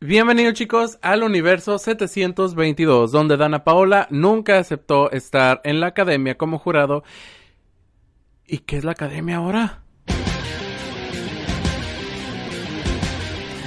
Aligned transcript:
Bienvenidos 0.00 0.52
chicos 0.52 0.98
al 1.00 1.22
universo 1.22 1.78
722, 1.78 3.10
donde 3.10 3.38
Dana 3.38 3.64
Paola 3.64 4.06
nunca 4.10 4.58
aceptó 4.58 5.10
estar 5.10 5.62
en 5.64 5.80
la 5.80 5.86
academia 5.86 6.36
como 6.36 6.58
jurado. 6.58 7.02
¿Y 8.46 8.58
qué 8.58 8.76
es 8.76 8.84
la 8.84 8.92
academia 8.92 9.36
ahora? 9.36 9.80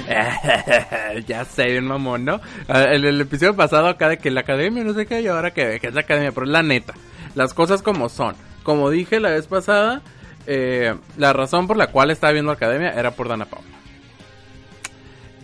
ya 1.26 1.44
sé, 1.44 1.66
bien 1.66 1.86
mamón, 1.86 2.24
¿no? 2.24 2.40
Ah, 2.68 2.84
El, 2.84 3.04
el 3.06 3.20
episodio 3.20 3.56
pasado 3.56 3.88
acá 3.88 4.08
de 4.08 4.18
que 4.18 4.30
la 4.30 4.42
academia 4.42 4.84
no 4.84 4.94
sé 4.94 5.06
qué 5.06 5.22
y 5.22 5.26
ahora 5.26 5.52
que, 5.52 5.80
que 5.80 5.88
es 5.88 5.94
la 5.94 6.02
academia, 6.02 6.30
pero 6.30 6.46
es 6.46 6.52
la 6.52 6.62
neta, 6.62 6.94
las 7.34 7.54
cosas 7.54 7.82
como 7.82 8.08
son. 8.08 8.36
Como 8.62 8.88
dije 8.90 9.18
la 9.18 9.30
vez 9.30 9.48
pasada, 9.48 10.02
eh, 10.46 10.94
la 11.16 11.32
razón 11.32 11.66
por 11.66 11.76
la 11.76 11.88
cual 11.88 12.12
estaba 12.12 12.32
viendo 12.32 12.52
la 12.52 12.56
academia 12.56 12.92
era 12.92 13.10
por 13.10 13.26
Dana 13.26 13.46
Paola. 13.46 13.79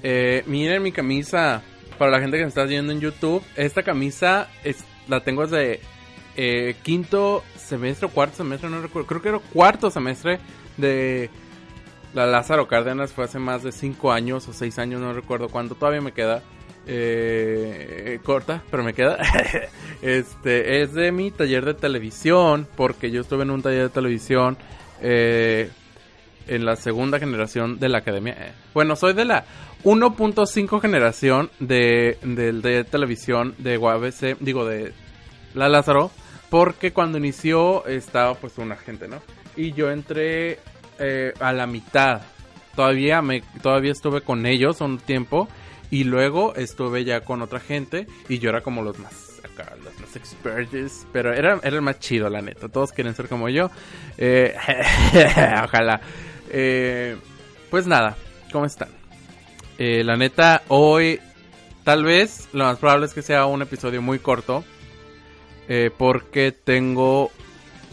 Eh, 0.09 0.45
miren 0.46 0.84
mi 0.84 0.93
camisa. 0.93 1.62
Para 1.98 2.12
la 2.12 2.20
gente 2.20 2.37
que 2.37 2.45
me 2.45 2.48
está 2.48 2.62
viendo 2.65 2.92
en 2.92 3.01
YouTube, 3.01 3.42
esta 3.56 3.83
camisa 3.83 4.48
es, 4.62 4.84
la 5.09 5.20
tengo 5.24 5.45
desde 5.46 5.80
eh, 6.37 6.77
quinto 6.82 7.42
semestre 7.56 8.06
cuarto 8.09 8.37
semestre, 8.37 8.70
no 8.70 8.80
recuerdo. 8.80 9.09
Creo 9.09 9.23
que 9.23 9.29
era 9.30 9.38
cuarto 9.38 9.91
semestre 9.91 10.38
de 10.77 11.29
la 12.15 12.27
Lázaro 12.27 12.69
Cárdenas. 12.69 13.12
Fue 13.12 13.24
hace 13.24 13.41
más 13.41 13.65
de 13.65 13.73
cinco 13.73 14.12
años 14.12 14.46
o 14.46 14.52
seis 14.52 14.79
años, 14.79 15.01
no 15.01 15.12
recuerdo 15.12 15.48
cuánto. 15.48 15.74
Todavía 15.74 16.01
me 16.01 16.12
queda. 16.12 16.41
eh, 16.87 18.20
corta, 18.23 18.62
pero 18.70 18.84
me 18.84 18.95
queda. 18.95 19.18
este 20.02 20.82
es 20.82 20.93
de 20.93 21.10
mi 21.10 21.32
taller 21.32 21.65
de 21.65 21.74
televisión, 21.74 22.68
porque 22.77 23.10
yo 23.10 23.23
estuve 23.23 23.43
en 23.43 23.51
un 23.51 23.60
taller 23.62 23.82
de 23.84 23.88
televisión. 23.88 24.57
Eh, 25.02 25.68
en 26.48 26.65
la 26.65 26.77
segunda 26.77 27.18
generación 27.18 27.79
de 27.79 27.88
la 27.88 27.98
academia. 27.98 28.37
Eh, 28.38 28.52
Bueno, 28.74 28.96
soy 28.96 29.15
de 29.15 29.24
la 29.24 29.45
1.5 29.86 30.80
generación 30.80 31.48
de, 31.60 32.18
del 32.24 32.60
de 32.60 32.82
televisión 32.82 33.54
de 33.59 33.79
UABC, 33.79 34.37
digo 34.40 34.66
de 34.66 34.93
La 35.54 35.68
Lázaro, 35.68 36.10
porque 36.51 36.93
cuando 36.93 37.18
inició 37.18 37.87
estaba 37.87 38.34
pues 38.34 38.59
una 38.59 38.74
gente, 38.74 39.06
¿no? 39.06 39.23
Y 39.54 39.74
yo 39.74 39.93
entré 39.93 40.59
eh, 40.98 41.32
a 41.38 41.52
la 41.52 41.68
mitad. 41.68 42.23
Todavía 42.74 43.23
me 43.23 43.43
todavía 43.62 43.93
estuve 43.93 44.23
con 44.23 44.45
ellos 44.45 44.80
un 44.80 44.98
tiempo 44.98 45.46
y 45.88 46.02
luego 46.02 46.56
estuve 46.56 47.04
ya 47.04 47.21
con 47.21 47.40
otra 47.40 47.60
gente 47.60 48.09
y 48.28 48.40
yo 48.40 48.50
era 48.50 48.62
como 48.62 48.82
los 48.82 48.98
más 48.98 49.40
los 49.84 50.00
más 50.00 50.16
expertos, 50.16 51.06
pero 51.12 51.32
era, 51.32 51.60
era 51.62 51.76
el 51.76 51.82
más 51.82 52.00
chido, 52.00 52.28
la 52.28 52.43
neta. 52.43 52.68
Todos 52.68 52.90
quieren 52.93 53.15
ser 53.15 53.28
como 53.28 53.48
yo. 53.48 53.71
Eh, 54.18 54.52
ojalá. 55.65 56.00
Eh, 56.50 57.16
pues 57.71 57.87
nada, 57.87 58.16
¿cómo 58.52 58.66
están? 58.66 58.96
Eh, 59.79 60.02
la 60.05 60.16
neta, 60.16 60.63
hoy 60.69 61.21
tal 61.85 62.05
vez 62.05 62.49
lo 62.52 62.65
más 62.65 62.79
probable 62.79 63.07
es 63.07 63.15
que 63.15 63.23
sea 63.23 63.46
un 63.46 63.63
episodio 63.63 64.00
muy 64.03 64.19
corto. 64.19 64.65
eh, 65.69 65.91
porque 65.97 66.53
tengo 66.53 67.31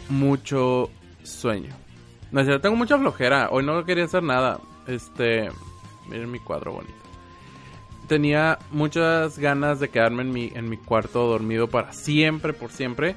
mucho 0.10 0.90
sueño. 1.24 1.76
No 2.32 2.42
es 2.42 2.62
tengo 2.62 2.76
mucha 2.76 2.98
flojera. 2.98 3.50
Hoy 3.52 3.64
no 3.64 3.84
quería 3.86 4.06
hacer 4.06 4.24
nada. 4.24 4.60
Este, 4.88 5.50
miren 6.08 6.32
mi 6.32 6.40
cuadro 6.40 6.74
bonito. 6.74 6.94
Tenía 8.08 8.60
muchas 8.72 9.40
ganas 9.40 9.80
de 9.80 9.90
quedarme 9.90 10.24
en 10.24 10.32
mi, 10.32 10.52
en 10.54 10.70
mi 10.70 10.78
cuarto 10.78 11.28
dormido 11.28 11.68
para 11.68 11.94
siempre, 11.94 12.54
por 12.54 12.72
siempre. 12.72 13.16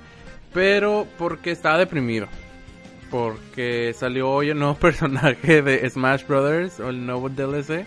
Pero 0.55 1.07
porque 1.19 1.51
estaba 1.51 1.79
deprimido. 1.79 2.29
Porque 3.11 3.95
salió 3.95 4.31
hoy 4.31 4.51
el 4.51 4.59
nuevo 4.59 4.75
personaje 4.81 5.63
de 5.63 5.89
Smash 5.89 6.27
Brothers, 6.27 6.81
o 6.81 6.89
el 6.89 7.05
nuevo 7.05 7.29
DLC. 7.29 7.87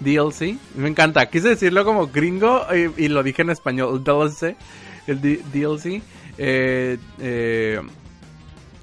DLC. 0.00 0.56
Me 0.74 0.88
encanta. 0.88 1.26
Quise 1.30 1.50
decirlo 1.50 1.84
como 1.84 2.08
gringo 2.08 2.66
y, 2.74 3.04
y 3.04 3.08
lo 3.08 3.22
dije 3.22 3.42
en 3.42 3.50
español. 3.50 4.02
DLC. 4.04 4.56
El 5.06 5.20
D- 5.20 5.42
DLC. 5.52 6.02
Eh, 6.38 6.98
eh, 7.20 7.80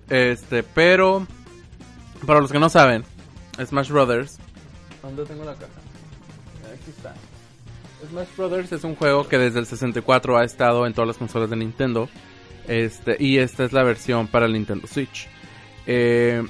este, 0.09 0.63
pero. 0.63 1.25
Para 2.25 2.39
los 2.39 2.51
que 2.51 2.59
no 2.59 2.69
saben, 2.69 3.03
Smash 3.63 3.89
Brothers. 3.89 4.37
¿Dónde 5.01 5.25
tengo 5.25 5.43
la 5.43 5.53
caja? 5.55 5.71
Aquí 6.71 6.89
está. 6.91 7.13
Smash 8.09 8.27
Brothers 8.37 8.71
es 8.71 8.83
un 8.83 8.95
juego 8.95 9.27
que 9.27 9.37
desde 9.39 9.59
el 9.59 9.65
64 9.65 10.37
ha 10.37 10.43
estado 10.43 10.85
en 10.85 10.93
todas 10.93 11.07
las 11.07 11.17
consolas 11.17 11.49
de 11.49 11.55
Nintendo. 11.55 12.09
Este, 12.67 13.17
y 13.19 13.39
esta 13.39 13.63
es 13.63 13.73
la 13.73 13.81
versión 13.83 14.27
para 14.27 14.45
el 14.45 14.53
Nintendo 14.53 14.85
Switch. 14.87 15.27
Eh, 15.87 16.43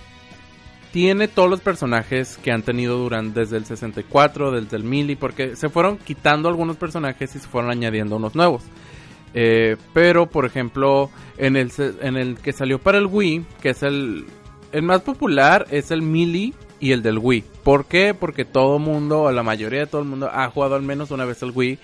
tiene 0.92 1.28
todos 1.28 1.50
los 1.50 1.62
personajes 1.62 2.38
que 2.38 2.52
han 2.52 2.64
tenido 2.64 2.98
durante 2.98 3.42
desde 3.42 3.58
el 3.58 3.66
64, 3.66 4.52
desde 4.52 4.78
el 4.78 4.84
Melee, 4.84 5.16
porque 5.16 5.56
se 5.56 5.70
fueron 5.70 5.98
quitando 5.98 6.50
algunos 6.50 6.78
personajes 6.78 7.36
y 7.36 7.40
se 7.40 7.48
fueron 7.48 7.72
añadiendo 7.72 8.18
unos 8.18 8.36
nuevos. 8.36 8.64
Eh, 9.34 9.78
pero, 9.94 10.28
por 10.30 10.46
ejemplo, 10.46 11.10
en 11.38 11.56
el, 11.56 11.72
en 12.02 12.18
el 12.18 12.38
que 12.38 12.52
salió 12.52 12.80
para 12.80 12.98
el 12.98 13.06
Wii, 13.06 13.46
que 13.62 13.70
es 13.70 13.84
el, 13.84 14.26
el 14.72 14.84
más 14.84 15.02
popular, 15.02 15.66
es 15.72 15.92
el 15.92 16.02
Melee 16.02 16.54
y 16.82 16.92
el 16.92 17.02
del 17.02 17.20
Wii. 17.20 17.44
¿Por 17.64 17.86
qué? 17.86 18.14
Porque 18.14 18.44
todo 18.44 18.78
mundo, 18.78 19.24
o 19.24 19.32
la 19.32 19.44
mayoría 19.44 19.82
de 19.82 19.88
todo 19.88 20.02
el 20.02 20.08
mundo, 20.08 20.30
ha 20.32 20.50
jugado 20.50 20.76
al 20.76 20.82
menos 20.82 21.12
una 21.12 21.24
vez 21.26 21.42
el 21.44 21.52
Wii. 21.52 21.80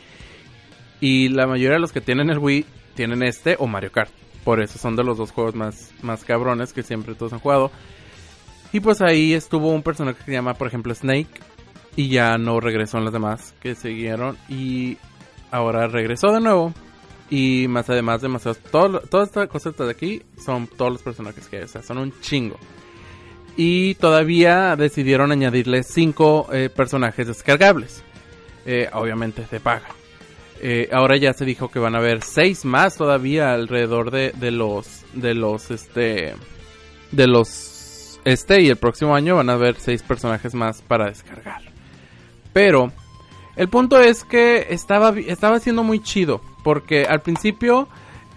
Y 0.99 1.29
la 1.29 1.47
mayoría 1.47 1.75
de 1.75 1.79
los 1.79 1.93
que 1.93 2.01
tienen 2.01 2.29
el 2.29 2.39
Wii 2.39 2.65
tienen 2.95 3.23
este 3.23 3.55
o 3.59 3.67
Mario 3.67 3.91
Kart. 3.91 4.11
Por 4.43 4.61
eso 4.61 4.79
son 4.79 4.95
de 4.95 5.03
los 5.03 5.17
dos 5.17 5.31
juegos 5.31 5.55
más, 5.55 5.91
más 6.01 6.25
cabrones 6.25 6.73
que 6.73 6.83
siempre 6.83 7.15
todos 7.15 7.33
han 7.33 7.39
jugado. 7.39 7.71
Y 8.71 8.79
pues 8.79 9.01
ahí 9.01 9.33
estuvo 9.33 9.71
un 9.71 9.83
personaje 9.83 10.19
que 10.19 10.25
se 10.25 10.31
llama, 10.31 10.53
por 10.53 10.67
ejemplo, 10.67 10.93
Snake. 10.93 11.41
Y 11.95 12.09
ya 12.09 12.37
no 12.37 12.59
regresó 12.59 12.97
en 12.97 13.05
los 13.05 13.13
demás 13.13 13.53
que 13.59 13.75
siguieron. 13.75 14.37
Y 14.49 14.97
ahora 15.51 15.87
regresó 15.87 16.31
de 16.31 16.41
nuevo. 16.41 16.73
Y 17.29 17.67
más 17.67 17.89
además, 17.89 18.21
demasiados. 18.21 18.59
Todas 18.59 19.27
estas 19.27 19.47
cosas 19.49 19.75
de 19.77 19.89
aquí 19.89 20.21
son 20.43 20.67
todos 20.67 20.91
los 20.91 21.01
personajes 21.01 21.47
que 21.47 21.57
hay. 21.57 21.63
O 21.63 21.67
sea, 21.67 21.81
son 21.81 21.97
un 21.97 22.13
chingo. 22.21 22.57
Y 23.55 23.95
todavía 23.95 24.75
decidieron 24.75 25.31
añadirle 25.31 25.81
cinco 25.83 26.47
eh, 26.53 26.69
personajes 26.69 27.25
descargables. 27.27 28.03
Eh, 28.65 28.89
obviamente 28.93 29.47
de 29.49 29.59
paga. 29.59 29.87
Eh, 30.59 30.89
ahora 30.91 31.17
ya 31.17 31.33
se 31.33 31.45
dijo 31.45 31.69
que 31.69 31.79
van 31.79 31.95
a 31.95 31.99
haber 31.99 32.21
seis 32.21 32.65
más 32.65 32.97
todavía 32.97 33.53
alrededor 33.53 34.11
de, 34.11 34.31
de 34.31 34.51
los 34.51 35.05
de 35.13 35.35
los 35.35 35.71
este 35.71 36.33
de 37.11 37.27
los 37.27 37.47
este 38.31 38.61
y 38.61 38.69
el 38.69 38.77
próximo 38.77 39.15
año 39.15 39.35
van 39.35 39.49
a 39.49 39.53
haber 39.53 39.75
seis 39.79 40.03
personajes 40.03 40.53
más 40.53 40.81
para 40.81 41.05
descargar. 41.05 41.61
Pero 42.53 42.91
el 43.55 43.69
punto 43.69 43.99
es 43.99 44.23
que 44.23 44.67
estaba 44.69 45.13
estaba 45.17 45.59
siendo 45.59 45.83
muy 45.83 45.99
chido 46.01 46.41
porque 46.63 47.05
al 47.05 47.21
principio 47.21 47.87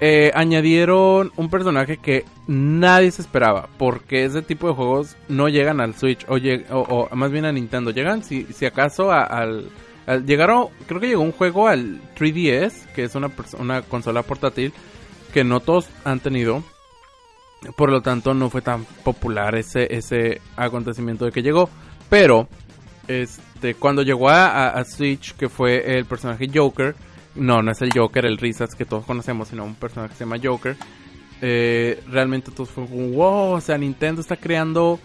eh, 0.00 0.30
añadieron 0.34 1.32
un 1.36 1.50
personaje 1.50 1.98
que 1.98 2.24
nadie 2.46 3.10
se 3.10 3.22
esperaba 3.22 3.68
porque 3.78 4.24
ese 4.24 4.40
tipo 4.42 4.68
de 4.68 4.74
juegos 4.74 5.16
no 5.28 5.48
llegan 5.48 5.80
al 5.80 5.94
Switch 5.94 6.24
o, 6.28 6.36
o- 6.78 7.14
más 7.16 7.30
bien 7.30 7.44
a 7.44 7.52
Nintendo 7.52 7.90
llegan 7.90 8.22
si, 8.24 8.44
si 8.46 8.64
acaso 8.64 9.12
al, 9.12 9.68
al- 10.06 10.24
llegaron 10.24 10.68
creo 10.86 11.00
que 11.00 11.08
llegó 11.08 11.20
un 11.22 11.32
juego 11.32 11.68
al 11.68 12.00
3DS 12.18 12.86
que 12.94 13.04
es 13.04 13.14
una 13.14 13.30
una 13.58 13.82
consola 13.82 14.22
portátil 14.22 14.72
que 15.34 15.44
no 15.44 15.60
todos 15.60 15.86
han 16.04 16.20
tenido 16.20 16.62
por 17.76 17.90
lo 17.90 18.00
tanto 18.00 18.34
no 18.34 18.50
fue 18.50 18.62
tan 18.62 18.84
popular 19.04 19.54
ese 19.54 19.94
ese 19.94 20.40
acontecimiento 20.56 21.24
de 21.24 21.32
que 21.32 21.42
llegó. 21.42 21.68
Pero 22.08 22.48
este 23.10 23.74
cuando 23.74 24.02
llegó 24.02 24.28
a, 24.30 24.82
Switch 24.84 25.34
que 25.34 25.48
fue 25.48 25.98
el 25.98 26.04
personaje 26.04 26.48
Joker 26.52 26.94
no 27.34 27.62
no 27.62 27.72
es 27.72 27.82
el 27.82 27.90
Joker 27.92 28.24
el 28.24 28.38
Risas 28.38 28.74
que 28.74 28.84
todos 28.84 29.04
conocemos 29.04 29.48
sino 29.48 29.64
un 29.64 29.74
personaje 29.74 30.12
que 30.12 30.18
se 30.18 30.24
llama 30.24 30.38
Joker 30.42 30.76
eh, 31.42 32.02
realmente 32.08 32.50
todos 32.52 32.70
fue 32.70 32.86
como 32.86 33.08
wow 33.08 33.52
o 33.54 33.60
sea 33.60 33.78
Nintendo 33.78 34.20
está 34.20 34.36
creando 34.36 35.00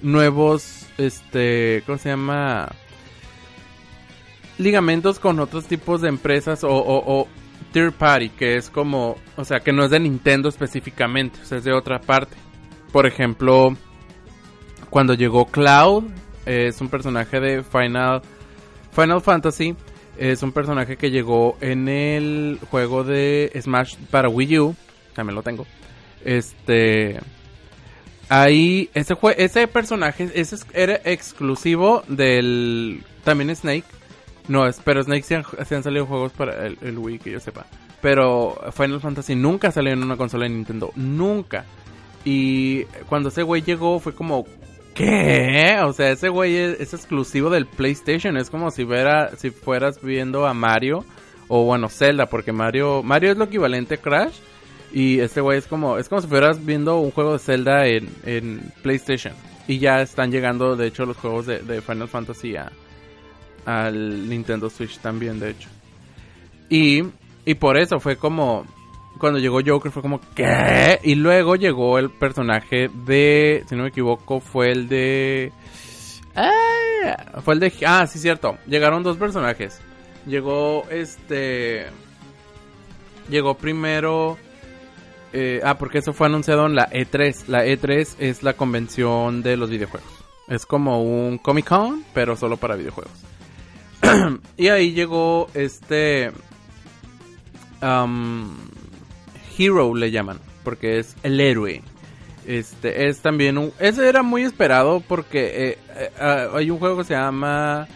nuevos 0.00 0.86
este 0.96 1.82
cómo 1.84 1.98
se 1.98 2.08
llama 2.08 2.70
ligamentos 4.58 5.18
con 5.18 5.38
otros 5.40 5.66
tipos 5.66 6.00
de 6.00 6.08
empresas 6.08 6.64
o, 6.64 6.70
o, 6.70 7.20
o 7.20 7.28
third 7.72 7.92
party, 7.92 8.30
que 8.30 8.56
es 8.56 8.70
como, 8.70 9.16
o 9.36 9.44
sea, 9.44 9.60
que 9.60 9.72
no 9.72 9.84
es 9.84 9.90
de 9.90 10.00
Nintendo 10.00 10.48
específicamente, 10.48 11.38
es 11.42 11.64
de 11.64 11.72
otra 11.72 12.00
parte. 12.00 12.36
Por 12.92 13.06
ejemplo, 13.06 13.76
cuando 14.90 15.14
llegó 15.14 15.46
Cloud, 15.46 16.04
es 16.46 16.80
un 16.80 16.88
personaje 16.88 17.38
de 17.40 17.62
Final, 17.62 18.22
Final 18.92 19.20
Fantasy, 19.20 19.76
es 20.18 20.42
un 20.42 20.52
personaje 20.52 20.96
que 20.96 21.10
llegó 21.10 21.56
en 21.60 21.88
el 21.88 22.58
juego 22.70 23.04
de 23.04 23.50
Smash 23.60 23.96
para 24.10 24.28
Wii 24.28 24.58
U, 24.58 24.76
también 25.14 25.34
lo 25.36 25.42
tengo. 25.42 25.66
Este, 26.24 27.18
ahí 28.28 28.90
ese 28.94 29.14
jue- 29.14 29.34
ese 29.38 29.66
personaje 29.66 30.30
ese 30.34 30.56
es- 30.56 30.66
era 30.74 31.00
exclusivo 31.04 32.02
del 32.08 33.02
también 33.24 33.54
Snake 33.54 33.84
no, 34.48 34.66
es, 34.66 34.80
pero 34.84 35.02
Snake 35.02 35.22
sí 35.22 35.34
han, 35.34 35.82
salido 35.82 36.06
juegos 36.06 36.32
para 36.32 36.66
el, 36.66 36.98
Wii, 36.98 37.18
que 37.18 37.30
yo 37.30 37.40
sepa. 37.40 37.66
Pero 38.00 38.58
Final 38.72 39.00
Fantasy 39.00 39.34
nunca 39.34 39.70
salió 39.70 39.92
en 39.92 40.02
una 40.02 40.16
consola 40.16 40.44
de 40.44 40.50
Nintendo. 40.50 40.90
Nunca. 40.96 41.64
Y 42.24 42.84
cuando 43.08 43.28
ese 43.28 43.42
güey 43.42 43.62
llegó 43.62 44.00
fue 44.00 44.14
como, 44.14 44.46
¿qué? 44.94 45.78
O 45.84 45.92
sea, 45.92 46.10
ese 46.10 46.28
güey 46.28 46.56
es, 46.56 46.94
exclusivo 46.94 47.50
del 47.50 47.66
PlayStation. 47.66 48.36
Es 48.36 48.50
como 48.50 48.70
si, 48.70 48.86
si 49.36 49.50
fueras 49.50 50.02
viendo 50.02 50.46
a 50.46 50.54
Mario 50.54 51.04
o 51.48 51.64
bueno, 51.64 51.88
Zelda, 51.88 52.26
porque 52.26 52.52
Mario, 52.52 53.02
Mario 53.02 53.32
es 53.32 53.36
lo 53.36 53.44
equivalente 53.44 53.94
a 53.94 53.98
Crash. 53.98 54.34
Y 54.92 55.20
este 55.20 55.40
güey 55.40 55.58
es 55.58 55.66
como, 55.66 55.98
es 55.98 56.08
como 56.08 56.20
si 56.20 56.26
fueras 56.26 56.64
viendo 56.64 56.98
un 56.98 57.12
juego 57.12 57.34
de 57.34 57.38
Zelda 57.38 57.86
en, 57.86 58.08
en 58.24 58.72
PlayStation. 58.82 59.34
Y 59.68 59.78
ya 59.78 60.00
están 60.00 60.32
llegando, 60.32 60.74
de 60.74 60.88
hecho, 60.88 61.06
los 61.06 61.16
juegos 61.16 61.46
de, 61.46 61.60
de 61.60 61.80
Final 61.80 62.08
Fantasy 62.08 62.56
a, 62.56 62.72
al 63.70 64.28
Nintendo 64.28 64.68
Switch 64.68 64.98
también, 64.98 65.40
de 65.40 65.50
hecho. 65.50 65.68
Y, 66.68 67.02
y 67.44 67.54
por 67.54 67.76
eso 67.78 68.00
fue 68.00 68.16
como, 68.16 68.64
cuando 69.18 69.38
llegó 69.38 69.60
Joker 69.64 69.92
fue 69.92 70.02
como, 70.02 70.20
¿qué? 70.34 70.98
Y 71.04 71.14
luego 71.14 71.54
llegó 71.54 71.98
el 71.98 72.10
personaje 72.10 72.88
de, 73.06 73.64
si 73.68 73.76
no 73.76 73.82
me 73.84 73.90
equivoco, 73.90 74.40
fue 74.40 74.72
el 74.72 74.88
de... 74.88 75.52
Ah, 76.34 77.40
fue 77.44 77.54
el 77.54 77.60
de... 77.60 77.72
Ah, 77.86 78.06
sí, 78.06 78.18
cierto. 78.18 78.56
Llegaron 78.66 79.02
dos 79.02 79.16
personajes. 79.16 79.80
Llegó 80.26 80.86
este... 80.90 81.86
Llegó 83.28 83.54
primero... 83.54 84.36
Eh, 85.32 85.60
ah, 85.62 85.78
porque 85.78 85.98
eso 85.98 86.12
fue 86.12 86.26
anunciado 86.26 86.66
en 86.66 86.74
la 86.74 86.90
E3. 86.90 87.46
La 87.46 87.64
E3 87.64 88.16
es 88.18 88.42
la 88.42 88.54
convención 88.54 89.42
de 89.42 89.56
los 89.56 89.70
videojuegos. 89.70 90.10
Es 90.48 90.66
como 90.66 91.02
un 91.04 91.38
Comic 91.38 91.68
Con, 91.68 92.04
pero 92.12 92.36
solo 92.36 92.56
para 92.56 92.74
videojuegos. 92.74 93.12
y 94.56 94.68
ahí 94.68 94.92
llegó 94.92 95.48
este... 95.54 96.32
Um, 97.82 98.56
Hero 99.58 99.94
le 99.94 100.10
llaman, 100.10 100.38
porque 100.64 100.98
es 100.98 101.16
el 101.22 101.40
héroe. 101.40 101.82
Este 102.46 103.08
es 103.08 103.20
también 103.20 103.58
un. 103.58 103.72
Ese 103.78 104.08
era 104.08 104.22
muy 104.22 104.42
esperado 104.42 105.00
porque 105.00 105.68
eh, 105.68 105.78
eh, 105.94 106.10
ah, 106.18 106.46
hay 106.54 106.70
un 106.70 106.78
juego 106.78 106.98
que 106.98 107.04
se 107.04 107.14
llama 107.14 107.86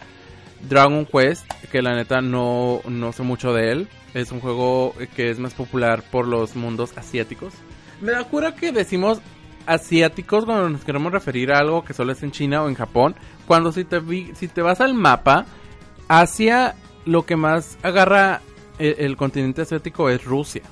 Dragon 0.69 1.05
Quest, 1.05 1.51
que 1.71 1.81
la 1.81 1.95
neta 1.95 2.21
no, 2.21 2.81
no 2.87 3.11
sé 3.11 3.23
mucho 3.23 3.53
de 3.53 3.71
él. 3.71 3.87
Es 4.13 4.31
un 4.31 4.39
juego 4.39 4.93
que 5.15 5.29
es 5.29 5.39
más 5.39 5.53
popular 5.53 6.03
por 6.09 6.27
los 6.27 6.55
mundos 6.55 6.93
asiáticos. 6.95 7.53
Me 7.99 8.11
da 8.11 8.23
cura 8.23 8.55
que 8.55 8.71
decimos 8.71 9.19
asiáticos 9.65 10.45
cuando 10.45 10.69
nos 10.69 10.85
queremos 10.85 11.11
referir 11.11 11.51
a 11.51 11.59
algo 11.59 11.83
que 11.83 11.93
solo 11.93 12.11
es 12.11 12.21
en 12.23 12.31
China 12.31 12.63
o 12.63 12.69
en 12.69 12.75
Japón. 12.75 13.15
Cuando 13.47 13.71
si 13.71 13.83
te, 13.83 13.99
si 14.35 14.47
te 14.47 14.61
vas 14.61 14.79
al 14.79 14.93
mapa, 14.93 15.45
Asia 16.07 16.75
lo 17.05 17.25
que 17.25 17.35
más 17.35 17.77
agarra 17.83 18.41
el, 18.79 18.95
el 18.99 19.17
continente 19.17 19.61
asiático 19.61 20.09
es 20.09 20.23
Rusia. 20.23 20.63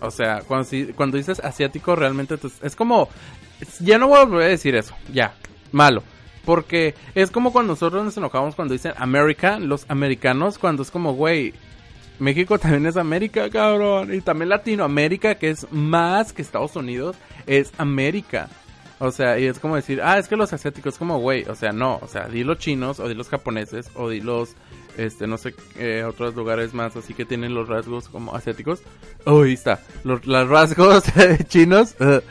O 0.00 0.10
sea, 0.10 0.42
cuando, 0.46 1.16
dices 1.16 1.40
asiático, 1.40 1.96
realmente 1.96 2.36
es 2.62 2.76
como. 2.76 3.08
Ya 3.80 3.98
no 3.98 4.08
voy 4.08 4.18
a 4.18 4.44
a 4.44 4.48
decir 4.48 4.74
eso. 4.74 4.94
Ya, 5.12 5.34
malo. 5.72 6.02
Porque 6.44 6.94
es 7.14 7.30
como 7.30 7.52
cuando 7.52 7.72
nosotros 7.72 8.04
nos 8.04 8.16
enojamos 8.16 8.54
cuando 8.54 8.72
dicen 8.72 8.92
América, 8.98 9.58
los 9.58 9.84
americanos, 9.88 10.58
cuando 10.58 10.82
es 10.82 10.90
como, 10.90 11.14
güey, 11.14 11.54
México 12.18 12.58
también 12.58 12.86
es 12.86 12.96
América, 12.96 13.50
cabrón. 13.50 14.14
Y 14.14 14.20
también 14.20 14.50
Latinoamérica, 14.50 15.36
que 15.36 15.50
es 15.50 15.66
más 15.72 16.32
que 16.32 16.42
Estados 16.42 16.76
Unidos, 16.76 17.16
es 17.46 17.72
América. 17.78 18.48
O 18.98 19.10
sea, 19.10 19.38
y 19.38 19.44
es 19.46 19.58
como 19.58 19.76
decir, 19.76 20.00
ah, 20.02 20.18
es 20.18 20.26
que 20.26 20.36
los 20.36 20.52
asiáticos, 20.52 20.96
como, 20.96 21.18
güey, 21.18 21.44
o 21.44 21.54
sea, 21.54 21.72
no, 21.72 21.98
o 22.00 22.08
sea, 22.08 22.28
di 22.28 22.44
los 22.44 22.58
chinos, 22.58 22.98
o 22.98 23.08
di 23.08 23.14
los 23.14 23.28
japoneses, 23.28 23.90
o 23.94 24.08
di 24.08 24.20
los 24.20 24.56
este, 24.96 25.26
no 25.26 25.36
sé, 25.36 25.54
eh, 25.76 26.04
otros 26.04 26.34
lugares 26.34 26.72
más 26.72 26.96
así 26.96 27.12
que 27.12 27.24
tienen 27.24 27.54
los 27.54 27.68
rasgos 27.68 28.08
como 28.08 28.34
asiáticos. 28.34 28.80
Oh, 29.24 29.42
ahí 29.42 29.52
está, 29.52 29.80
los, 30.04 30.24
rasgos 30.24 31.04
chinos, 31.48 31.94
eh, 32.00 32.22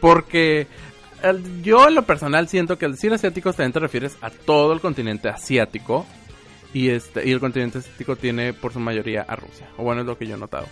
porque 0.00 0.66
yo 1.62 1.88
en 1.88 1.94
lo 1.94 2.02
personal 2.02 2.48
siento 2.48 2.78
que 2.78 2.86
al 2.86 2.92
decir 2.92 3.12
asiáticos 3.12 3.56
también 3.56 3.72
te 3.72 3.80
refieres 3.80 4.16
a 4.20 4.30
todo 4.30 4.72
el 4.72 4.80
continente 4.80 5.28
asiático. 5.28 6.06
Y, 6.74 6.88
este, 6.88 7.28
y 7.28 7.32
el 7.32 7.40
continente 7.40 7.78
asiático 7.78 8.16
tiene 8.16 8.54
por 8.54 8.72
su 8.72 8.80
mayoría 8.80 9.22
a 9.28 9.36
Rusia. 9.36 9.68
O 9.76 9.82
bueno, 9.82 10.00
es 10.00 10.06
lo 10.06 10.16
que 10.16 10.26
yo 10.26 10.36
he 10.36 10.38
notado. 10.38 10.66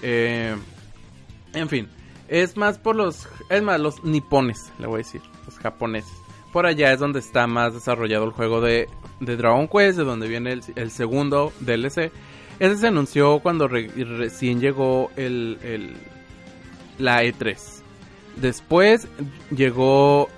Eh, 0.00 0.54
en 1.52 1.68
fin, 1.68 1.88
es 2.28 2.56
más 2.56 2.78
por 2.78 2.96
los... 2.96 3.28
Es 3.50 3.62
más, 3.62 3.80
los 3.80 4.02
nipones, 4.04 4.72
le 4.78 4.86
voy 4.86 4.96
a 4.96 4.98
decir. 4.98 5.22
Los 5.46 5.58
japoneses 5.58 6.24
por 6.54 6.66
allá 6.66 6.92
es 6.92 7.00
donde 7.00 7.18
está 7.18 7.48
más 7.48 7.74
desarrollado 7.74 8.26
el 8.26 8.30
juego 8.30 8.60
de, 8.60 8.88
Dragon 9.18 9.66
Quest, 9.66 9.98
de 9.98 10.04
donde 10.04 10.28
viene 10.28 10.60
el, 10.76 10.90
segundo 10.92 11.52
DLC. 11.58 12.12
Ese 12.60 12.76
se 12.76 12.86
anunció 12.86 13.40
cuando 13.40 13.66
recién 13.66 14.60
llegó 14.60 15.10
el, 15.16 15.96
la 16.96 17.24
E3. 17.24 17.58
Después 18.36 19.08
llegó 19.50 20.28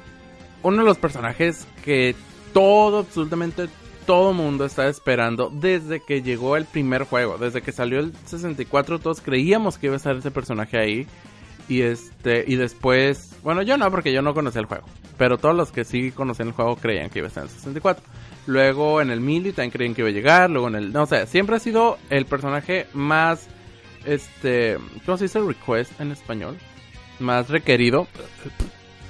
uno 0.63 0.79
de 0.79 0.85
los 0.85 0.97
personajes 0.97 1.67
que 1.85 2.17
todo, 2.55 3.01
absolutamente 3.01 3.69
todo 4.07 4.33
mundo 4.33 4.65
está 4.65 4.89
esperando 4.89 5.51
desde 5.53 6.01
que 6.01 6.23
llegó 6.23 6.57
el 6.57 6.65
primer 6.65 7.03
juego. 7.03 7.37
Desde 7.37 7.61
que 7.61 7.73
salió 7.73 8.01
el 8.01 8.15
64 8.25 9.01
todos 9.01 9.21
creíamos 9.21 9.77
que 9.77 9.89
iba 9.89 9.97
a 9.97 9.99
estar 9.99 10.17
ese 10.17 10.31
personaje 10.31 10.79
ahí. 10.79 11.07
Y 11.69 11.83
este 11.83 12.45
y 12.47 12.57
después, 12.57 13.35
bueno, 13.43 13.63
yo 13.63 13.77
no 13.77 13.91
porque 13.91 14.13
yo 14.13 14.23
no 14.23 14.35
conocía 14.35 14.61
el 14.61 14.67
juego, 14.67 14.87
pero 15.19 15.39
todos 15.39 15.55
los 15.55 15.73
que 15.73 15.85
sí 15.85 16.13
conocían 16.13 16.49
el 16.49 16.55
juego 16.55 16.77
creían 16.77 17.11
que 17.11 17.19
iba 17.19 17.27
a 17.27 17.29
estar 17.29 17.45
en 17.45 17.51
el 17.51 17.57
64. 17.57 18.05
Luego 18.47 19.01
en 19.01 19.11
el 19.11 19.21
Mili 19.21 19.53
también 19.53 19.73
creían 19.73 19.95
que 19.95 20.03
iba 20.03 20.11
a 20.11 20.13
llegar, 20.13 20.51
luego 20.51 20.69
en 20.69 20.77
el 20.77 20.93
no 20.93 21.07
sé, 21.07 21.27
siempre 21.27 21.57
ha 21.57 21.59
sido 21.59 21.99
el 22.11 22.27
personaje 22.27 22.87
más 22.93 23.49
este, 24.05 24.79
¿cómo 25.05 25.19
se 25.19 25.25
dice 25.25 25.41
request 25.41 26.01
en 26.01 26.13
español? 26.13 26.57
Más 27.19 27.51
requerido, 27.51 28.07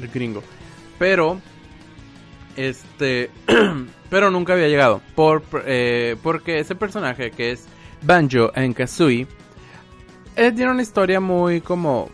el 0.00 0.08
gringo. 0.08 0.42
Pero 0.98 1.38
este 2.56 3.30
pero 4.10 4.30
nunca 4.30 4.54
había 4.54 4.68
llegado 4.68 5.02
por 5.14 5.42
eh, 5.66 6.16
porque 6.22 6.58
ese 6.58 6.74
personaje 6.74 7.30
que 7.30 7.52
es 7.52 7.66
Banjo 8.02 8.50
en 8.54 8.72
Kazooie 8.72 9.26
eh, 10.36 10.52
tiene 10.52 10.70
una 10.70 10.82
historia 10.82 11.20
muy 11.20 11.60
como 11.60 12.08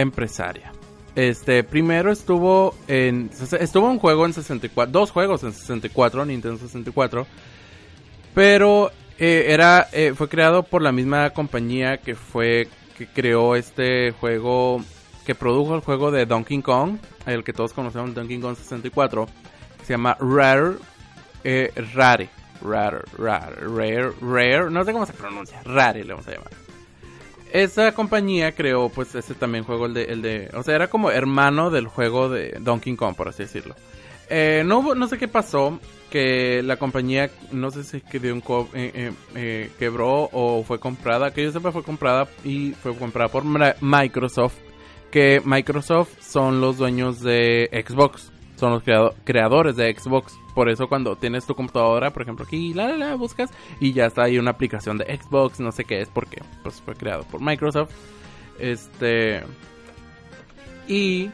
empresaria. 0.00 0.72
Este, 1.16 1.64
primero 1.64 2.12
estuvo 2.12 2.74
en 2.86 3.30
estuvo 3.58 3.90
un 3.90 3.98
juego 3.98 4.26
en 4.26 4.32
64, 4.32 4.92
dos 4.92 5.10
juegos 5.10 5.42
en 5.42 5.52
64, 5.52 6.24
Nintendo 6.24 6.56
64, 6.58 7.26
pero 8.32 8.90
eh, 9.18 9.46
era 9.48 9.88
eh, 9.92 10.14
fue 10.14 10.28
creado 10.28 10.62
por 10.62 10.82
la 10.82 10.92
misma 10.92 11.30
compañía 11.30 11.98
que 11.98 12.14
fue 12.14 12.68
que 12.96 13.08
creó 13.08 13.56
este 13.56 14.12
juego 14.12 14.82
que 15.26 15.34
produjo 15.34 15.74
el 15.74 15.80
juego 15.80 16.12
de 16.12 16.26
Donkey 16.26 16.62
Kong, 16.62 16.98
el 17.26 17.42
que 17.42 17.52
todos 17.52 17.72
conocemos 17.72 18.14
Donkey 18.14 18.38
Kong 18.40 18.56
64, 18.56 19.26
se 19.82 19.92
llama 19.92 20.16
eh, 21.42 21.72
Rare, 21.92 22.28
Rare, 22.62 22.98
Rare, 23.18 23.54
Rare, 23.60 24.12
Rare, 24.20 24.70
no 24.70 24.84
sé 24.84 24.92
cómo 24.92 25.06
se 25.06 25.12
pronuncia, 25.12 25.60
Rare 25.64 26.04
le 26.04 26.12
vamos 26.12 26.28
a 26.28 26.32
llamar 26.32 26.69
esa 27.52 27.92
compañía 27.92 28.52
creó 28.52 28.88
pues 28.88 29.14
ese 29.14 29.34
también 29.34 29.64
juego, 29.64 29.86
el 29.86 29.94
de, 29.94 30.04
el 30.04 30.22
de, 30.22 30.50
o 30.54 30.62
sea, 30.62 30.74
era 30.74 30.88
como 30.88 31.10
hermano 31.10 31.70
del 31.70 31.86
juego 31.86 32.28
de 32.28 32.56
Donkey 32.60 32.96
Kong, 32.96 33.14
por 33.14 33.28
así 33.28 33.44
decirlo. 33.44 33.74
Eh, 34.28 34.62
no, 34.64 34.94
no 34.94 35.08
sé 35.08 35.18
qué 35.18 35.28
pasó, 35.28 35.80
que 36.10 36.62
la 36.62 36.76
compañía, 36.76 37.30
no 37.52 37.70
sé 37.70 37.84
si 37.84 38.00
quedó 38.00 38.34
un 38.34 38.42
eh, 38.74 38.92
eh, 38.94 39.12
eh, 39.34 39.70
quebró 39.78 40.28
o 40.32 40.62
fue 40.64 40.78
comprada, 40.78 41.32
que 41.32 41.44
yo 41.44 41.52
sepa 41.52 41.72
fue 41.72 41.82
comprada 41.82 42.28
y 42.44 42.72
fue 42.72 42.94
comprada 42.96 43.28
por 43.28 43.44
Microsoft, 43.80 44.56
que 45.10 45.40
Microsoft 45.44 46.20
son 46.20 46.60
los 46.60 46.78
dueños 46.78 47.20
de 47.20 47.68
Xbox 47.86 48.32
son 48.60 48.72
los 48.72 48.82
creadores 49.24 49.74
de 49.74 49.96
Xbox. 49.96 50.34
Por 50.60 50.68
eso 50.68 50.88
cuando 50.88 51.16
tienes 51.16 51.46
tu 51.46 51.54
computadora, 51.54 52.10
por 52.10 52.20
ejemplo, 52.20 52.44
aquí 52.44 52.74
la, 52.74 52.94
la, 52.94 53.14
buscas 53.14 53.50
y 53.80 53.94
ya 53.94 54.04
está 54.04 54.24
ahí 54.24 54.38
una 54.38 54.50
aplicación 54.50 54.98
de 54.98 55.06
Xbox, 55.16 55.58
no 55.58 55.72
sé 55.72 55.86
qué 55.86 56.02
es 56.02 56.10
porque 56.10 56.42
pues 56.62 56.82
fue 56.82 56.94
creado 56.94 57.22
por 57.22 57.40
Microsoft. 57.40 57.90
Este 58.58 59.42
y 60.86 61.30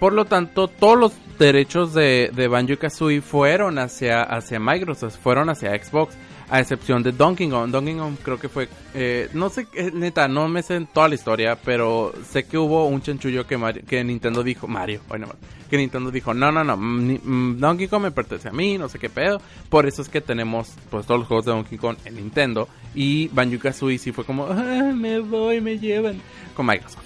por 0.00 0.14
lo 0.14 0.24
tanto, 0.24 0.66
todos 0.66 0.98
los 0.98 1.12
derechos 1.38 1.92
de, 1.92 2.30
de 2.34 2.48
Banjo 2.48 2.78
Kazooie 2.78 3.20
fueron 3.20 3.78
hacia, 3.78 4.22
hacia 4.22 4.58
Microsoft, 4.58 5.18
fueron 5.18 5.50
hacia 5.50 5.76
Xbox 5.78 6.16
a 6.50 6.60
excepción 6.60 7.02
de 7.02 7.12
Donkey 7.12 7.48
Kong. 7.48 7.70
Donkey 7.70 7.94
Kong 7.94 8.16
creo 8.22 8.38
que 8.38 8.48
fue, 8.48 8.68
eh, 8.94 9.28
no 9.34 9.50
sé, 9.50 9.66
eh, 9.74 9.90
neta, 9.92 10.28
no 10.28 10.48
me 10.48 10.62
sé 10.62 10.76
en 10.76 10.86
toda 10.86 11.08
la 11.08 11.14
historia, 11.14 11.58
pero 11.62 12.12
sé 12.28 12.44
que 12.44 12.56
hubo 12.56 12.86
un 12.86 13.02
chanchullo 13.02 13.46
que, 13.46 13.82
que 13.86 14.02
Nintendo 14.02 14.42
dijo, 14.42 14.66
Mario, 14.66 15.02
bueno, 15.08 15.28
que 15.68 15.76
Nintendo 15.76 16.10
dijo, 16.10 16.32
no, 16.32 16.50
no, 16.50 16.64
no, 16.64 16.76
mm, 16.76 17.58
Donkey 17.58 17.88
Kong 17.88 18.02
me 18.02 18.10
pertenece 18.10 18.48
a 18.48 18.52
mí, 18.52 18.78
no 18.78 18.88
sé 18.88 18.98
qué 18.98 19.10
pedo. 19.10 19.40
Por 19.68 19.86
eso 19.86 20.02
es 20.02 20.08
que 20.08 20.20
tenemos 20.20 20.74
pues 20.90 21.06
todos 21.06 21.20
los 21.20 21.28
juegos 21.28 21.46
de 21.46 21.52
Donkey 21.52 21.78
Kong 21.78 21.96
en 22.04 22.16
Nintendo 22.16 22.68
y 22.94 23.28
Banjo 23.28 23.58
Kazooie 23.58 23.98
sí 23.98 24.12
fue 24.12 24.24
como, 24.24 24.46
ah, 24.46 24.92
me 24.94 25.20
voy, 25.20 25.60
me 25.60 25.78
llevan 25.78 26.20
con 26.54 26.66
Microsoft. 26.66 27.04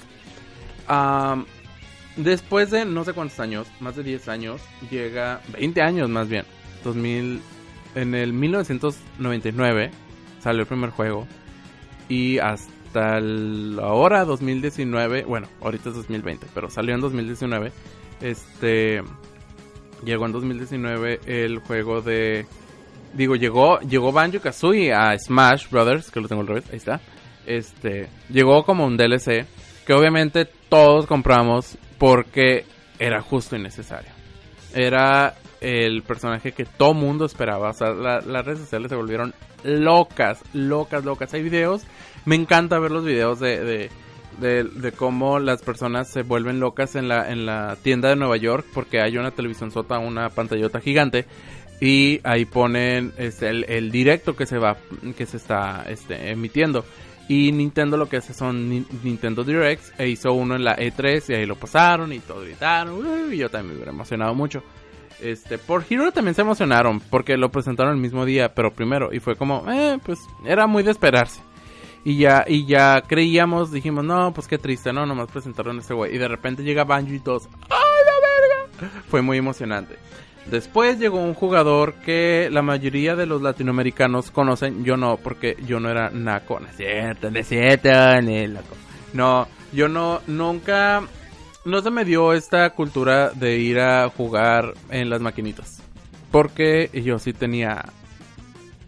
después 2.17 2.71
de 2.71 2.85
no 2.85 3.05
sé 3.05 3.13
cuántos 3.13 3.41
años, 3.41 3.67
más 3.81 3.97
de 3.97 4.05
10 4.05 4.29
años, 4.29 4.61
llega 4.89 5.41
20 5.53 5.83
años 5.83 6.09
más 6.09 6.29
bien, 6.29 6.45
2000 6.85 7.41
en 7.95 8.15
el 8.15 8.33
1999 8.33 9.91
salió 10.41 10.63
el 10.63 10.67
primer 10.67 10.91
juego 10.91 11.27
y 12.09 12.39
hasta 12.39 13.19
ahora 13.81 14.25
2019, 14.25 15.25
bueno, 15.25 15.49
ahorita 15.61 15.91
es 15.91 15.95
2020, 15.97 16.47
pero 16.55 16.71
salió 16.71 16.95
en 16.95 17.01
2019, 17.01 17.73
Este 18.21 19.03
llegó 20.05 20.27
en 20.27 20.33
2019 20.33 21.21
el 21.27 21.59
juego 21.61 22.03
de 22.03 22.47
digo, 23.15 23.37
llegó 23.37 23.81
llegó 23.81 24.13
Banjo-Kazooie 24.13 24.93
a 24.93 25.17
Smash 25.19 25.69
Brothers, 25.71 26.11
que 26.11 26.21
lo 26.21 26.29
tengo 26.29 26.43
al 26.43 26.49
revés, 26.49 26.65
ahí 26.71 26.77
está. 26.77 27.01
Este, 27.47 28.09
llegó 28.29 28.65
como 28.65 28.87
un 28.87 28.97
DLC 28.97 29.47
que 29.87 29.93
obviamente 29.93 30.45
todos 30.69 31.07
compramos 31.07 31.77
porque 31.99 32.65
era 32.99 33.21
justo 33.21 33.57
y 33.57 33.61
necesario. 33.61 34.11
Era 34.75 35.35
el 35.63 36.03
personaje 36.03 36.53
que 36.53 36.65
todo 36.65 36.95
mundo 36.95 37.25
esperaba. 37.25 37.71
O 37.71 37.73
sea, 37.73 37.93
las 37.93 38.45
redes 38.45 38.61
sociales 38.61 38.91
se 38.91 38.97
volvieron 38.97 39.35
locas, 39.65 40.43
locas, 40.53 41.05
locas. 41.05 41.33
Hay 41.35 41.43
videos, 41.43 41.83
me 42.25 42.35
encanta 42.35 42.79
ver 42.79 42.91
los 42.91 43.05
videos 43.05 43.41
de, 43.41 43.89
de, 44.41 44.65
de, 44.65 44.93
cómo 44.93 45.39
las 45.39 45.63
personas 45.63 46.09
se 46.09 46.23
vuelven 46.23 46.61
locas 46.61 46.97
en 46.97 47.09
la, 47.09 47.31
en 47.31 47.47
la 47.47 47.77
tienda 47.83 48.09
de 48.09 48.17
Nueva 48.17 48.37
York 48.37 48.67
porque 48.75 49.01
hay 49.01 49.17
una 49.17 49.31
televisión 49.31 49.71
sota, 49.71 49.99
una 49.99 50.31
pantallota 50.31 50.81
gigante 50.81 51.27
y 51.81 52.21
ahí 52.25 52.45
ponen 52.45 53.13
este, 53.17 53.49
el, 53.49 53.65
el, 53.69 53.91
directo 53.91 54.37
que 54.37 54.47
se 54.47 54.59
va, 54.59 54.77
que 55.17 55.27
se 55.27 55.37
está 55.37 55.85
este, 55.89 56.31
emitiendo. 56.31 56.85
Y 57.29 57.53
Nintendo 57.53 57.97
lo 57.97 58.09
que 58.09 58.19
hace 58.19 58.35
son 58.35 58.69
Nintendo 59.03 59.45
Directs 59.45 59.93
e 59.97 60.09
hizo 60.09 60.33
uno 60.33 60.55
en 60.57 60.65
la 60.65 60.77
E3 60.77 61.31
y 61.31 61.35
ahí 61.35 61.47
lo 61.47 61.57
pasaron 61.57 62.13
y 62.13 62.19
todo 62.19 62.43
gritaron. 62.43 63.33
y 63.33 63.37
yo 63.37 63.49
también 63.49 63.71
me 63.71 63.75
hubiera 63.77 63.93
emocionado 63.93 64.35
mucho. 64.35 64.63
Este, 65.23 65.57
por 65.57 65.85
Hero 65.89 66.11
también 66.11 66.35
se 66.35 66.43
emocionaron 66.43 67.01
porque 67.01 67.37
lo 67.37 67.51
presentaron 67.51 67.95
el 67.95 68.01
mismo 68.01 68.25
día, 68.25 68.55
pero 68.55 68.73
primero 68.73 69.13
y 69.13 69.21
fue 69.21 69.37
como, 69.37 69.65
eh, 69.71 69.99
pues 70.05 70.19
era 70.45 70.67
muy 70.67 70.83
de 70.83 70.91
esperarse. 70.91 71.41
Y 72.05 72.19
ya 72.19 72.45
y 72.49 72.67
ya 72.67 73.03
creíamos, 73.03 73.71
dijimos, 73.71 74.05
no, 74.05 74.33
pues 74.35 74.49
qué 74.49 74.59
triste, 74.59 74.93
no, 74.93 75.07
nomás 75.07 75.31
presentaron 75.31 75.79
ese 75.79 75.95
güey 75.95 76.15
y 76.15 76.19
de 76.19 76.27
repente 76.27 76.65
llega 76.65 76.83
Banjo 76.83 77.15
y 77.15 77.21
todos, 77.21 77.49
¡ay, 77.71 78.81
la 78.81 78.89
verga! 78.89 79.03
Fue 79.09 79.23
muy 79.23 79.39
emocionante. 79.39 79.97
Después 80.47 80.99
llegó 80.99 81.19
un 81.19 81.35
jugador 81.35 81.95
que 82.05 82.49
la 82.51 82.63
mayoría 82.63 83.15
de 83.15 83.27
los 83.27 83.43
latinoamericanos 83.43 84.33
conocen, 84.33 84.83
yo 84.83 84.97
no, 84.97 85.17
porque 85.19 85.57
yo 85.65 85.79
no 85.79 85.89
era 85.89 86.11
naco, 86.11 86.59
no 86.59 86.67
es 86.67 86.77
cierto, 86.77 87.31
no 87.31 87.39
es 87.39 87.47
cierto, 87.47 87.91
No, 89.13 89.47
yo 89.73 89.89
no, 89.89 90.21
nunca 90.27 91.03
no 91.65 91.81
se 91.83 91.91
me 91.91 92.05
dio 92.05 92.33
esta 92.33 92.71
cultura 92.71 93.31
de 93.31 93.59
ir 93.59 93.81
a 93.81 94.09
jugar 94.09 94.75
en 94.91 95.11
las 95.11 95.21
maquinitas. 95.21 95.83
Porque 96.31 96.91
yo 97.05 97.19
sí 97.19 97.33
tenía 97.33 97.85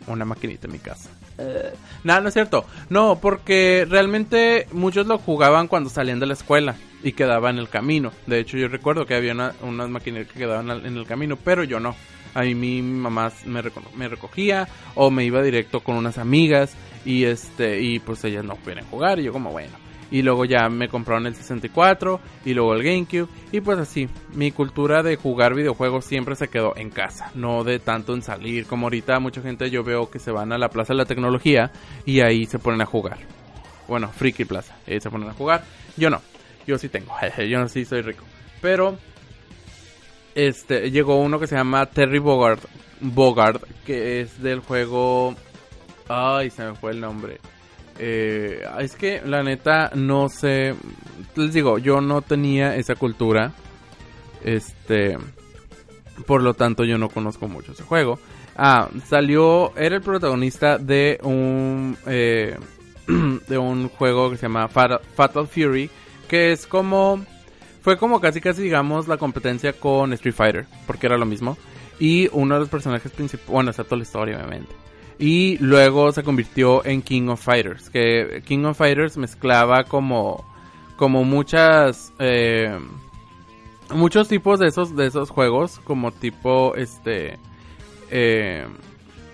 una 0.06 0.24
maquinita 0.24 0.66
en 0.66 0.72
mi 0.72 0.78
casa. 0.78 1.10
Uh, 1.36 1.76
no, 2.04 2.20
no 2.20 2.28
es 2.28 2.34
cierto. 2.34 2.64
No, 2.88 3.18
porque 3.20 3.86
realmente 3.88 4.66
muchos 4.72 5.06
lo 5.06 5.18
jugaban 5.18 5.68
cuando 5.68 5.90
salían 5.90 6.20
de 6.20 6.26
la 6.26 6.34
escuela 6.34 6.76
y 7.02 7.12
quedaban 7.12 7.56
en 7.56 7.60
el 7.60 7.68
camino. 7.68 8.12
De 8.26 8.38
hecho, 8.38 8.56
yo 8.56 8.68
recuerdo 8.68 9.06
que 9.06 9.14
había 9.14 9.32
unas 9.62 9.88
maquinitas 9.90 10.32
que 10.32 10.38
quedaban 10.38 10.70
en 10.70 10.96
el 10.96 11.06
camino, 11.06 11.36
pero 11.36 11.64
yo 11.64 11.80
no. 11.80 11.94
A 12.34 12.42
mí 12.42 12.54
mi 12.54 12.82
mamá 12.82 13.30
me, 13.44 13.62
me 13.94 14.08
recogía 14.08 14.68
o 14.96 15.10
me 15.10 15.24
iba 15.24 15.40
directo 15.42 15.80
con 15.80 15.96
unas 15.96 16.18
amigas 16.18 16.74
y 17.04 17.24
este 17.24 17.80
y 17.80 18.00
pues 18.00 18.24
ellas 18.24 18.44
no 18.44 18.56
pueden 18.56 18.84
jugar 18.86 19.20
y 19.20 19.24
yo 19.24 19.32
como 19.32 19.52
bueno 19.52 19.83
y 20.14 20.22
luego 20.22 20.44
ya 20.44 20.68
me 20.68 20.88
compraron 20.88 21.26
el 21.26 21.34
64 21.34 22.20
y 22.44 22.54
luego 22.54 22.72
el 22.74 22.84
GameCube 22.84 23.28
y 23.50 23.60
pues 23.60 23.80
así, 23.80 24.08
mi 24.32 24.52
cultura 24.52 25.02
de 25.02 25.16
jugar 25.16 25.56
videojuegos 25.56 26.04
siempre 26.04 26.36
se 26.36 26.46
quedó 26.46 26.76
en 26.76 26.90
casa, 26.90 27.32
no 27.34 27.64
de 27.64 27.80
tanto 27.80 28.14
en 28.14 28.22
salir, 28.22 28.66
como 28.66 28.86
ahorita 28.86 29.18
mucha 29.18 29.42
gente 29.42 29.70
yo 29.70 29.82
veo 29.82 30.12
que 30.12 30.20
se 30.20 30.30
van 30.30 30.52
a 30.52 30.58
la 30.58 30.68
Plaza 30.68 30.92
de 30.92 30.98
la 30.98 31.04
Tecnología 31.04 31.72
y 32.06 32.20
ahí 32.20 32.46
se 32.46 32.60
ponen 32.60 32.80
a 32.80 32.86
jugar. 32.86 33.18
Bueno, 33.88 34.06
Friki 34.06 34.44
Plaza, 34.44 34.76
ahí 34.86 35.00
se 35.00 35.10
ponen 35.10 35.30
a 35.30 35.32
jugar. 35.32 35.64
Yo 35.96 36.10
no, 36.10 36.22
yo 36.64 36.78
sí 36.78 36.88
tengo, 36.88 37.12
yo 37.50 37.58
no 37.58 37.68
sí 37.68 37.84
soy 37.84 38.02
rico. 38.02 38.22
Pero 38.62 38.96
este 40.36 40.92
llegó 40.92 41.16
uno 41.16 41.40
que 41.40 41.48
se 41.48 41.56
llama 41.56 41.86
Terry 41.86 42.20
Bogard, 42.20 42.60
Bogard 43.00 43.62
que 43.84 44.20
es 44.20 44.40
del 44.40 44.60
juego 44.60 45.34
Ay, 46.08 46.50
se 46.50 46.64
me 46.64 46.74
fue 46.74 46.92
el 46.92 47.00
nombre. 47.00 47.40
Eh, 47.98 48.62
es 48.80 48.96
que 48.96 49.22
la 49.24 49.42
neta 49.42 49.90
no 49.94 50.28
sé. 50.28 50.74
Les 51.36 51.52
digo, 51.52 51.78
yo 51.78 52.00
no 52.00 52.22
tenía 52.22 52.76
esa 52.76 52.94
cultura. 52.94 53.52
Este. 54.42 55.18
Por 56.26 56.42
lo 56.42 56.54
tanto, 56.54 56.84
yo 56.84 56.98
no 56.98 57.08
conozco 57.08 57.48
mucho 57.48 57.72
ese 57.72 57.82
juego. 57.82 58.18
Ah, 58.56 58.88
salió. 59.06 59.76
Era 59.76 59.96
el 59.96 60.02
protagonista 60.02 60.78
de 60.78 61.18
un. 61.22 61.96
Eh, 62.06 62.56
de 63.06 63.58
un 63.58 63.88
juego 63.88 64.30
que 64.30 64.36
se 64.36 64.42
llama 64.42 64.68
Fatal, 64.68 65.46
Fury. 65.46 65.90
Que 66.28 66.52
es 66.52 66.66
como. 66.66 67.24
Fue 67.82 67.98
como 67.98 68.18
casi 68.18 68.40
casi 68.40 68.62
digamos 68.62 69.08
la 69.08 69.18
competencia 69.18 69.74
con 69.74 70.12
Street 70.14 70.34
Fighter. 70.34 70.66
Porque 70.86 71.06
era 71.06 71.18
lo 71.18 71.26
mismo. 71.26 71.56
Y 72.00 72.28
uno 72.32 72.54
de 72.54 72.60
los 72.60 72.68
personajes 72.68 73.12
principales. 73.12 73.52
Bueno, 73.52 73.72
toda 73.72 73.96
la 73.96 74.02
historia, 74.02 74.36
obviamente 74.36 74.84
y 75.18 75.58
luego 75.58 76.12
se 76.12 76.22
convirtió 76.22 76.84
en 76.84 77.02
King 77.02 77.28
of 77.28 77.42
Fighters, 77.42 77.90
que 77.90 78.42
King 78.44 78.64
of 78.64 78.78
Fighters 78.78 79.16
mezclaba 79.16 79.84
como, 79.84 80.44
como 80.96 81.24
muchas, 81.24 82.12
eh, 82.18 82.78
muchos 83.90 84.28
tipos 84.28 84.58
de 84.58 84.68
esos, 84.68 84.96
de 84.96 85.06
esos 85.06 85.30
juegos, 85.30 85.80
como 85.84 86.10
tipo, 86.10 86.74
este, 86.74 87.38
eh, 88.10 88.66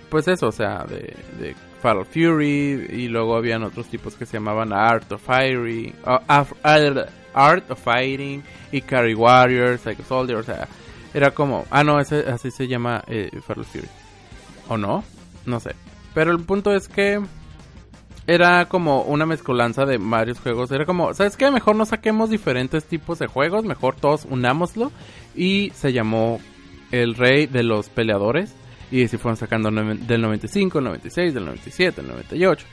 pues 0.09 0.27
eso, 0.27 0.47
o 0.47 0.51
sea, 0.51 0.85
de, 0.87 1.15
de 1.39 1.55
Fatal 1.81 2.05
Fury, 2.05 2.87
y 2.91 3.07
luego 3.07 3.35
habían 3.35 3.63
otros 3.63 3.87
tipos 3.87 4.15
que 4.15 4.27
se 4.27 4.33
llamaban 4.33 4.71
Art 4.73 5.11
of 5.11 5.21
Fighting, 5.23 5.95
Art 7.33 7.71
of 7.71 7.83
Fighting, 7.83 8.43
y 8.71 8.81
Carry 8.81 9.15
Warriors, 9.15 9.81
Psycho 9.81 10.03
Soldier, 10.03 10.37
o 10.37 10.43
sea, 10.43 10.67
era 11.13 11.31
como, 11.31 11.65
ah 11.71 11.83
no, 11.83 11.99
ese, 11.99 12.19
así 12.29 12.51
se 12.51 12.67
llama 12.67 13.03
eh, 13.07 13.31
Fatal 13.45 13.65
Fury, 13.65 13.89
¿o 14.69 14.77
no? 14.77 15.03
No 15.45 15.59
sé. 15.59 15.75
Pero 16.13 16.31
el 16.31 16.39
punto 16.39 16.73
es 16.73 16.87
que 16.87 17.21
era 18.27 18.65
como 18.67 19.03
una 19.03 19.25
mezcolanza 19.25 19.85
de 19.85 19.97
varios 19.97 20.39
juegos. 20.39 20.71
Era 20.71 20.85
como, 20.85 21.13
¿sabes 21.13 21.37
qué? 21.37 21.49
Mejor 21.51 21.75
no 21.75 21.85
saquemos 21.85 22.29
diferentes 22.29 22.85
tipos 22.85 23.19
de 23.19 23.27
juegos, 23.27 23.65
mejor 23.65 23.95
todos 23.95 24.25
unámoslo. 24.29 24.91
Y 25.35 25.71
se 25.71 25.93
llamó 25.93 26.39
El 26.91 27.15
Rey 27.15 27.47
de 27.47 27.63
los 27.63 27.89
Peleadores. 27.89 28.55
Y 28.91 29.07
se 29.07 29.17
fueron 29.17 29.37
sacando 29.37 29.71
del 29.71 30.21
95, 30.21 30.79
el 30.79 30.85
96, 30.85 31.33
del 31.33 31.45
97, 31.45 32.01
el 32.01 32.07
98. 32.07 32.65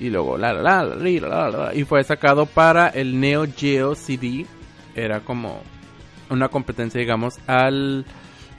Y 0.00 0.10
luego 0.10 0.36
la 0.36 0.52
la 0.52 0.82
la 0.82 0.84
la 0.84 1.28
la 1.28 1.48
la 1.50 1.74
Y 1.74 1.84
fue 1.84 2.02
sacado 2.04 2.46
para 2.46 2.88
el 2.88 3.20
Neo 3.20 3.46
Geo 3.54 3.94
CD. 3.94 4.46
Era 4.94 5.20
como 5.20 5.60
una 6.30 6.48
competencia, 6.48 7.00
digamos, 7.00 7.38
al 7.46 8.04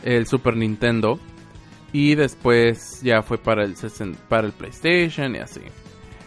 el 0.04 0.28
Super 0.28 0.56
Nintendo. 0.56 1.20
Y 2.00 2.14
después 2.14 3.02
ya 3.02 3.24
fue 3.24 3.40
para 3.40 3.64
el, 3.64 3.74
para 4.30 4.46
el 4.46 4.54
PlayStation 4.54 5.36
y 5.36 5.40
así. 5.40 5.62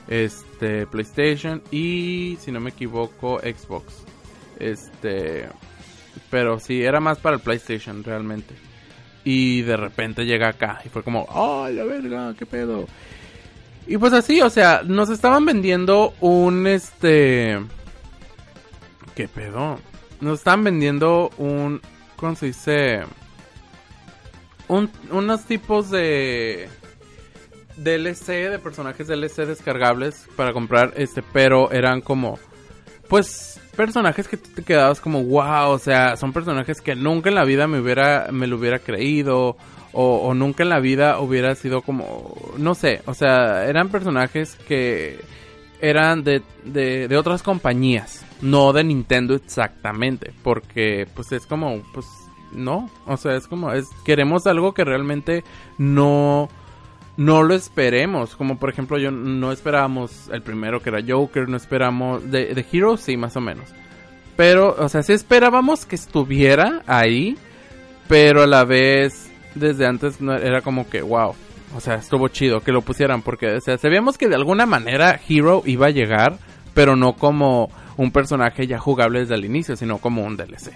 Este, 0.08 0.84
PlayStation 0.88 1.62
y, 1.70 2.36
si 2.40 2.50
no 2.50 2.58
me 2.58 2.70
equivoco, 2.70 3.38
Xbox. 3.38 4.02
Este, 4.58 5.46
pero 6.28 6.58
sí, 6.58 6.82
era 6.82 6.98
más 6.98 7.18
para 7.18 7.36
el 7.36 7.42
PlayStation 7.42 8.02
realmente. 8.02 8.52
Y 9.22 9.62
de 9.62 9.76
repente 9.76 10.26
llega 10.26 10.48
acá 10.48 10.80
y 10.84 10.88
fue 10.88 11.04
como, 11.04 11.28
¡ay, 11.30 11.76
la 11.76 11.84
verga! 11.84 12.34
¿Qué 12.36 12.46
pedo? 12.46 12.86
Y 13.86 13.96
pues 13.96 14.12
así, 14.12 14.40
o 14.40 14.50
sea, 14.50 14.82
nos 14.84 15.08
estaban 15.08 15.44
vendiendo 15.44 16.14
un 16.18 16.66
este. 16.66 17.60
¿Qué 19.14 19.28
pedo? 19.28 19.78
Nos 20.20 20.40
estaban 20.40 20.64
vendiendo 20.64 21.30
un. 21.38 21.80
¿Cómo 22.16 22.34
se 22.34 22.46
dice? 22.46 23.04
Unos 24.70 25.44
tipos 25.46 25.90
de 25.90 26.68
DLC, 27.76 28.50
de 28.50 28.58
personajes 28.58 29.08
DLC 29.08 29.46
descargables 29.46 30.28
para 30.36 30.52
comprar, 30.52 30.92
este, 30.96 31.22
pero 31.22 31.70
eran 31.72 32.00
como, 32.00 32.38
pues, 33.08 33.60
personajes 33.76 34.28
que 34.28 34.36
te 34.36 34.62
quedabas 34.62 35.00
como, 35.00 35.24
wow, 35.24 35.70
o 35.70 35.78
sea, 35.78 36.16
son 36.16 36.32
personajes 36.32 36.80
que 36.80 36.94
nunca 36.94 37.30
en 37.30 37.34
la 37.34 37.44
vida 37.44 37.66
me 37.66 37.80
hubiera, 37.80 38.28
me 38.30 38.46
lo 38.46 38.56
hubiera 38.56 38.78
creído, 38.78 39.56
o, 39.92 40.34
nunca 40.34 40.62
en 40.62 40.68
la 40.68 40.78
vida 40.78 41.18
hubiera 41.18 41.54
sido 41.56 41.82
como, 41.82 42.36
no 42.58 42.74
sé, 42.74 43.02
o 43.06 43.14
sea, 43.14 43.64
eran 43.66 43.88
personajes 43.88 44.56
que 44.68 45.18
eran 45.80 46.22
de, 46.22 46.42
de, 46.64 47.08
de 47.08 47.16
otras 47.16 47.42
compañías, 47.42 48.24
no 48.40 48.72
de 48.72 48.84
Nintendo 48.84 49.34
exactamente, 49.34 50.32
porque, 50.44 51.08
pues, 51.14 51.32
es 51.32 51.46
como, 51.46 51.82
pues, 51.92 52.06
no, 52.52 52.90
o 53.06 53.16
sea, 53.16 53.36
es 53.36 53.46
como, 53.46 53.72
es, 53.72 53.88
queremos 54.04 54.46
algo 54.46 54.74
que 54.74 54.84
realmente 54.84 55.44
no, 55.78 56.48
no 57.16 57.42
lo 57.42 57.54
esperemos. 57.54 58.36
Como 58.36 58.58
por 58.58 58.70
ejemplo, 58.70 58.98
yo 58.98 59.10
no 59.10 59.52
esperábamos 59.52 60.28
el 60.32 60.42
primero 60.42 60.82
que 60.82 60.90
era 60.90 61.00
Joker, 61.06 61.48
no 61.48 61.56
esperamos, 61.56 62.30
de, 62.30 62.54
de 62.54 62.66
Hero 62.72 62.96
sí, 62.96 63.16
más 63.16 63.36
o 63.36 63.40
menos. 63.40 63.68
Pero, 64.36 64.74
o 64.78 64.88
sea, 64.88 65.02
sí 65.02 65.12
esperábamos 65.12 65.84
que 65.84 65.96
estuviera 65.96 66.82
ahí, 66.86 67.36
pero 68.08 68.42
a 68.42 68.46
la 68.46 68.64
vez, 68.64 69.30
desde 69.54 69.86
antes 69.86 70.20
no, 70.20 70.34
era 70.34 70.62
como 70.62 70.88
que, 70.88 71.02
wow, 71.02 71.34
o 71.76 71.80
sea, 71.80 71.96
estuvo 71.96 72.28
chido 72.28 72.60
que 72.60 72.72
lo 72.72 72.80
pusieran, 72.80 73.22
porque, 73.22 73.54
o 73.56 73.60
sea, 73.60 73.76
sabíamos 73.76 74.16
que 74.16 74.28
de 74.28 74.36
alguna 74.36 74.66
manera 74.66 75.20
Hero 75.28 75.62
iba 75.66 75.88
a 75.88 75.90
llegar, 75.90 76.38
pero 76.74 76.96
no 76.96 77.14
como 77.14 77.70
un 77.96 78.12
personaje 78.12 78.66
ya 78.66 78.78
jugable 78.78 79.20
desde 79.20 79.34
el 79.34 79.44
inicio, 79.44 79.76
sino 79.76 79.98
como 79.98 80.24
un 80.24 80.36
DLC. 80.36 80.72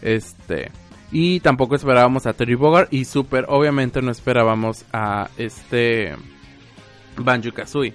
Este. 0.00 0.70
Y 1.10 1.40
tampoco 1.40 1.76
esperábamos 1.76 2.26
a 2.26 2.32
Terry 2.32 2.54
Bogard. 2.54 2.88
Y 2.90 3.04
super, 3.04 3.46
obviamente 3.48 4.02
no 4.02 4.10
esperábamos 4.10 4.84
a 4.92 5.28
este. 5.36 6.14
Banjo 7.16 7.52
Kazooie. 7.52 7.94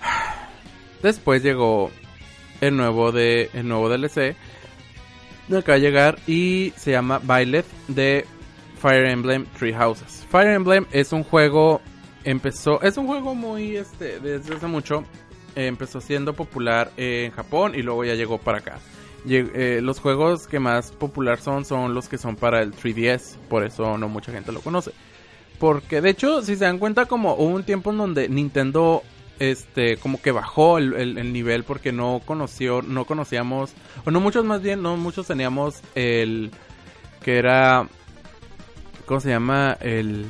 Después 1.02 1.42
llegó 1.42 1.90
el 2.60 2.76
nuevo 2.76 3.12
de 3.12 3.50
el 3.54 3.68
nuevo 3.68 3.88
DLC. 3.88 4.36
De 5.48 5.58
acá 5.58 5.74
a 5.74 5.78
llegar 5.78 6.18
y 6.26 6.74
se 6.76 6.90
llama 6.90 7.20
Violet 7.20 7.64
de 7.88 8.26
Fire 8.80 9.06
Emblem 9.08 9.46
Three 9.58 9.72
Houses. 9.72 10.26
Fire 10.30 10.52
Emblem 10.52 10.86
es 10.92 11.12
un 11.12 11.24
juego 11.24 11.80
empezó 12.24 12.82
es 12.82 12.96
un 12.98 13.06
juego 13.06 13.34
muy 13.34 13.76
este 13.76 14.20
desde 14.20 14.56
hace 14.56 14.66
mucho 14.66 15.04
empezó 15.54 16.00
siendo 16.00 16.34
popular 16.34 16.90
en 16.96 17.30
Japón 17.30 17.74
y 17.74 17.82
luego 17.82 18.04
ya 18.04 18.14
llegó 18.14 18.38
para 18.38 18.58
acá. 18.58 18.78
Eh, 19.26 19.80
los 19.82 20.00
juegos 20.00 20.46
que 20.46 20.58
más 20.58 20.92
popular 20.92 21.40
son 21.40 21.64
son 21.64 21.94
los 21.94 22.08
que 22.08 22.18
son 22.18 22.36
para 22.36 22.62
el 22.62 22.72
3DS, 22.72 23.36
por 23.48 23.64
eso 23.64 23.98
no 23.98 24.08
mucha 24.08 24.32
gente 24.32 24.52
lo 24.52 24.60
conoce. 24.60 24.92
Porque 25.58 26.00
de 26.00 26.10
hecho, 26.10 26.42
si 26.42 26.56
se 26.56 26.64
dan 26.64 26.78
cuenta, 26.78 27.06
como 27.06 27.34
hubo 27.34 27.54
un 27.54 27.64
tiempo 27.64 27.90
en 27.90 27.98
donde 27.98 28.28
Nintendo 28.28 29.02
este 29.38 29.96
como 29.98 30.20
que 30.20 30.32
bajó 30.32 30.78
el, 30.78 31.32
nivel 31.32 31.64
porque 31.64 31.92
no 31.92 32.20
conoció, 32.24 32.82
no 32.82 33.04
conocíamos, 33.04 33.72
o 34.04 34.10
no 34.10 34.20
muchos 34.20 34.44
más 34.44 34.62
bien, 34.62 34.82
no 34.82 34.96
muchos 34.96 35.26
teníamos 35.26 35.80
el 35.94 36.50
que 37.22 37.38
era 37.38 37.88
¿cómo 39.06 39.20
se 39.20 39.30
llama? 39.30 39.76
el 39.80 40.26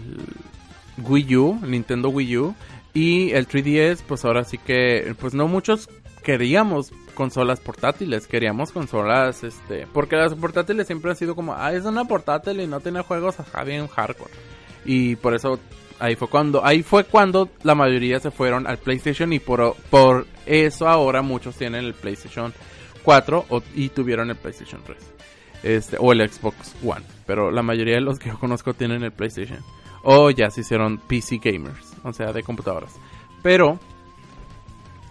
Wii 0.98 1.36
U, 1.36 1.60
Nintendo 1.66 2.08
Wii 2.08 2.36
U 2.38 2.54
y 2.94 3.30
el 3.30 3.46
3DS, 3.46 4.02
pues 4.06 4.24
ahora 4.24 4.44
sí 4.44 4.58
que 4.58 5.14
pues 5.20 5.34
no 5.34 5.48
muchos 5.48 5.88
queríamos 6.28 6.92
consolas 7.14 7.58
portátiles, 7.58 8.26
queríamos 8.26 8.70
consolas 8.70 9.42
este, 9.44 9.86
porque 9.94 10.14
las 10.14 10.34
portátiles 10.34 10.86
siempre 10.86 11.10
han 11.10 11.16
sido 11.16 11.34
como, 11.34 11.54
ah, 11.54 11.72
es 11.72 11.86
una 11.86 12.04
portátil 12.04 12.60
y 12.60 12.66
no 12.66 12.80
tiene 12.80 13.00
juegos 13.00 13.40
ajá 13.40 13.64
bien 13.64 13.88
hardcore. 13.88 14.30
Y 14.84 15.16
por 15.16 15.34
eso 15.34 15.58
ahí 15.98 16.16
fue 16.16 16.28
cuando 16.28 16.62
ahí 16.62 16.82
fue 16.82 17.04
cuando 17.04 17.48
la 17.62 17.74
mayoría 17.74 18.20
se 18.20 18.30
fueron 18.30 18.66
al 18.66 18.76
PlayStation 18.76 19.32
y 19.32 19.38
por, 19.38 19.74
por 19.88 20.26
eso 20.44 20.86
ahora 20.86 21.22
muchos 21.22 21.56
tienen 21.56 21.86
el 21.86 21.94
PlayStation 21.94 22.52
4 23.04 23.46
y 23.74 23.88
tuvieron 23.88 24.28
el 24.28 24.36
PlayStation 24.36 24.82
3. 24.84 24.98
Este, 25.62 25.96
o 25.98 26.12
el 26.12 26.28
Xbox 26.28 26.74
One, 26.84 27.06
pero 27.24 27.50
la 27.50 27.62
mayoría 27.62 27.94
de 27.94 28.02
los 28.02 28.18
que 28.18 28.28
yo 28.28 28.38
conozco 28.38 28.74
tienen 28.74 29.02
el 29.02 29.12
PlayStation. 29.12 29.60
O 30.02 30.28
ya 30.28 30.50
se 30.50 30.60
hicieron 30.60 30.98
PC 30.98 31.40
gamers, 31.42 31.94
o 32.04 32.12
sea, 32.12 32.34
de 32.34 32.42
computadoras. 32.42 32.92
Pero 33.42 33.80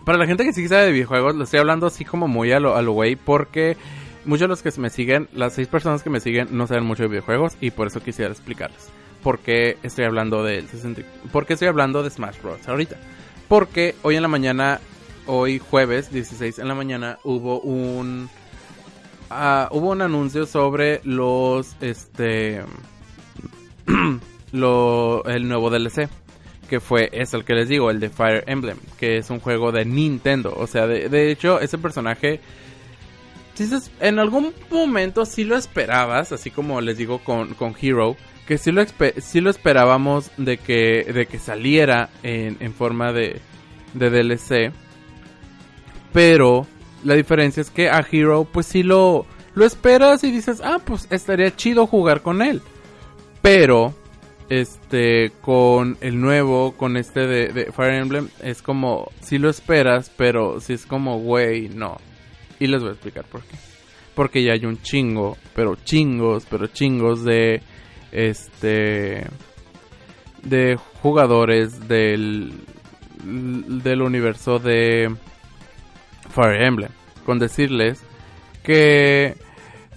para 0.08 0.20
la 0.20 0.26
gente 0.26 0.46
que 0.46 0.54
sí 0.54 0.70
sabe 0.70 0.86
de 0.86 0.94
videojuegos, 0.94 1.36
lo 1.36 1.44
estoy 1.44 1.60
hablando 1.60 1.86
así 1.86 2.06
como 2.06 2.30
muy 2.30 2.54
a 2.54 2.62
lo, 2.62 2.78
a 2.78 2.82
lo 2.82 2.94
güey, 2.94 3.18
porque 3.18 3.76
muchos 4.24 4.44
de 4.44 4.48
los 4.48 4.64
que 4.64 4.72
me 4.80 4.90
siguen, 4.90 5.28
las 5.34 5.52
seis 5.52 5.68
personas 5.68 6.02
que 6.02 6.10
me 6.10 6.22
siguen, 6.22 6.48
no 6.52 6.66
saben 6.66 6.86
mucho 6.86 7.04
de 7.04 7.10
videojuegos 7.10 7.58
y 7.60 7.72
por 7.72 7.88
eso 7.88 8.00
quisiera 8.00 8.32
explicarles 8.32 8.88
por 9.22 9.40
qué 9.40 9.78
estoy 9.84 10.06
hablando 10.06 10.46
de 10.46 10.64
por 11.34 11.46
qué 11.46 11.56
estoy 11.56 11.68
hablando 11.68 12.04
de 12.04 12.10
Smash 12.10 12.42
Bros. 12.42 12.66
ahorita. 12.70 12.96
Porque 13.50 13.96
hoy 14.02 14.16
en 14.16 14.22
la 14.22 14.30
mañana, 14.30 14.80
hoy 15.26 15.60
jueves 15.60 16.10
16 16.10 16.60
en 16.60 16.70
la 16.70 16.76
mañana, 16.76 17.20
hubo 17.26 17.60
un 17.60 18.30
uh, 19.30 19.76
hubo 19.76 19.90
un 19.90 20.02
anuncio 20.02 20.46
sobre 20.46 21.02
los 21.04 21.76
este 21.82 22.64
lo 24.54 25.26
el 25.26 25.50
nuevo 25.50 25.70
DLC 25.70 26.08
que 26.68 26.80
fue 26.80 27.10
es 27.12 27.34
el 27.34 27.44
que 27.44 27.54
les 27.54 27.70
digo, 27.70 27.90
el 27.90 28.00
de 28.00 28.10
Fire 28.10 28.44
Emblem, 28.48 28.78
que 29.00 29.18
es 29.18 29.30
un 29.30 29.40
juego 29.40 29.72
de 29.72 29.86
Nintendo, 29.86 30.54
o 30.56 30.68
sea, 30.68 30.86
de, 30.88 31.10
de 31.10 31.32
hecho 31.32 31.60
ese 31.60 31.78
personaje 31.78 32.42
en 34.00 34.20
algún 34.20 34.54
momento 34.70 35.26
sí 35.26 35.44
lo 35.44 35.56
esperabas, 35.58 36.32
así 36.32 36.52
como 36.52 36.80
les 36.82 36.98
digo 36.98 37.20
con, 37.20 37.54
con 37.56 37.76
Hero, 37.80 38.16
que 38.46 38.58
sí 38.58 38.72
lo, 38.72 38.84
lo 38.84 39.50
esperábamos 39.50 40.32
de 40.38 40.58
que, 40.58 41.04
de 41.12 41.26
que 41.26 41.40
saliera 41.40 42.10
en, 42.24 42.58
en 42.60 42.74
forma 42.74 43.12
de, 43.12 43.42
de 43.94 44.10
DLC. 44.10 44.72
Pero 46.14 46.68
la 47.04 47.16
diferencia 47.16 47.62
es 47.62 47.72
que 47.72 47.90
a 47.90 48.06
Hero 48.10 48.48
pues 48.52 48.68
sí 48.68 48.84
lo, 48.84 49.26
lo 49.56 49.66
esperas 49.66 50.24
y 50.24 50.32
dices, 50.32 50.62
ah, 50.64 50.80
pues 50.84 51.08
estaría 51.10 51.56
chido 51.56 51.88
jugar 51.88 52.22
con 52.22 52.42
él. 52.42 52.62
Pero, 53.42 53.94
este, 54.50 55.32
con 55.42 55.98
el 56.02 56.20
nuevo, 56.20 56.74
con 56.74 56.98
este 56.98 57.28
de, 57.28 57.72
Fire 57.72 57.94
Emblem, 57.94 58.30
es 58.42 58.62
como, 58.62 59.12
sí 59.22 59.38
lo 59.38 59.50
esperas, 59.50 60.12
pero 60.16 60.60
si 60.62 60.74
es 60.74 60.86
como, 60.86 61.20
güey, 61.20 61.70
no. 61.70 61.98
Y 62.60 62.68
les 62.68 62.82
voy 62.82 62.90
a 62.90 62.94
explicar 62.94 63.26
por 63.26 63.42
qué. 63.44 63.56
Porque 64.16 64.44
ya 64.44 64.54
hay 64.54 64.66
un 64.66 64.82
chingo, 64.82 65.38
pero 65.54 65.76
chingos, 65.76 66.46
pero 66.50 66.68
chingos 66.68 67.24
de 67.24 67.62
este 68.12 69.28
de 70.44 70.78
jugadores 71.02 71.88
del 71.88 72.54
del 73.24 74.02
universo 74.02 74.60
de 74.60 75.14
Fire 76.30 76.62
Emblem 76.62 76.92
con 77.26 77.38
decirles 77.38 78.02
que 78.64 79.36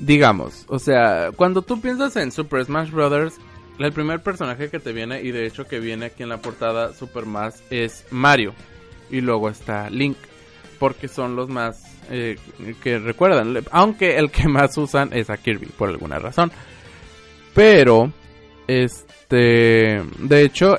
digamos, 0.00 0.64
o 0.68 0.78
sea, 0.78 1.30
cuando 1.36 1.62
tú 1.62 1.80
piensas 1.80 2.16
en 2.16 2.32
Super 2.32 2.64
Smash 2.64 2.90
Bros. 2.90 3.34
El 3.80 3.92
primer 3.92 4.20
personaje 4.20 4.68
que 4.68 4.78
te 4.78 4.92
viene, 4.92 5.22
y 5.22 5.30
de 5.30 5.46
hecho 5.46 5.64
que 5.64 5.80
viene 5.80 6.06
aquí 6.06 6.22
en 6.22 6.28
la 6.28 6.36
portada 6.36 6.92
Super 6.92 7.24
Smash, 7.24 7.54
es 7.70 8.06
Mario. 8.10 8.54
Y 9.10 9.22
luego 9.22 9.48
está 9.48 9.88
Link. 9.88 10.18
Porque 10.78 11.08
son 11.08 11.34
los 11.34 11.48
más 11.48 11.82
eh, 12.10 12.36
que 12.82 12.98
recuerdan. 12.98 13.56
Aunque 13.70 14.18
el 14.18 14.30
que 14.30 14.48
más 14.48 14.76
usan 14.76 15.10
es 15.14 15.30
a 15.30 15.38
Kirby, 15.38 15.66
por 15.66 15.88
alguna 15.88 16.18
razón. 16.18 16.52
Pero, 17.54 18.12
este, 18.66 20.02
de 20.18 20.42
hecho, 20.42 20.76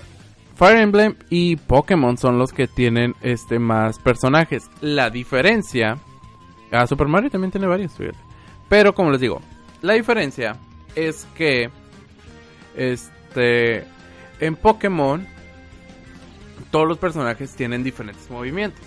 Fire 0.55 0.77
Emblem 0.77 1.15
y 1.31 1.55
Pokémon 1.55 2.17
son 2.17 2.37
los 2.37 2.53
que 2.53 2.67
tienen 2.67 3.15
este 3.21 3.57
más 3.57 3.97
personajes. 3.97 4.69
La 4.79 5.09
diferencia, 5.09 5.97
a 6.71 6.85
Super 6.85 7.07
Mario 7.07 7.31
también 7.31 7.49
tiene 7.51 7.65
varios, 7.65 7.93
Pero 8.69 8.93
como 8.93 9.09
les 9.09 9.21
digo, 9.21 9.41
la 9.81 9.93
diferencia 9.93 10.55
es 10.95 11.27
que 11.35 11.71
este 12.75 13.85
en 14.39 14.55
Pokémon 14.55 15.25
todos 16.71 16.87
los 16.87 16.97
personajes 16.97 17.51
tienen 17.51 17.83
diferentes 17.83 18.29
movimientos. 18.29 18.83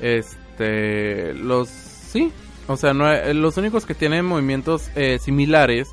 Este, 0.00 1.34
los 1.34 1.68
sí, 1.68 2.32
o 2.68 2.76
sea, 2.76 2.92
no, 2.92 3.12
los 3.34 3.56
únicos 3.56 3.86
que 3.86 3.94
tienen 3.94 4.24
movimientos 4.24 4.90
eh, 4.94 5.18
similares 5.18 5.88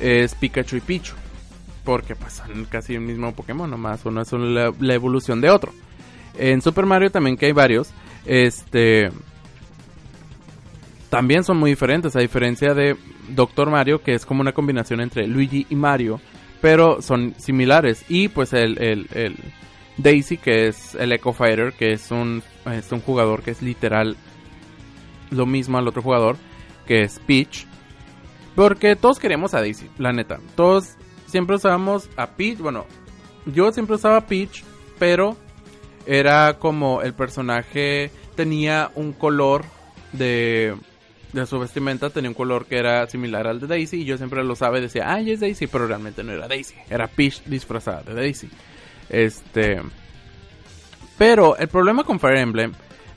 es 0.00 0.34
Pikachu 0.34 0.76
y 0.76 0.80
Pichu. 0.80 1.14
Porque 1.84 2.14
pasan 2.14 2.64
casi 2.66 2.94
el 2.94 3.00
mismo 3.00 3.34
Pokémon, 3.34 3.68
nomás 3.68 4.04
uno 4.04 4.22
es 4.22 4.32
la, 4.32 4.94
evolución 4.94 5.40
de 5.40 5.50
otro. 5.50 5.72
En 6.38 6.62
Super 6.62 6.86
Mario 6.86 7.10
también 7.10 7.36
que 7.36 7.46
hay 7.46 7.52
varios, 7.52 7.92
este 8.24 9.10
también 11.10 11.44
son 11.44 11.58
muy 11.58 11.70
diferentes, 11.70 12.16
a 12.16 12.20
diferencia 12.20 12.72
de 12.72 12.96
Doctor 13.28 13.68
Mario, 13.68 14.00
que 14.00 14.14
es 14.14 14.24
como 14.24 14.40
una 14.40 14.52
combinación 14.52 15.00
entre 15.00 15.26
Luigi 15.26 15.66
y 15.68 15.74
Mario, 15.74 16.20
pero 16.62 17.02
son 17.02 17.34
similares. 17.36 18.04
Y 18.08 18.28
pues 18.28 18.54
el, 18.54 18.78
el, 18.80 19.36
Daisy, 19.98 20.38
que 20.38 20.68
es 20.68 20.94
el 20.94 21.12
Echo 21.12 21.34
Fighter, 21.34 21.74
que 21.74 21.92
es 21.92 22.10
un, 22.10 22.42
es 22.64 22.90
un 22.92 23.00
jugador 23.00 23.42
que 23.42 23.50
es 23.50 23.60
literal 23.60 24.16
lo 25.30 25.44
mismo 25.44 25.76
al 25.76 25.88
otro 25.88 26.00
jugador, 26.00 26.36
que 26.86 27.02
es 27.02 27.18
Peach. 27.26 27.66
Porque 28.54 28.96
todos 28.96 29.18
queríamos 29.18 29.52
a 29.54 29.60
Daisy, 29.60 29.90
la 29.98 30.12
neta. 30.12 30.38
Todos 30.54 30.96
siempre 31.26 31.56
usábamos 31.56 32.08
a 32.16 32.28
Peach. 32.28 32.58
Bueno, 32.58 32.86
yo 33.46 33.72
siempre 33.72 33.96
usaba 33.96 34.26
Peach, 34.26 34.62
pero 34.98 35.36
era 36.06 36.58
como 36.58 37.02
el 37.02 37.12
personaje 37.12 38.12
tenía 38.36 38.90
un 38.94 39.12
color 39.12 39.64
de, 40.12 40.76
de 41.32 41.46
su 41.46 41.58
vestimenta, 41.58 42.10
tenía 42.10 42.30
un 42.30 42.34
color 42.34 42.66
que 42.66 42.78
era 42.78 43.06
similar 43.08 43.46
al 43.46 43.60
de 43.60 43.66
Daisy. 43.66 44.02
Y 44.02 44.04
yo 44.04 44.16
siempre 44.16 44.44
lo 44.44 44.54
sabía, 44.54 44.80
decía, 44.80 45.04
ay, 45.06 45.32
es 45.32 45.40
Daisy, 45.40 45.66
pero 45.66 45.86
realmente 45.86 46.22
no 46.22 46.32
era 46.32 46.48
Daisy, 46.48 46.74
era 46.88 47.06
Peach 47.06 47.42
disfrazada 47.44 48.02
de 48.02 48.14
Daisy. 48.14 48.48
Este. 49.08 49.80
Pero 51.18 51.56
el 51.56 51.68
problema 51.68 52.04
con 52.04 52.18
Fire 52.18 52.38
Emblem 52.38 52.72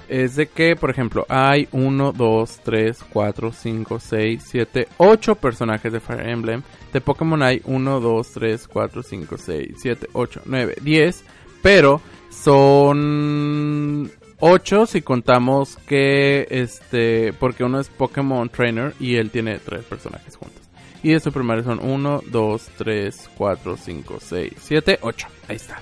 es 0.08 0.36
de 0.36 0.48
que, 0.48 0.76
por 0.76 0.90
ejemplo, 0.92 1.26
hay 1.30 1.68
1, 1.72 2.12
2, 2.12 2.60
3, 2.64 3.06
4, 3.10 3.52
5, 3.52 4.00
6, 4.00 4.44
7, 4.46 4.88
8 4.98 5.36
personajes 5.36 5.92
de 5.92 6.00
Fire 6.00 6.30
Emblem. 6.30 6.62
De 6.94 7.02
Pokémon 7.02 7.42
hay 7.42 7.62
1, 7.66 8.00
2, 8.00 8.32
3, 8.32 8.68
4, 8.68 9.04
5, 9.04 9.38
6, 9.38 9.68
7, 9.78 10.08
8, 10.14 10.42
9, 10.46 10.76
10. 10.82 11.24
Pero 11.62 12.02
son 12.30 14.12
8 14.40 14.86
si 14.86 15.02
contamos 15.02 15.78
que 15.88 16.48
este. 16.50 17.34
Porque 17.34 17.64
uno 17.64 17.80
es 17.80 17.90
Pokémon 17.90 18.50
Trainer 18.50 18.94
y 19.00 19.16
él 19.16 19.32
tiene 19.32 19.60
3 19.60 19.84
personajes 19.84 20.36
juntos. 20.36 20.62
Y 21.04 21.12
de 21.12 21.20
Super 21.20 21.44
Mario 21.44 21.64
son 21.64 21.80
1, 21.84 22.22
2, 22.32 22.70
3, 22.78 23.30
4, 23.38 23.78
5, 23.78 24.18
6, 24.20 24.54
7, 24.58 25.00
8. 25.02 25.28
Ahí 25.48 25.56
está. 25.56 25.82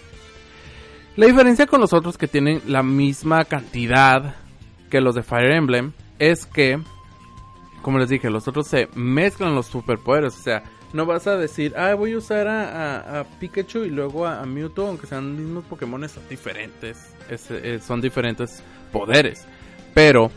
La 1.15 1.27
diferencia 1.27 1.67
con 1.67 1.79
los 1.79 1.93
otros 1.93 2.17
que 2.17 2.27
tienen 2.27 2.61
la 2.67 2.83
misma 2.83 3.45
cantidad 3.45 4.35
que 4.89 4.99
los 5.01 5.15
de 5.15 5.23
Fire 5.23 5.53
Emblem 5.53 5.93
es 6.19 6.45
que 6.45 6.79
como 7.83 7.99
les 7.99 8.09
dije, 8.09 8.31
los 8.31 8.47
otros 8.47 8.67
se 8.67 8.87
mezclan 8.95 9.53
los 9.53 9.67
superpoderes. 9.67 10.35
O 10.35 10.41
sea, 10.41 10.63
no 10.93 11.05
vas 11.05 11.27
a 11.27 11.37
decir, 11.37 11.73
ah, 11.75 11.95
voy 11.95 12.13
a 12.13 12.17
usar 12.17 12.47
a, 12.47 13.25
Pikachu 13.39 13.83
y 13.83 13.89
luego 13.89 14.25
a, 14.25 14.45
Mewtwo, 14.45 14.87
aunque 14.87 15.07
sean 15.07 15.35
mismos 15.35 15.65
Pokémon, 15.65 16.07
son 16.07 16.23
diferentes. 16.29 17.13
Son 17.81 17.99
diferentes 17.99 18.63
poderes. 18.91 19.45
Pero 19.93 20.31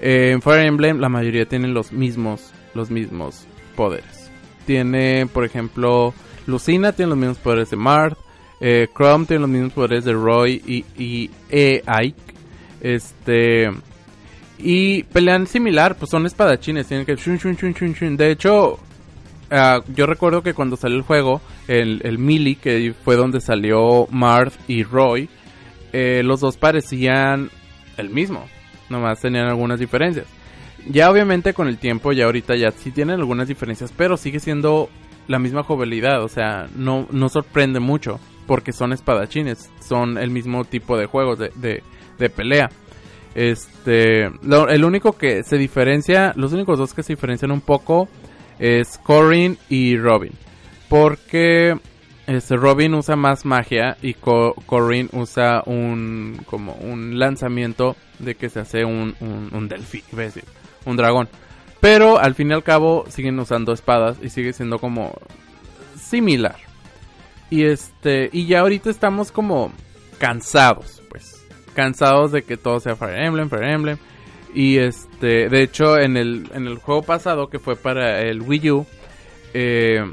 eh, 0.00 0.30
en 0.32 0.42
Fire 0.42 0.66
Emblem 0.66 1.00
la 1.00 1.08
mayoría 1.08 1.46
tienen 1.46 1.74
los 1.74 1.92
mismos, 1.92 2.52
los 2.74 2.90
mismos 2.90 3.46
poderes. 3.74 4.30
Tiene, 4.64 5.26
por 5.26 5.44
ejemplo, 5.44 6.14
Lucina 6.46 6.92
tiene 6.92 7.10
los 7.10 7.18
mismos 7.18 7.38
poderes 7.38 7.70
de 7.70 7.76
Marth. 7.76 8.18
Eh, 8.60 8.88
Chrome 8.96 9.26
tiene 9.26 9.42
los 9.42 9.50
mismos 9.50 9.72
poderes 9.72 10.04
de 10.04 10.12
Roy 10.12 10.62
y, 10.66 10.84
y 11.02 11.30
e 11.50 11.82
Ike. 11.86 12.34
Este. 12.80 13.70
Y 14.58 15.02
pelean 15.04 15.46
similar, 15.46 15.96
pues 15.96 16.10
son 16.10 16.24
espadachines, 16.24 16.86
tienen 16.86 17.04
que... 17.04 17.14
De 17.14 18.30
hecho, 18.30 18.78
ah, 19.50 19.80
yo 19.94 20.06
recuerdo 20.06 20.42
que 20.42 20.54
cuando 20.54 20.76
salió 20.76 20.96
el 20.96 21.02
juego, 21.02 21.40
el, 21.68 22.00
el 22.04 22.18
Melee, 22.18 22.56
que 22.56 22.94
fue 23.04 23.16
donde 23.16 23.40
salió 23.40 24.06
Marth 24.10 24.54
y 24.68 24.82
Roy, 24.82 25.28
eh, 25.92 26.22
los 26.24 26.40
dos 26.40 26.56
parecían 26.56 27.50
el 27.96 28.10
mismo, 28.10 28.44
nomás 28.88 29.20
tenían 29.20 29.46
algunas 29.46 29.80
diferencias. 29.80 30.26
Ya 30.88 31.10
obviamente 31.10 31.54
con 31.54 31.68
el 31.68 31.78
tiempo, 31.78 32.12
ya 32.12 32.26
ahorita 32.26 32.54
ya 32.56 32.70
sí 32.70 32.90
tienen 32.90 33.16
algunas 33.16 33.48
diferencias, 33.48 33.92
pero 33.96 34.16
sigue 34.16 34.40
siendo 34.40 34.88
la 35.26 35.38
misma 35.38 35.64
jugabilidad, 35.64 36.22
o 36.22 36.28
sea, 36.28 36.68
no, 36.76 37.06
no 37.10 37.28
sorprende 37.28 37.80
mucho, 37.80 38.20
porque 38.46 38.72
son 38.72 38.92
espadachines, 38.92 39.70
son 39.80 40.18
el 40.18 40.30
mismo 40.30 40.64
tipo 40.64 40.96
de 40.96 41.06
juegos 41.06 41.38
de, 41.38 41.82
de 42.18 42.30
pelea. 42.30 42.68
Este, 43.36 44.24
el 44.24 44.84
único 44.86 45.12
que 45.12 45.42
se 45.42 45.58
diferencia, 45.58 46.32
los 46.36 46.54
únicos 46.54 46.78
dos 46.78 46.94
que 46.94 47.02
se 47.02 47.12
diferencian 47.12 47.50
un 47.50 47.60
poco 47.60 48.08
es 48.58 48.98
Corin 48.98 49.58
y 49.68 49.96
Robin. 49.96 50.32
Porque 50.88 51.78
este, 52.26 52.56
Robin 52.56 52.94
usa 52.94 53.16
más 53.16 53.44
magia 53.44 53.96
y 54.02 54.14
Corin 54.14 55.08
usa 55.12 55.62
un 55.66 56.40
como 56.46 56.74
un 56.74 57.18
lanzamiento 57.18 57.96
de 58.18 58.34
que 58.34 58.48
se 58.48 58.60
hace 58.60 58.84
un, 58.84 59.14
un, 59.20 59.68
delfín, 59.68 60.02
decir, 60.12 60.44
un 60.84 60.96
dragón. 60.96 61.28
Pero 61.80 62.18
al 62.18 62.34
fin 62.34 62.50
y 62.50 62.54
al 62.54 62.62
cabo 62.62 63.04
siguen 63.08 63.38
usando 63.38 63.72
espadas 63.72 64.18
y 64.22 64.30
sigue 64.30 64.52
siendo 64.52 64.78
como 64.78 65.12
similar. 65.96 66.56
Y 67.50 67.64
este, 67.64 68.28
y 68.32 68.46
ya 68.46 68.60
ahorita 68.60 68.90
estamos 68.90 69.30
como 69.30 69.72
cansados 70.18 71.02
cansados 71.76 72.32
de 72.32 72.42
que 72.42 72.56
todo 72.56 72.80
sea 72.80 72.96
Fire 72.96 73.22
Emblem, 73.22 73.48
Fire 73.48 73.70
Emblem. 73.70 73.98
Y 74.54 74.78
este, 74.78 75.48
de 75.48 75.62
hecho, 75.62 75.98
en 75.98 76.16
el, 76.16 76.48
en 76.54 76.66
el 76.66 76.78
juego 76.78 77.02
pasado 77.02 77.48
que 77.48 77.58
fue 77.58 77.76
para 77.76 78.22
el 78.22 78.42
Wii 78.42 78.70
U, 78.70 78.86
eh, 79.54 80.04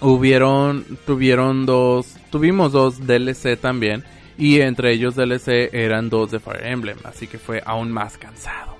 hubieron, 0.00 0.84
tuvieron 1.06 1.66
dos, 1.66 2.16
tuvimos 2.30 2.72
dos 2.72 3.06
DLC 3.06 3.58
también. 3.58 4.04
Y 4.36 4.60
entre 4.60 4.92
ellos 4.92 5.16
DLC 5.16 5.70
eran 5.72 6.10
dos 6.10 6.30
de 6.30 6.38
Fire 6.38 6.64
Emblem, 6.64 6.98
así 7.04 7.26
que 7.26 7.38
fue 7.38 7.60
aún 7.64 7.90
más 7.90 8.18
cansado. 8.18 8.76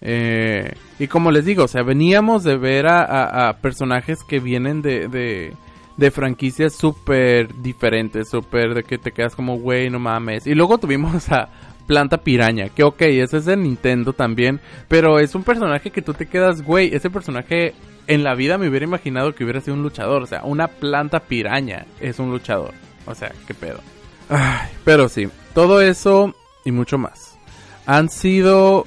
Eh, 0.00 0.72
y 0.98 1.08
como 1.08 1.30
les 1.30 1.44
digo, 1.44 1.64
o 1.64 1.68
sea, 1.68 1.82
veníamos 1.82 2.42
de 2.42 2.56
ver 2.56 2.86
a, 2.86 3.58
personajes 3.60 4.20
que 4.26 4.38
vienen 4.38 4.80
de, 4.80 5.52
de 5.98 6.10
franquicias 6.12 6.74
súper 6.74 7.52
diferentes, 7.60 8.30
súper 8.30 8.72
de 8.72 8.84
que 8.84 8.98
te 8.98 9.10
quedas 9.10 9.34
como, 9.34 9.58
güey, 9.58 9.90
no 9.90 9.98
mames. 9.98 10.46
Y 10.46 10.54
luego 10.54 10.78
tuvimos 10.78 11.28
a 11.30 11.48
Planta 11.88 12.18
Piraña, 12.18 12.68
que 12.68 12.84
ok, 12.84 13.00
ese 13.00 13.38
es 13.38 13.46
de 13.46 13.56
Nintendo 13.56 14.12
también, 14.12 14.60
pero 14.86 15.18
es 15.18 15.34
un 15.34 15.42
personaje 15.42 15.90
que 15.90 16.02
tú 16.02 16.14
te 16.14 16.26
quedas, 16.26 16.62
güey, 16.62 16.94
ese 16.94 17.10
personaje 17.10 17.74
en 18.06 18.22
la 18.22 18.34
vida 18.34 18.58
me 18.58 18.68
hubiera 18.68 18.84
imaginado 18.84 19.34
que 19.34 19.42
hubiera 19.42 19.60
sido 19.60 19.74
un 19.74 19.82
luchador, 19.82 20.22
o 20.22 20.26
sea, 20.26 20.42
una 20.44 20.68
planta 20.68 21.20
piraña 21.20 21.86
es 21.98 22.18
un 22.18 22.30
luchador. 22.30 22.72
O 23.06 23.14
sea, 23.14 23.32
qué 23.46 23.54
pedo. 23.54 23.80
Ay, 24.28 24.68
pero 24.84 25.08
sí, 25.08 25.28
todo 25.54 25.80
eso 25.80 26.34
y 26.64 26.72
mucho 26.72 26.98
más. 26.98 27.38
Han 27.86 28.10
sido, 28.10 28.86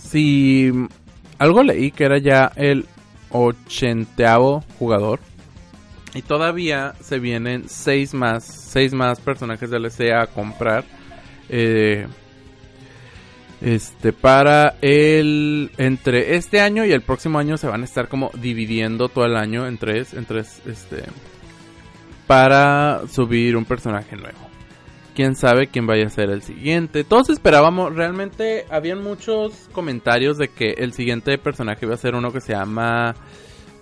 si 0.00 0.72
algo 1.38 1.64
leí 1.64 1.90
que 1.90 2.04
era 2.04 2.18
ya 2.18 2.52
el 2.54 2.86
ochenteavo 3.30 4.62
jugador 4.78 5.18
y 6.14 6.22
todavía 6.22 6.94
se 7.00 7.18
vienen 7.18 7.68
seis 7.68 8.14
más, 8.14 8.44
seis 8.44 8.94
más 8.94 9.20
personajes 9.20 9.70
DLC 9.70 10.12
a 10.12 10.26
comprar. 10.26 10.84
Eh, 11.48 12.06
este 13.60 14.12
para 14.12 14.76
el 14.82 15.70
entre 15.78 16.36
este 16.36 16.60
año 16.60 16.84
y 16.84 16.92
el 16.92 17.02
próximo 17.02 17.38
año 17.38 17.56
se 17.56 17.66
van 17.66 17.82
a 17.82 17.84
estar 17.84 18.08
como 18.08 18.30
dividiendo 18.34 19.08
todo 19.08 19.24
el 19.24 19.36
año 19.36 19.66
en 19.66 19.78
tres, 19.78 20.14
en 20.14 20.26
tres 20.26 20.62
este 20.66 21.04
para 22.26 23.08
subir 23.08 23.56
un 23.56 23.64
personaje 23.64 24.14
nuevo. 24.16 24.38
Quién 25.14 25.34
sabe 25.34 25.66
quién 25.66 25.86
vaya 25.86 26.06
a 26.06 26.10
ser 26.10 26.30
el 26.30 26.42
siguiente. 26.42 27.02
Todos 27.02 27.30
esperábamos, 27.30 27.94
realmente 27.94 28.66
habían 28.70 29.02
muchos 29.02 29.68
comentarios 29.72 30.38
de 30.38 30.48
que 30.48 30.74
el 30.78 30.92
siguiente 30.92 31.38
personaje 31.38 31.86
iba 31.86 31.94
a 31.94 31.98
ser 31.98 32.14
uno 32.14 32.32
que 32.32 32.40
se 32.40 32.52
llama 32.52 33.16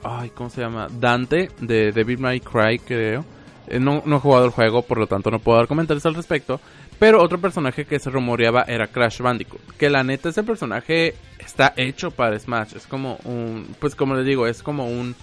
Ay, 0.03 0.31
¿cómo 0.31 0.49
se 0.49 0.62
llama? 0.62 0.87
Dante 0.89 1.51
de 1.61 1.93
Devil 1.93 2.19
May 2.19 2.41
Cry, 2.41 2.79
creo. 2.79 3.25
Eh, 3.67 3.81
no 3.81 4.01
he 4.07 4.21
jugado 4.21 4.45
el 4.47 4.53
juego, 4.53 4.83
por 4.83 4.99
lo 4.99 5.09
tanto 5.09 5.31
no 5.31 5.41
puedo 5.41 5.59
dar 5.59 5.67
comentarios 5.67 6.07
al 6.07 6.15
respecto. 6.15 6.61
Pero 6.98 7.22
otro 7.22 7.38
personaje 7.38 7.85
que 7.85 7.98
se 7.98 8.11
rumoreaba 8.11 8.62
era 8.62 8.87
Crash 8.87 9.20
Bandicoot. 9.20 9.76
Que 9.76 9.90
la 9.90 10.02
neta, 10.02 10.30
ese 10.30 10.42
personaje 10.42 11.14
está 11.38 11.74
hecho 11.76 12.11
para 12.11 12.38
Smash. 12.38 12.74
Es 12.76 12.87
como 12.87 13.18
un. 13.24 13.74
Pues 13.78 13.94
como 13.94 14.14
les 14.14 14.26
digo, 14.26 14.46
es 14.46 14.62
como 14.62 14.87
un. 14.87 15.14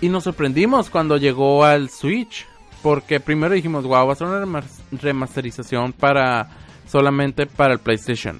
Y 0.01 0.09
nos 0.09 0.25
sorprendimos 0.25 0.89
cuando 0.89 1.15
llegó 1.17 1.63
al 1.63 1.89
Switch. 1.89 2.45
Porque 2.83 3.19
primero 3.19 3.55
dijimos, 3.55 3.85
wow, 3.85 4.05
va 4.05 4.13
a 4.13 4.15
ser 4.15 4.27
una 4.27 4.63
remasterización 4.91 5.93
para 5.93 6.49
solamente 6.87 7.47
para 7.47 7.73
el 7.73 7.79
PlayStation 7.79 8.39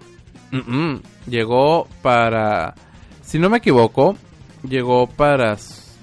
Llegó 1.28 1.88
para, 2.02 2.76
si 3.24 3.40
no 3.40 3.50
me 3.50 3.58
equivoco, 3.58 4.16
llegó 4.68 5.08
para, 5.08 5.58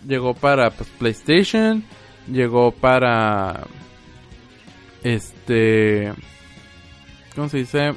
llegó 0.07 0.35
para 0.35 0.71
pues, 0.71 0.89
PlayStation, 0.99 1.85
llegó 2.31 2.73
para, 2.73 3.67
este, 5.03 6.13
¿cómo 7.35 7.49
se 7.49 7.59
dice? 7.59 7.95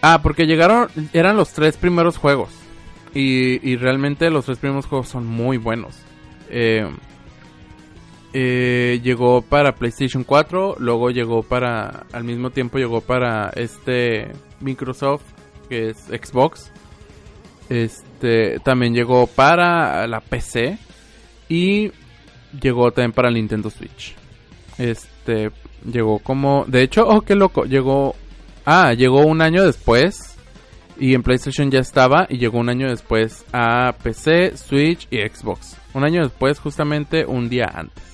Ah, 0.00 0.20
porque 0.22 0.46
llegaron, 0.46 0.88
eran 1.12 1.36
los 1.36 1.52
tres 1.52 1.76
primeros 1.76 2.16
juegos. 2.16 2.50
Y, 3.14 3.66
y 3.68 3.76
realmente 3.76 4.30
los 4.30 4.46
tres 4.46 4.58
primeros 4.58 4.86
juegos 4.86 5.08
son 5.08 5.26
muy 5.26 5.58
buenos. 5.58 5.94
Eh, 6.48 6.86
eh, 8.34 9.00
llegó 9.02 9.42
para 9.42 9.74
PlayStation 9.74 10.24
4, 10.24 10.76
luego 10.78 11.10
llegó 11.10 11.42
para, 11.42 12.06
al 12.12 12.24
mismo 12.24 12.50
tiempo 12.50 12.78
llegó 12.78 13.02
para 13.02 13.50
este 13.50 14.32
Microsoft, 14.60 15.22
que 15.68 15.90
es 15.90 15.98
Xbox. 16.04 16.72
Este, 17.68 18.58
también 18.60 18.94
llegó 18.94 19.26
para 19.26 20.06
la 20.06 20.20
PC 20.20 20.78
y 21.48 21.92
llegó 22.58 22.90
también 22.90 23.12
para 23.12 23.28
el 23.28 23.34
Nintendo 23.34 23.68
Switch. 23.68 24.14
Este, 24.78 25.50
llegó 25.84 26.18
como, 26.18 26.64
de 26.66 26.82
hecho, 26.82 27.06
oh, 27.06 27.22
qué 27.22 27.34
loco, 27.34 27.64
llegó, 27.64 28.14
ah, 28.64 28.92
llegó 28.94 29.26
un 29.26 29.40
año 29.42 29.64
después 29.64 30.36
y 30.98 31.14
en 31.14 31.22
PlayStation 31.22 31.70
ya 31.70 31.80
estaba 31.80 32.26
y 32.28 32.38
llegó 32.38 32.58
un 32.58 32.68
año 32.68 32.88
después 32.88 33.44
a 33.52 33.94
PC, 34.02 34.56
Switch 34.56 35.08
y 35.10 35.18
Xbox. 35.18 35.76
Un 35.94 36.04
año 36.04 36.22
después, 36.22 36.58
justamente 36.58 37.26
un 37.26 37.48
día 37.48 37.66
antes. 37.74 38.04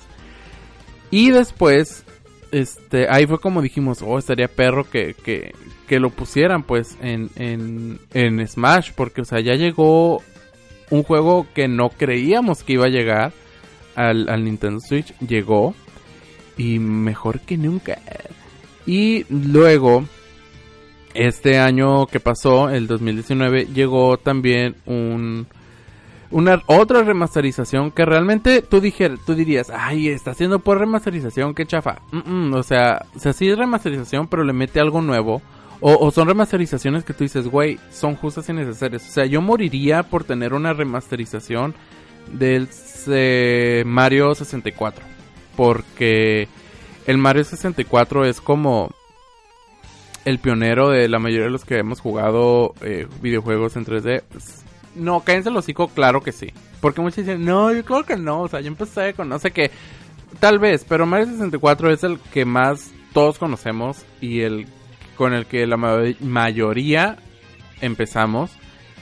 Y 1.11 1.31
después, 1.31 2.03
este, 2.51 3.07
ahí 3.09 3.25
fue 3.25 3.39
como 3.39 3.61
dijimos, 3.61 4.01
oh, 4.01 4.17
estaría 4.17 4.47
perro 4.47 4.89
que, 4.89 5.13
que, 5.13 5.53
que 5.87 5.99
lo 5.99 6.09
pusieran 6.09 6.63
pues 6.63 6.97
en, 7.01 7.29
en, 7.35 7.99
en 8.13 8.47
Smash, 8.47 8.91
porque 8.95 9.21
o 9.21 9.25
sea, 9.25 9.39
ya 9.39 9.53
llegó 9.53 10.21
un 10.89 11.03
juego 11.03 11.47
que 11.53 11.67
no 11.67 11.89
creíamos 11.89 12.63
que 12.63 12.73
iba 12.73 12.85
a 12.85 12.89
llegar 12.89 13.33
al, 13.95 14.29
al 14.29 14.43
Nintendo 14.43 14.79
Switch, 14.79 15.17
llegó 15.19 15.73
y 16.59 16.77
mejor 16.77 17.39
que 17.39 17.57
nunca. 17.57 17.97
Y 18.85 19.25
luego, 19.29 20.03
este 21.15 21.57
año 21.57 22.05
que 22.05 22.19
pasó, 22.19 22.69
el 22.69 22.85
2019, 22.85 23.67
llegó 23.73 24.17
también 24.17 24.75
un 24.85 25.47
una 26.31 26.61
otra 26.67 27.01
remasterización 27.01 27.89
que 27.89 28.05
realmente 28.05 28.61
tú 28.61 28.79
dijer, 28.79 29.17
tú 29.25 29.33
dirías, 29.33 29.71
ay, 29.73 30.09
está 30.09 30.31
haciendo 30.31 30.59
por 30.59 30.77
remasterización, 30.77 31.55
qué 31.55 31.65
chafa. 31.65 32.01
o 32.53 32.63
sea, 32.63 33.05
o 33.15 33.33
sí 33.33 33.49
es 33.49 33.57
remasterización, 33.57 34.27
pero 34.27 34.43
le 34.43 34.53
mete 34.53 34.79
algo 34.79 35.01
nuevo. 35.01 35.41
O, 35.81 36.11
son 36.11 36.27
remasterizaciones 36.27 37.05
que 37.05 37.13
tú 37.13 37.23
dices, 37.23 37.47
güey, 37.47 37.79
son 37.89 38.15
justas 38.15 38.49
y 38.49 38.53
necesarias. 38.53 39.07
O 39.07 39.11
sea, 39.11 39.25
yo 39.25 39.41
moriría 39.41 40.03
por 40.03 40.25
tener 40.25 40.53
una 40.53 40.73
remasterización 40.73 41.73
del 42.33 42.67
eh, 43.07 43.83
Mario 43.85 44.35
64. 44.35 45.18
Porque 45.59 46.47
el 47.05 47.17
Mario 47.17 47.43
64 47.43 48.23
es 48.23 48.39
como 48.39 48.91
el 50.23 50.39
pionero 50.39 50.87
de 50.87 51.09
la 51.09 51.19
mayoría 51.19 51.47
de 51.47 51.51
los 51.51 51.65
que 51.65 51.77
hemos 51.77 51.99
jugado 51.99 52.73
eh, 52.79 53.07
videojuegos 53.21 53.75
en 53.75 53.85
3D. 53.85 54.23
No, 54.95 55.19
cállense 55.19 55.49
el 55.49 55.57
hocico, 55.57 55.89
claro 55.89 56.21
que 56.21 56.31
sí. 56.31 56.53
Porque 56.79 57.01
muchos 57.01 57.25
dicen, 57.25 57.43
no, 57.43 57.73
yo 57.73 57.83
creo 57.83 58.05
que 58.05 58.15
no. 58.15 58.43
O 58.43 58.47
sea, 58.47 58.61
yo 58.61 58.69
empecé 58.69 59.13
con 59.13 59.27
no 59.27 59.37
sé 59.37 59.51
qué. 59.51 59.69
Tal 60.39 60.59
vez, 60.59 60.85
pero 60.87 61.05
Mario 61.05 61.25
64 61.25 61.91
es 61.91 62.05
el 62.05 62.19
que 62.31 62.45
más 62.45 62.91
todos 63.11 63.37
conocemos 63.37 64.05
y 64.21 64.39
el 64.39 64.65
con 65.17 65.33
el 65.33 65.45
que 65.45 65.67
la 65.67 65.75
mayoría 65.75 67.17
empezamos. 67.81 68.49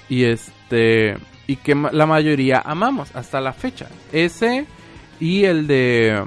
Y 0.10 0.24
este. 0.24 1.18
Y 1.46 1.58
que 1.58 1.76
la 1.76 2.08
mayoría 2.08 2.64
amamos 2.66 3.16
hasta 3.16 3.42
la 3.42 3.54
fecha. 3.54 3.90
Ese 4.12 4.66
y 5.20 5.46
el 5.46 5.68
de. 5.68 6.24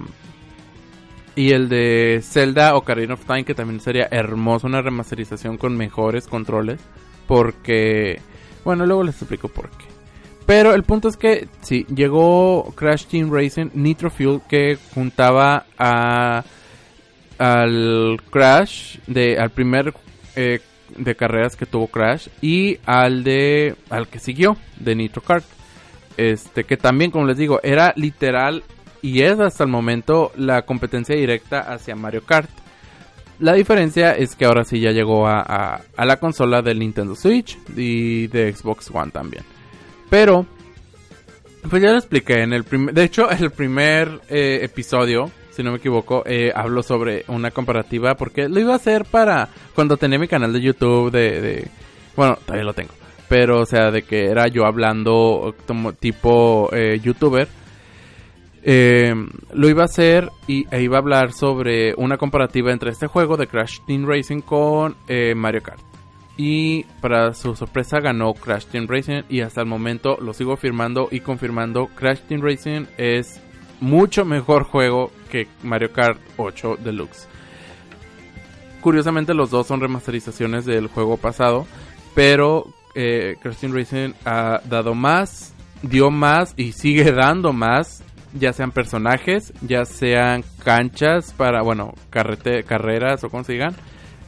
Y 1.37 1.53
el 1.53 1.69
de 1.69 2.21
Zelda 2.23 2.77
Ocarina 2.77 3.15
of 3.15 3.25
Time, 3.25 3.45
que 3.45 3.55
también 3.55 3.81
sería 3.81 4.09
hermoso, 4.11 4.67
una 4.67 4.83
remasterización 4.83 5.57
con 5.59 5.77
mejores 5.77 6.27
controles. 6.27 6.81
Porque 7.27 8.21
bueno, 8.65 8.87
luego 8.87 9.05
les 9.05 9.17
explico 9.17 9.49
por 9.49 9.71
qué. 9.71 9.87
Pero 10.47 10.75
el 10.75 10.83
punto 10.83 11.09
es 11.09 11.17
que 11.17 11.49
sí, 11.63 11.87
llegó 11.95 12.73
Crash 12.75 13.07
Team 13.07 13.33
Racing 13.33 13.71
Nitro 13.75 14.11
Fuel 14.11 14.41
que 14.49 14.79
juntaba 14.95 15.67
a 15.79 16.45
al 17.39 18.21
Crash 18.31 18.99
de 19.07 19.39
al 19.39 19.51
primer 19.51 19.95
eh, 20.37 20.61
de 20.97 21.15
carreras 21.15 21.57
que 21.57 21.67
tuvo 21.67 21.87
Crash 21.87 22.29
y 22.43 22.79
al 22.85 23.25
de 23.25 23.77
al 23.89 24.09
que 24.09 24.19
siguió 24.19 24.57
de 24.79 24.95
Nitro 24.95 25.23
Kart. 25.23 25.45
Este 26.17 26.65
que 26.65 26.77
también 26.77 27.11
como 27.11 27.27
les 27.27 27.39
digo, 27.39 27.61
era 27.63 27.93
literal 27.97 28.65
y 29.03 29.23
es 29.23 29.39
hasta 29.39 29.65
el 29.65 29.71
momento 29.71 30.33
la 30.37 30.63
competencia 30.63 31.17
directa 31.17 31.61
hacia 31.61 31.97
Mario 31.97 32.23
Kart. 32.25 32.51
La 33.39 33.55
diferencia 33.55 34.13
es 34.13 34.37
que 34.37 34.45
ahora 34.45 34.65
sí 34.65 34.81
ya 34.81 34.91
llegó 34.91 35.27
a, 35.27 35.81
la 35.97 36.17
consola 36.19 36.61
del 36.61 36.79
Nintendo 36.79 37.15
Switch 37.15 37.59
y 37.75 38.27
de 38.27 38.53
Xbox 38.53 38.91
One 38.93 39.11
también. 39.11 39.45
Pero, 40.11 40.45
pues 41.69 41.83
ya 41.83 41.91
lo 41.91 41.97
expliqué 41.97 42.43
en 42.43 42.53
el 42.53 42.65
primer... 42.65 42.95
De 42.95 43.05
hecho, 43.05 43.31
el 43.31 43.51
primer 43.51 44.21
eh, 44.29 44.61
episodio, 44.63 45.31
si 45.53 45.63
no 45.63 45.71
me 45.71 45.79
equivoco, 45.79 46.23
eh, 46.27 46.53
hablo 46.55 46.83
sobre 46.83 47.25
una 47.29 47.51
comparativa 47.51 48.15
porque 48.15 48.49
lo 48.49 48.61
iba 48.61 48.75
a 48.75 48.77
hacer 48.77 49.07
para 49.07 49.49
cuando 49.75 49.97
tenía 49.97 50.19
mi 50.19 50.29
canal 50.29 50.53
de 50.53 50.61
YouTube 50.61 51.11
de... 51.11 51.67
bueno, 52.15 52.37
todavía 52.45 52.65
lo 52.65 52.75
tengo. 52.75 52.93
Pero, 53.27 53.61
o 53.61 53.65
sea, 53.65 53.91
de 53.91 54.03
que 54.03 54.27
era 54.27 54.49
yo 54.49 54.67
hablando 54.67 55.55
como 55.67 55.95
tipo 55.95 56.69
eh, 56.75 57.01
youtuber 57.03 57.49
eh, 58.63 59.15
lo 59.55 59.69
iba 59.69 59.83
a 59.83 59.87
hacer 59.87 60.31
y, 60.47 60.67
e 60.75 60.83
iba 60.83 60.97
a 60.97 61.01
hablar 61.01 61.33
sobre 61.33 61.95
una 61.97 62.19
comparativa 62.19 62.73
entre 62.73 62.91
este 62.91 63.07
juego 63.07 63.37
de 63.37 63.47
Crash 63.47 63.81
Team 63.87 64.07
Racing 64.07 64.41
con 64.41 64.97
eh, 65.09 65.35
Mario 65.35 65.63
Kart. 65.63 65.81
Y 66.37 66.85
para 67.01 67.35
su 67.35 67.55
sorpresa 67.55 68.01
ganó 68.01 68.33
Crash 68.33 68.67
Team 68.67 68.87
Racing 68.89 69.23
y 69.29 69.41
hasta 69.41 69.61
el 69.61 69.67
momento 69.67 70.17
lo 70.21 70.33
sigo 70.33 70.53
afirmando 70.53 71.09
y 71.11 71.21
confirmando. 71.21 71.89
Crash 71.95 72.21
Team 72.21 72.41
Racing 72.43 72.87
es 72.97 73.43
mucho 73.81 74.25
mejor 74.25 74.65
juego 74.65 75.11
que 75.31 75.49
Mario 75.63 75.93
Kart 75.93 76.19
8 76.37 76.79
Deluxe. 76.83 77.29
Curiosamente 78.81 79.35
los 79.35 79.51
dos 79.51 79.67
son 79.67 79.81
remasterizaciones 79.81 80.65
del 80.65 80.87
juego 80.87 81.19
pasado, 81.19 81.67
pero 82.15 82.73
eh, 82.95 83.37
Crash 83.43 83.57
Team 83.57 83.75
Racing 83.75 84.13
ha 84.25 84.63
dado 84.65 84.95
más, 84.95 85.55
dio 85.83 86.11
más 86.11 86.55
y 86.57 86.73
sigue 86.73 87.13
dando 87.13 87.53
más 87.53 88.03
ya 88.33 88.53
sean 88.53 88.73
personajes, 88.73 89.53
ya 89.63 89.85
sean 89.85 90.45
canchas 90.65 91.33
para, 91.33 91.63
bueno, 91.63 91.95
carreras 92.11 93.25
o 93.25 93.29
como 93.29 93.45
se 93.45 93.55
digan, 93.55 93.75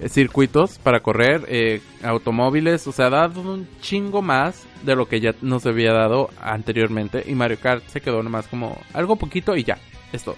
eh, 0.01 0.09
circuitos 0.09 0.79
para 0.79 1.01
correr, 1.01 1.45
eh, 1.49 1.81
automóviles, 2.03 2.87
o 2.87 2.93
sea, 2.93 3.07
ha 3.07 3.11
dado 3.11 3.41
un 3.41 3.69
chingo 3.81 4.23
más 4.23 4.67
de 4.83 4.97
lo 4.97 5.07
que 5.07 5.21
ya 5.21 5.35
nos 5.43 5.67
había 5.67 5.93
dado 5.93 6.31
anteriormente. 6.41 7.23
Y 7.27 7.35
Mario 7.35 7.59
Kart 7.61 7.87
se 7.87 8.01
quedó 8.01 8.23
nomás 8.23 8.49
como 8.49 8.77
algo 8.93 9.17
poquito 9.17 9.57
y 9.57 9.65
ya, 9.65 9.79
es 10.13 10.25
todo. 10.25 10.37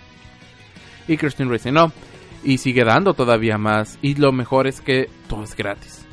Y 1.09 1.17
Christian 1.17 1.51
Racing 1.51 1.73
no, 1.73 1.93
y 2.43 2.59
sigue 2.59 2.85
dando 2.85 3.15
todavía 3.15 3.59
más. 3.59 3.99
Y 4.03 4.15
lo 4.15 4.33
mejor 4.33 4.67
es 4.67 4.81
que 4.81 5.09
todo 5.29 5.45
es 5.45 5.57
gratis. 5.57 6.04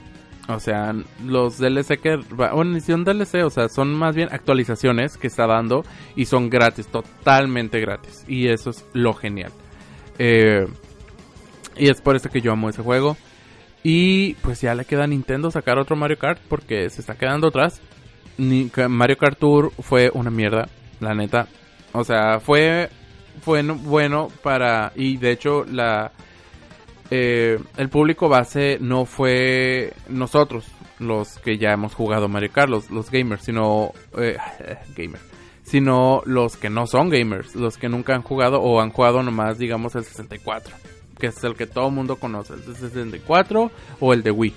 O 0.55 0.59
sea, 0.59 0.93
los 1.25 1.57
DLC 1.57 1.99
que... 1.99 2.17
Bueno, 2.17 2.79
DLC, 2.79 3.43
o 3.45 3.49
sea, 3.49 3.69
son 3.69 3.93
más 3.93 4.15
bien 4.15 4.29
actualizaciones 4.31 5.17
que 5.17 5.27
está 5.27 5.47
dando 5.47 5.83
y 6.15 6.25
son 6.25 6.49
gratis, 6.49 6.87
totalmente 6.87 7.79
gratis. 7.79 8.23
Y 8.27 8.47
eso 8.47 8.71
es 8.71 8.85
lo 8.93 9.13
genial. 9.13 9.51
Eh, 10.19 10.67
y 11.77 11.89
es 11.89 12.01
por 12.01 12.15
eso 12.15 12.29
que 12.29 12.41
yo 12.41 12.51
amo 12.51 12.69
ese 12.69 12.81
juego. 12.81 13.17
Y 13.83 14.35
pues 14.35 14.61
ya 14.61 14.75
le 14.75 14.85
queda 14.85 15.05
a 15.05 15.07
Nintendo 15.07 15.49
sacar 15.49 15.79
otro 15.79 15.95
Mario 15.95 16.19
Kart 16.19 16.39
porque 16.47 16.89
se 16.89 17.01
está 17.01 17.15
quedando 17.15 17.47
atrás. 17.47 17.81
Mario 18.37 19.17
Kart 19.17 19.39
Tour 19.39 19.71
fue 19.79 20.11
una 20.13 20.29
mierda, 20.29 20.67
la 20.99 21.13
neta. 21.13 21.47
O 21.93 22.03
sea, 22.03 22.39
fue, 22.39 22.89
fue 23.41 23.63
bueno 23.63 24.29
para... 24.43 24.91
Y 24.95 25.17
de 25.17 25.31
hecho 25.31 25.65
la 25.65 26.11
eh, 27.13 27.59
el 27.75 27.89
público 27.89 28.29
base 28.29 28.77
no 28.79 29.05
fue 29.05 29.91
nosotros, 30.07 30.65
los 30.97 31.37
que 31.39 31.57
ya 31.57 31.73
hemos 31.73 31.93
jugado 31.93 32.29
Mario 32.29 32.51
Kart, 32.53 32.69
los, 32.69 33.11
gamers, 33.11 33.43
sino 33.43 33.91
eh, 34.17 34.37
gamer, 34.95 35.19
sino 35.63 36.21
los 36.25 36.55
que 36.55 36.69
no 36.69 36.87
son 36.87 37.09
gamers, 37.09 37.53
los 37.53 37.77
que 37.77 37.89
nunca 37.89 38.15
han 38.15 38.21
jugado 38.21 38.61
o 38.61 38.79
han 38.79 38.91
jugado 38.91 39.23
nomás, 39.23 39.57
digamos, 39.57 39.93
el 39.95 40.05
64, 40.05 40.73
que 41.19 41.27
es 41.27 41.43
el 41.43 41.55
que 41.55 41.67
todo 41.67 41.89
el 41.89 41.93
mundo 41.93 42.15
conoce, 42.15 42.53
el 42.53 42.63
64 42.63 43.71
o 43.99 44.13
el 44.13 44.23
de 44.23 44.31
Wii. 44.31 44.53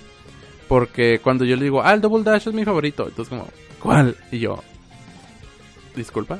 Porque 0.69 1.19
cuando 1.19 1.43
yo 1.43 1.57
le 1.57 1.63
digo, 1.65 1.81
ah, 1.83 1.93
el 1.93 1.99
Double 1.99 2.23
Dash 2.23 2.47
es 2.47 2.53
mi 2.53 2.63
favorito, 2.63 3.05
entonces 3.05 3.29
como, 3.29 3.49
¿cuál? 3.81 4.15
Y 4.31 4.39
yo, 4.39 4.63
disculpa, 5.93 6.39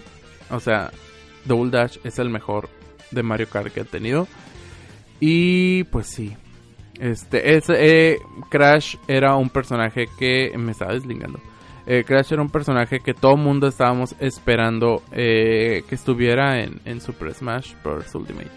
o 0.49 0.61
sea, 0.61 0.91
Double 1.43 1.71
Dash 1.71 1.97
es 2.05 2.19
el 2.19 2.29
mejor 2.29 2.69
de 3.11 3.21
Mario 3.21 3.49
Kart 3.49 3.73
que 3.73 3.81
he 3.81 3.85
tenido. 3.85 4.29
Y 5.19 5.83
pues 5.85 6.07
sí. 6.07 6.35
Este, 6.99 7.57
eh, 7.57 8.19
Crash 8.49 8.95
era 9.07 9.35
un 9.35 9.49
personaje 9.49 10.05
que 10.17 10.51
me 10.57 10.71
estaba 10.71 10.93
deslingando. 10.93 11.39
Eh, 11.85 12.03
Crash 12.03 12.33
era 12.33 12.41
un 12.41 12.49
personaje 12.49 12.99
que 12.99 13.13
todo 13.13 13.37
mundo 13.37 13.67
estábamos 13.67 14.15
esperando 14.19 15.03
eh, 15.11 15.83
que 15.87 15.95
estuviera 15.95 16.61
en, 16.61 16.79
en, 16.85 17.01
Super 17.01 17.33
Smash 17.33 17.73
Bros. 17.83 18.13
Ultimate. 18.15 18.49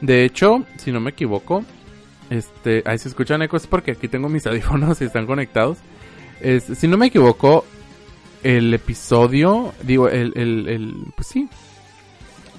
De 0.00 0.24
hecho, 0.24 0.64
si 0.76 0.92
no 0.92 1.00
me 1.00 1.10
equivoco, 1.10 1.64
este, 2.30 2.82
ahí 2.84 2.98
se 2.98 3.08
escuchan 3.08 3.42
ecos 3.42 3.66
porque 3.66 3.92
aquí 3.92 4.08
tengo 4.08 4.28
mis 4.28 4.46
audífonos 4.48 5.00
y 5.00 5.04
están 5.04 5.26
conectados. 5.26 5.78
si 6.74 6.88
no 6.88 6.96
me 6.96 7.06
equivoco, 7.06 7.64
el 8.42 8.74
episodio, 8.74 9.72
digo, 9.82 10.08
el, 10.08 10.32
el, 10.36 10.68
el, 10.68 10.94
pues 11.16 11.28
sí, 11.28 11.48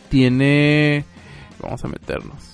tiene, 0.10 1.06
vamos 1.62 1.84
a 1.84 1.88
meternos 1.88 2.53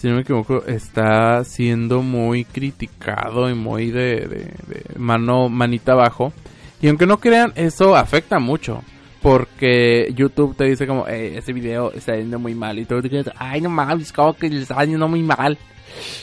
si 0.00 0.08
no 0.08 0.14
me 0.14 0.22
equivoco, 0.22 0.64
está 0.64 1.44
siendo 1.44 2.00
muy 2.00 2.46
criticado 2.46 3.50
y 3.50 3.54
muy 3.54 3.90
de, 3.90 4.50
mano, 4.96 5.50
manita 5.50 5.92
abajo. 5.92 6.32
Y 6.80 6.88
aunque 6.88 7.04
no 7.04 7.20
crean, 7.20 7.52
eso 7.54 7.94
afecta 7.94 8.38
mucho. 8.38 8.82
Porque 9.20 10.10
YouTube 10.16 10.56
te 10.56 10.64
dice 10.64 10.86
como, 10.86 11.06
eh, 11.06 11.36
ese 11.36 11.52
video 11.52 11.92
está 11.92 12.16
yendo 12.16 12.38
muy 12.38 12.54
mal. 12.54 12.78
Y 12.78 12.86
tú 12.86 13.02
te 13.02 13.10
dices, 13.10 13.30
ay, 13.36 13.60
no 13.60 13.68
mames, 13.68 14.10
como 14.10 14.32
que 14.32 14.48
le 14.48 14.62
está 14.62 14.82
yendo 14.86 15.06
muy 15.06 15.22
mal. 15.22 15.58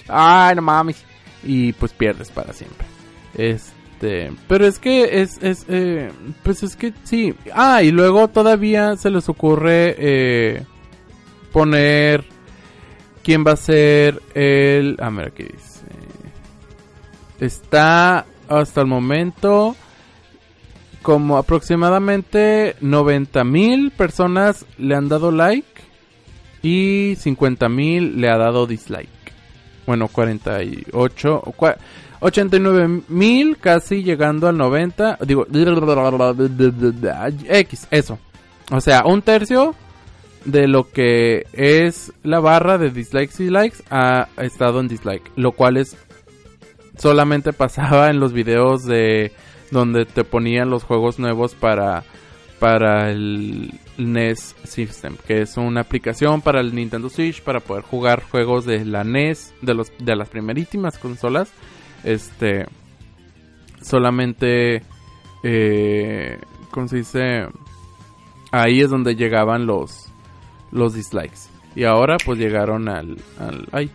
Ay, 0.07 0.55
no 0.55 0.63
mames. 0.63 1.05
Y 1.43 1.73
pues 1.73 1.93
pierdes 1.93 2.31
para 2.31 2.53
siempre. 2.53 2.87
Este, 3.35 4.31
pero 4.47 4.65
es 4.65 4.79
que 4.79 5.21
es, 5.21 5.37
es, 5.43 5.67
eh, 5.69 6.11
pues 6.41 6.63
es 6.63 6.75
que 6.75 6.93
sí. 7.03 7.35
Ah, 7.53 7.83
y 7.83 7.91
luego 7.91 8.27
todavía 8.27 8.95
se 8.95 9.11
les 9.11 9.29
ocurre 9.29 9.95
eh, 9.99 10.63
poner 11.53 12.25
quién 13.27 13.43
va 13.45 13.51
a 13.51 13.57
ser 13.57 14.21
el... 14.35 14.95
Ah, 15.01 15.11
mira, 15.11 15.27
aquí 15.27 15.43
dice. 15.43 15.81
Está 17.41 18.25
hasta 18.47 18.79
el 18.79 18.87
momento 18.87 19.75
como 21.01 21.37
aproximadamente 21.37 22.77
90 22.79 23.43
mil 23.43 23.91
personas 23.91 24.65
le 24.77 24.95
han 24.95 25.09
dado 25.09 25.31
like 25.31 25.67
y 26.61 27.17
50 27.19 27.67
mil 27.67 28.21
le 28.21 28.29
ha 28.29 28.37
dado 28.37 28.65
dislike. 28.65 29.09
Bueno, 29.85 30.07
48, 30.07 31.53
89 32.21 33.01
mil 33.09 33.57
casi 33.57 34.03
llegando 34.03 34.47
al 34.47 34.57
90. 34.57 35.19
Digo, 35.25 35.45
X, 37.49 37.87
eso. 37.91 38.19
O 38.71 38.79
sea, 38.79 39.03
un 39.05 39.21
tercio 39.21 39.75
de 40.47 40.67
lo 40.67 40.89
que 40.89 41.45
es 41.51 42.13
la 42.23 42.39
barra 42.39 42.77
de 42.77 42.89
dislikes 42.89 43.43
y 43.43 43.49
likes 43.49 43.83
ha 43.89 44.29
estado 44.37 44.79
en 44.79 44.87
dislike. 44.87 45.29
Lo 45.35 45.51
cual 45.51 45.77
es 45.77 45.97
solamente 46.97 47.53
pasaba 47.53 48.09
en 48.09 48.19
los 48.19 48.33
videos 48.33 48.85
de 48.85 49.31
donde 49.71 50.05
te 50.05 50.23
ponían 50.23 50.69
los 50.69 50.83
juegos 50.83 51.19
nuevos 51.19 51.53
para 51.53 52.03
para 52.59 53.11
el 53.11 53.79
NES 53.97 54.55
System, 54.63 55.15
que 55.27 55.41
es 55.41 55.57
una 55.57 55.81
aplicación 55.81 56.41
para 56.41 56.59
el 56.59 56.73
Nintendo 56.73 57.09
Switch 57.09 57.43
para 57.43 57.59
poder 57.59 57.83
jugar 57.83 58.23
juegos 58.23 58.65
de 58.65 58.83
la 58.83 59.03
NES 59.03 59.53
de 59.61 59.73
los 59.75 59.91
de 59.99 60.15
las 60.15 60.29
primerísimas 60.29 60.97
consolas. 60.97 61.51
Este 62.03 62.65
solamente 63.81 64.81
eh, 65.43 66.39
¿cómo 66.71 66.87
se 66.87 66.97
dice? 66.97 67.47
Ahí 68.51 68.79
es 68.79 68.89
donde 68.89 69.15
llegaban 69.15 69.65
los 69.65 70.06
los 70.71 70.93
dislikes. 70.93 71.49
Y 71.75 71.83
ahora 71.83 72.17
pues 72.23 72.39
llegaron 72.39 72.89
al 72.89 73.17
ay, 73.71 73.91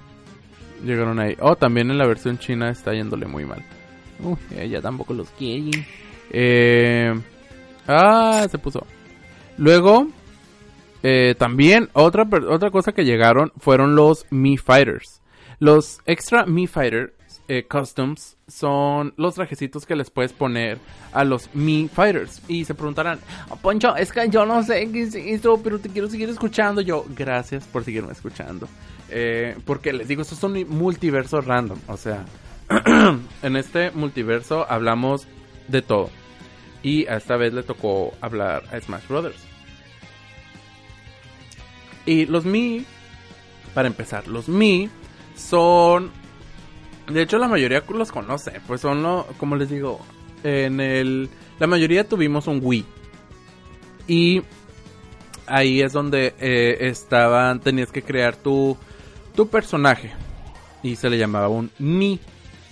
llegaron 0.84 1.18
ahí. 1.18 1.36
Oh, 1.40 1.56
también 1.56 1.90
en 1.90 1.98
la 1.98 2.06
versión 2.06 2.38
china 2.38 2.70
está 2.70 2.92
yéndole 2.92 3.26
muy 3.26 3.44
mal. 3.44 3.62
Uh, 4.20 4.36
ella 4.56 4.80
tampoco 4.80 5.14
los 5.14 5.30
quiere. 5.30 5.86
Eh, 6.30 7.12
ah, 7.88 8.46
se 8.50 8.58
puso. 8.58 8.86
Luego, 9.58 10.08
eh, 11.02 11.34
también 11.36 11.88
otra, 11.92 12.26
otra 12.48 12.70
cosa 12.70 12.92
que 12.92 13.04
llegaron 13.04 13.52
fueron 13.58 13.96
los 13.96 14.26
Mi 14.30 14.56
Fighters. 14.56 15.20
Los 15.58 16.00
extra 16.06 16.46
Mi 16.46 16.66
Fighter 16.66 17.14
eh, 17.48 17.66
Customs 17.68 18.36
son 18.46 19.14
los 19.16 19.34
trajecitos 19.34 19.86
que 19.86 19.96
les 19.96 20.10
puedes 20.10 20.32
poner 20.32 20.78
a 21.12 21.24
los 21.24 21.54
Mi 21.54 21.88
Fighters. 21.88 22.42
Y 22.48 22.64
se 22.64 22.74
preguntarán, 22.74 23.18
oh, 23.48 23.56
Poncho, 23.56 23.96
es 23.96 24.12
que 24.12 24.28
yo 24.28 24.46
no 24.46 24.62
sé 24.62 24.90
qué 24.90 25.02
es 25.02 25.14
esto, 25.14 25.60
pero 25.62 25.78
te 25.78 25.88
quiero 25.88 26.08
seguir 26.08 26.28
escuchando. 26.28 26.80
Yo, 26.80 27.04
gracias 27.14 27.66
por 27.66 27.84
seguirme 27.84 28.12
escuchando. 28.12 28.68
Eh, 29.08 29.56
porque 29.64 29.92
les 29.92 30.08
digo, 30.08 30.22
estos 30.22 30.38
son 30.38 30.54
multiversos 30.68 31.44
random. 31.44 31.78
O 31.88 31.96
sea, 31.96 32.24
en 33.42 33.56
este 33.56 33.90
multiverso 33.90 34.66
hablamos 34.70 35.26
de 35.68 35.82
todo. 35.82 36.10
Y 36.82 37.06
esta 37.06 37.36
vez 37.36 37.52
le 37.52 37.62
tocó 37.62 38.12
hablar 38.20 38.64
a 38.72 38.80
Smash 38.80 39.06
Brothers. 39.08 39.52
Y 42.06 42.26
los 42.26 42.44
Mi, 42.44 42.84
para 43.74 43.88
empezar, 43.88 44.26
los 44.26 44.48
Mi 44.48 44.88
son... 45.36 46.21
De 47.08 47.22
hecho, 47.22 47.38
la 47.38 47.48
mayoría 47.48 47.82
los 47.88 48.12
conoce. 48.12 48.60
Pues 48.66 48.80
son, 48.80 49.02
lo, 49.02 49.26
como 49.38 49.56
les 49.56 49.70
digo, 49.70 50.00
en 50.44 50.80
el... 50.80 51.28
La 51.58 51.66
mayoría 51.66 52.08
tuvimos 52.08 52.46
un 52.46 52.60
Wii. 52.62 52.84
Y 54.08 54.42
ahí 55.46 55.80
es 55.80 55.92
donde 55.92 56.34
eh, 56.40 56.78
estaban, 56.80 57.60
tenías 57.60 57.92
que 57.92 58.02
crear 58.02 58.36
tu, 58.36 58.76
tu 59.34 59.48
personaje. 59.48 60.12
Y 60.82 60.96
se 60.96 61.10
le 61.10 61.18
llamaba 61.18 61.48
un 61.48 61.70
Mi. 61.78 62.18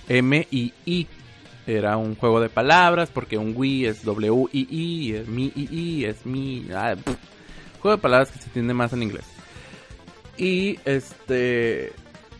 M-I-I. 0.08 1.06
Era 1.66 1.96
un 1.96 2.16
juego 2.16 2.40
de 2.40 2.48
palabras 2.48 3.10
porque 3.10 3.38
un 3.38 3.54
Wii 3.56 3.86
es 3.86 4.04
W-I-I, 4.04 5.12
es 5.14 5.28
mi-I-I, 5.28 6.04
es 6.04 6.26
mi... 6.26 6.66
Ah, 6.74 6.96
juego 7.80 7.96
de 7.96 8.02
palabras 8.02 8.32
que 8.32 8.40
se 8.40 8.46
entiende 8.46 8.74
más 8.74 8.92
en 8.92 9.04
inglés. 9.04 9.24
Y 10.36 10.78
este... 10.84 11.92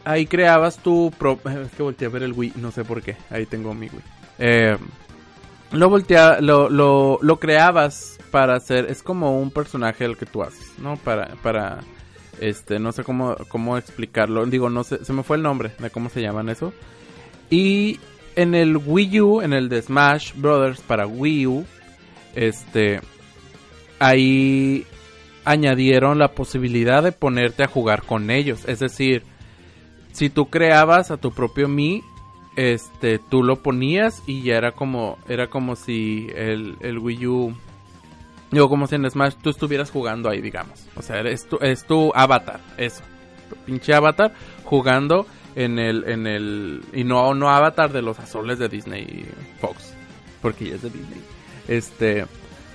Ahí 0.05 0.27
creabas 0.27 0.79
tu 0.79 1.13
propio... 1.19 1.63
Es 1.63 1.73
que 1.73 1.83
volteé 1.83 2.07
a 2.07 2.11
ver 2.11 2.23
el 2.23 2.33
Wii, 2.33 2.55
no 2.57 2.71
sé 2.71 2.85
por 2.85 3.03
qué. 3.03 3.17
Ahí 3.31 3.47
tengo 3.47 3.75
mi 3.75 3.87
Wii. 3.87 4.03
Eh, 4.39 4.77
lo 5.73 5.89
voltea, 5.89 6.41
lo, 6.41 6.69
lo, 6.69 7.19
lo 7.23 7.39
creabas 7.39 8.19
para 8.31 8.57
hacer, 8.57 8.87
es 8.91 9.03
como 9.03 9.41
un 9.41 9.51
personaje 9.51 10.05
el 10.05 10.17
que 10.17 10.27
tú 10.27 10.43
haces, 10.43 10.79
¿no? 10.79 10.97
Para, 10.97 11.37
para, 11.43 11.81
este, 12.41 12.79
no 12.79 12.93
sé 12.93 13.05
cómo, 13.05 13.37
cómo 13.49 13.77
explicarlo, 13.77 14.47
digo, 14.47 14.71
no 14.71 14.85
sé, 14.85 15.05
se 15.05 15.13
me 15.13 15.23
fue 15.23 15.37
el 15.37 15.43
nombre 15.43 15.73
de 15.79 15.91
cómo 15.91 16.09
se 16.09 16.23
llaman 16.23 16.49
eso, 16.49 16.73
y 17.51 18.01
en 18.37 18.55
el 18.55 18.77
Wii 18.77 19.21
U, 19.21 19.43
en 19.43 19.53
el 19.53 19.69
de 19.69 19.83
Smash 19.83 20.33
Brothers 20.37 20.81
para 20.81 21.07
Wii 21.07 21.47
U, 21.47 21.67
este, 22.35 23.01
ahí 23.99 24.87
añadieron 25.45 26.19
la 26.19 26.33
posibilidad 26.33 27.03
de 27.03 27.13
ponerte 27.13 27.65
a 27.65 27.69
jugar 27.69 28.03
con 28.03 28.31
ellos. 28.31 28.65
Es 28.69 28.79
decir, 28.79 29.25
si 30.12 30.31
tú 30.31 30.46
creabas 30.46 31.11
a 31.11 31.16
tu 31.16 31.33
propio 31.33 31.68
Mi, 31.68 32.03
este, 32.57 33.18
tú 33.18 33.42
lo 33.42 33.57
ponías 33.57 34.23
y 34.27 34.42
ya 34.42 34.57
era 34.57 34.73
como, 34.73 35.18
era 35.29 35.49
como 35.49 35.77
si 35.77 36.29
el, 36.35 36.77
el 36.81 36.99
Wii 36.99 37.27
U, 37.27 37.57
digo, 38.51 38.68
como 38.68 38.87
si 38.87 38.96
en 38.96 39.11
Smash 39.11 39.35
tú 39.42 39.51
estuvieras 39.51 39.90
jugando 39.90 40.29
ahí, 40.29 40.40
digamos. 40.40 40.87
O 40.96 41.03
sea, 41.03 41.20
es 41.20 41.46
tu, 41.49 41.57
es 41.59 41.87
tu 41.87 42.12
avatar, 42.14 42.61
eso. 42.77 43.03
Tu 43.49 43.57
pinche 43.57 43.94
avatar 43.94 44.33
jugando 44.64 45.27
en 45.55 45.79
el, 45.79 46.05
en 46.09 46.27
el, 46.27 46.83
y 46.92 47.05
no, 47.05 47.35
no 47.35 47.51
Avatar 47.51 47.92
de 47.92 48.03
los 48.03 48.18
azules 48.18 48.59
de 48.59 48.68
Disney 48.68 49.27
Fox, 49.61 49.94
porque 50.40 50.68
ya 50.68 50.75
es 50.77 50.83
de 50.83 50.90
Disney. 50.90 51.20
Este, 51.68 52.27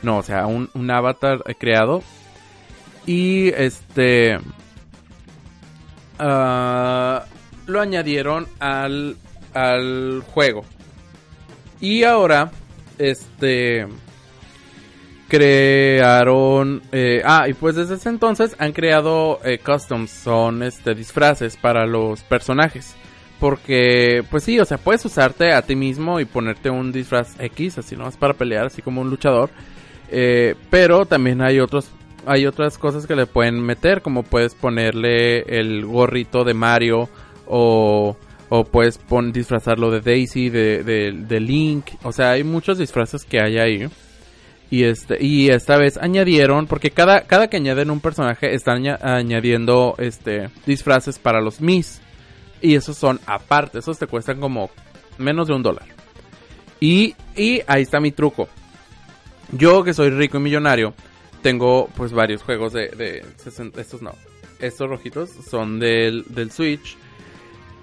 no, 0.01 0.17
o 0.17 0.23
sea, 0.23 0.45
un, 0.47 0.69
un 0.73 0.91
Avatar 0.91 1.43
creado. 1.57 2.03
Y 3.05 3.49
este, 3.49 4.39
uh, 6.19 7.19
lo 7.67 7.81
añadieron 7.81 8.47
al, 8.59 9.17
al 9.53 10.23
juego. 10.27 10.63
Y 11.79 12.03
ahora, 12.03 12.51
este, 12.97 13.87
crearon 15.27 16.81
eh, 16.91 17.21
ah 17.25 17.49
y 17.49 17.53
pues 17.53 17.75
desde 17.75 17.95
ese 17.95 18.09
entonces 18.09 18.55
han 18.59 18.71
creado 18.71 19.39
eh, 19.43 19.59
customs. 19.59 20.11
Son 20.11 20.63
este 20.63 20.95
disfraces 20.95 21.57
para 21.57 21.85
los 21.85 22.23
personajes. 22.23 22.95
Porque 23.39 24.23
pues 24.31 24.43
sí 24.43 24.59
o 24.59 24.65
sea 24.65 24.77
puedes 24.77 25.03
usarte 25.05 25.53
a 25.53 25.61
ti 25.61 25.75
mismo 25.75 26.19
y 26.19 26.25
ponerte 26.25 26.69
un 26.69 26.91
disfraz 26.91 27.35
X 27.37 27.77
así 27.77 27.97
no 27.97 28.07
es 28.07 28.15
para 28.15 28.33
pelear 28.33 28.67
así 28.67 28.81
como 28.81 29.01
un 29.01 29.09
luchador. 29.09 29.49
Eh, 30.09 30.55
pero 30.69 31.05
también 31.05 31.41
hay 31.41 31.59
otros 31.59 31.89
hay 32.27 32.45
otras 32.45 32.77
cosas 32.77 33.07
que 33.07 33.15
le 33.15 33.25
pueden 33.25 33.59
meter 33.61 34.01
como 34.01 34.23
puedes 34.23 34.55
ponerle 34.55 35.41
el 35.59 35.85
gorrito 35.85 36.43
de 36.43 36.53
Mario 36.53 37.09
o 37.47 38.17
o 38.47 38.63
puedes 38.63 38.97
pon, 38.97 39.31
disfrazarlo 39.31 39.89
de 39.89 40.01
Daisy 40.01 40.49
de, 40.49 40.83
de, 40.83 41.11
de 41.11 41.39
Link 41.39 41.85
o 42.03 42.11
sea 42.11 42.31
hay 42.31 42.43
muchos 42.43 42.77
disfraces 42.77 43.25
que 43.25 43.41
hay 43.41 43.57
ahí 43.57 43.89
y 44.69 44.83
este 44.83 45.23
y 45.23 45.49
esta 45.49 45.77
vez 45.77 45.97
añadieron 45.97 46.67
porque 46.67 46.91
cada 46.91 47.21
cada 47.21 47.49
que 47.49 47.57
añaden 47.57 47.91
un 47.91 48.01
personaje 48.01 48.53
están 48.53 48.85
añadiendo 49.01 49.95
este 49.97 50.49
disfraces 50.65 51.19
para 51.19 51.41
los 51.41 51.61
Mis 51.61 52.01
y 52.61 52.75
esos 52.75 52.97
son 52.97 53.19
aparte, 53.27 53.79
esos 53.79 53.99
te 53.99 54.07
cuestan 54.07 54.39
como 54.39 54.69
menos 55.17 55.47
de 55.47 55.53
un 55.53 55.63
dólar. 55.63 55.85
Y, 56.79 57.15
y 57.35 57.61
ahí 57.67 57.83
está 57.83 57.99
mi 57.99 58.11
truco. 58.11 58.47
Yo 59.51 59.83
que 59.83 59.93
soy 59.93 60.09
rico 60.09 60.37
y 60.37 60.41
millonario, 60.41 60.93
tengo 61.45 61.89
pues 61.95 62.11
varios 62.11 62.41
juegos 62.41 62.73
de, 62.73 63.23
estos 63.77 64.01
no, 64.01 64.15
estos 64.59 64.89
rojitos 64.89 65.29
son 65.47 65.79
del, 65.79 66.25
del 66.29 66.49
Switch. 66.49 66.97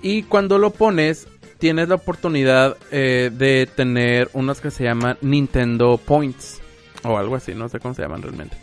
Y 0.03 0.25
cuando 0.25 0.59
lo 0.59 0.71
pones, 0.71 1.29
tienes 1.59 1.89
la 1.89 1.95
oportunidad 1.95 2.77
eh, 2.91 3.31
de 3.33 3.69
tener 3.73 4.29
unos 4.33 4.61
que 4.61 4.73
se 4.73 4.83
llaman 4.83 5.17
Nintendo 5.21 5.97
Points. 5.97 6.61
O 7.05 7.17
algo 7.17 7.37
así, 7.37 7.55
no 7.55 7.69
sé 7.69 7.79
cómo 7.79 7.95
se 7.95 8.03
llaman 8.03 8.23
realmente. 8.23 8.57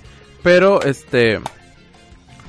Pero, 0.44 0.82
este... 0.82 1.40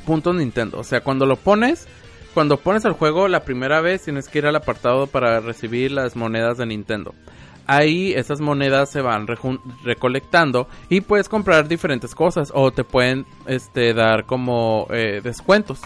Puntos 0.05 0.34
Nintendo. 0.34 0.80
O 0.80 0.84
sea, 0.84 1.03
cuando 1.03 1.26
lo 1.26 1.36
pones... 1.36 1.86
Cuando 2.34 2.57
pones 2.57 2.84
el 2.84 2.94
juego 2.94 3.28
la 3.28 3.44
primera 3.44 3.80
vez 3.80 4.03
tienes 4.03 4.26
que 4.26 4.38
ir 4.38 4.46
al 4.46 4.57
apartado 4.57 5.07
para 5.07 5.38
recibir 5.38 5.92
las 5.92 6.16
monedas 6.16 6.59
de 6.59 6.66
Nintendo. 6.66 7.14
Ahí 7.73 8.12
esas 8.14 8.41
monedas 8.41 8.91
se 8.91 9.01
van 9.01 9.29
recolectando 9.85 10.66
y 10.89 11.03
puedes 11.03 11.29
comprar 11.29 11.68
diferentes 11.68 12.16
cosas 12.16 12.51
o 12.53 12.73
te 12.73 12.83
pueden 12.83 13.27
este, 13.47 13.95
dar 13.95 14.27
como 14.27 14.89
eh, 14.91 15.21
descuentos. 15.23 15.81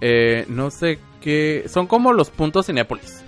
Eh, 0.00 0.44
no 0.48 0.70
sé 0.70 1.00
qué... 1.20 1.64
Son 1.66 1.88
como 1.88 2.12
los 2.12 2.30
puntos 2.30 2.66
Cinepolis. 2.66 3.24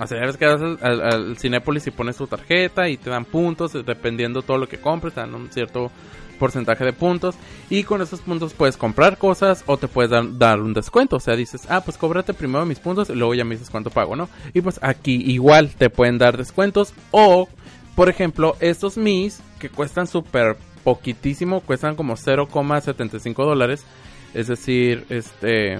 O 0.00 0.06
sea, 0.06 0.18
ya 0.18 0.26
ves 0.26 0.36
que 0.38 0.46
vas 0.46 0.62
al, 0.62 1.00
al, 1.00 1.36
Cinépolis 1.36 1.86
y 1.86 1.90
pones 1.90 2.16
tu 2.16 2.26
tarjeta 2.26 2.88
y 2.88 2.96
te 2.96 3.10
dan 3.10 3.26
puntos, 3.26 3.72
dependiendo 3.72 4.40
todo 4.40 4.56
lo 4.56 4.66
que 4.66 4.80
compres, 4.80 5.12
te 5.12 5.20
dan 5.20 5.34
un 5.34 5.52
cierto 5.52 5.90
porcentaje 6.38 6.84
de 6.84 6.94
puntos. 6.94 7.36
Y 7.68 7.84
con 7.84 8.00
esos 8.00 8.20
puntos 8.20 8.54
puedes 8.54 8.78
comprar 8.78 9.18
cosas 9.18 9.62
o 9.66 9.76
te 9.76 9.86
puedes 9.86 10.10
dar, 10.10 10.38
dar 10.38 10.60
un 10.60 10.72
descuento. 10.72 11.16
O 11.16 11.20
sea, 11.20 11.36
dices, 11.36 11.66
ah, 11.68 11.82
pues 11.82 11.98
cóbrate 11.98 12.32
primero 12.32 12.64
mis 12.64 12.80
puntos 12.80 13.10
y 13.10 13.14
luego 13.14 13.34
ya 13.34 13.44
me 13.44 13.54
dices 13.54 13.70
cuánto 13.70 13.90
pago, 13.90 14.16
¿no? 14.16 14.28
Y 14.54 14.62
pues 14.62 14.80
aquí 14.82 15.22
igual 15.30 15.70
te 15.76 15.90
pueden 15.90 16.16
dar 16.16 16.38
descuentos. 16.38 16.94
O, 17.10 17.48
por 17.94 18.08
ejemplo, 18.08 18.56
estos 18.60 18.96
Mis 18.96 19.42
que 19.58 19.68
cuestan 19.68 20.06
súper 20.06 20.56
poquitísimo, 20.82 21.60
cuestan 21.60 21.94
como 21.94 22.16
0,75 22.16 23.34
dólares. 23.44 23.84
Es 24.32 24.48
decir, 24.48 25.04
este... 25.10 25.78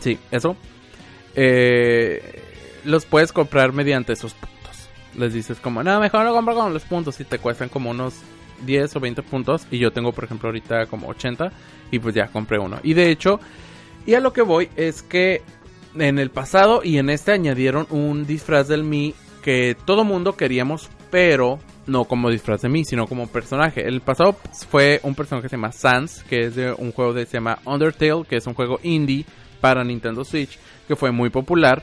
Sí, 0.00 0.18
eso. 0.32 0.56
Eh, 1.34 2.47
los 2.84 3.04
puedes 3.06 3.32
comprar 3.32 3.72
mediante 3.72 4.12
esos 4.12 4.34
puntos. 4.34 4.88
Les 5.16 5.32
dices 5.32 5.58
como, 5.60 5.82
no, 5.82 6.00
mejor 6.00 6.24
lo 6.24 6.32
compro 6.32 6.54
con 6.54 6.72
los 6.72 6.84
puntos 6.84 7.18
y 7.20 7.24
te 7.24 7.38
cuestan 7.38 7.68
como 7.68 7.90
unos 7.90 8.14
10 8.64 8.96
o 8.96 9.00
20 9.00 9.22
puntos. 9.22 9.66
Y 9.70 9.78
yo 9.78 9.90
tengo, 9.90 10.12
por 10.12 10.24
ejemplo, 10.24 10.48
ahorita 10.48 10.86
como 10.86 11.08
80 11.08 11.50
y 11.90 11.98
pues 11.98 12.14
ya 12.14 12.28
compré 12.28 12.58
uno. 12.58 12.78
Y 12.82 12.94
de 12.94 13.10
hecho, 13.10 13.40
y 14.06 14.14
a 14.14 14.20
lo 14.20 14.32
que 14.32 14.42
voy 14.42 14.68
es 14.76 15.02
que 15.02 15.42
en 15.98 16.18
el 16.18 16.30
pasado 16.30 16.82
y 16.84 16.98
en 16.98 17.10
este 17.10 17.32
añadieron 17.32 17.86
un 17.90 18.26
disfraz 18.26 18.68
del 18.68 18.84
Mi 18.84 19.14
que 19.42 19.76
todo 19.84 20.04
mundo 20.04 20.36
queríamos, 20.36 20.90
pero 21.10 21.58
no 21.86 22.04
como 22.04 22.30
disfraz 22.30 22.60
de 22.62 22.68
mí, 22.68 22.84
sino 22.84 23.06
como 23.06 23.28
personaje. 23.28 23.86
El 23.86 24.00
pasado 24.00 24.36
fue 24.70 25.00
un 25.02 25.14
personaje 25.14 25.44
que 25.44 25.48
se 25.48 25.56
llama 25.56 25.72
Sans, 25.72 26.22
que 26.24 26.46
es 26.46 26.54
de 26.54 26.72
un 26.72 26.92
juego 26.92 27.14
que 27.14 27.26
se 27.26 27.38
llama 27.38 27.58
Undertale, 27.64 28.24
que 28.28 28.36
es 28.36 28.46
un 28.46 28.54
juego 28.54 28.78
indie 28.82 29.24
para 29.60 29.84
Nintendo 29.84 30.24
Switch, 30.24 30.58
que 30.86 30.96
fue 30.96 31.10
muy 31.10 31.30
popular. 31.30 31.82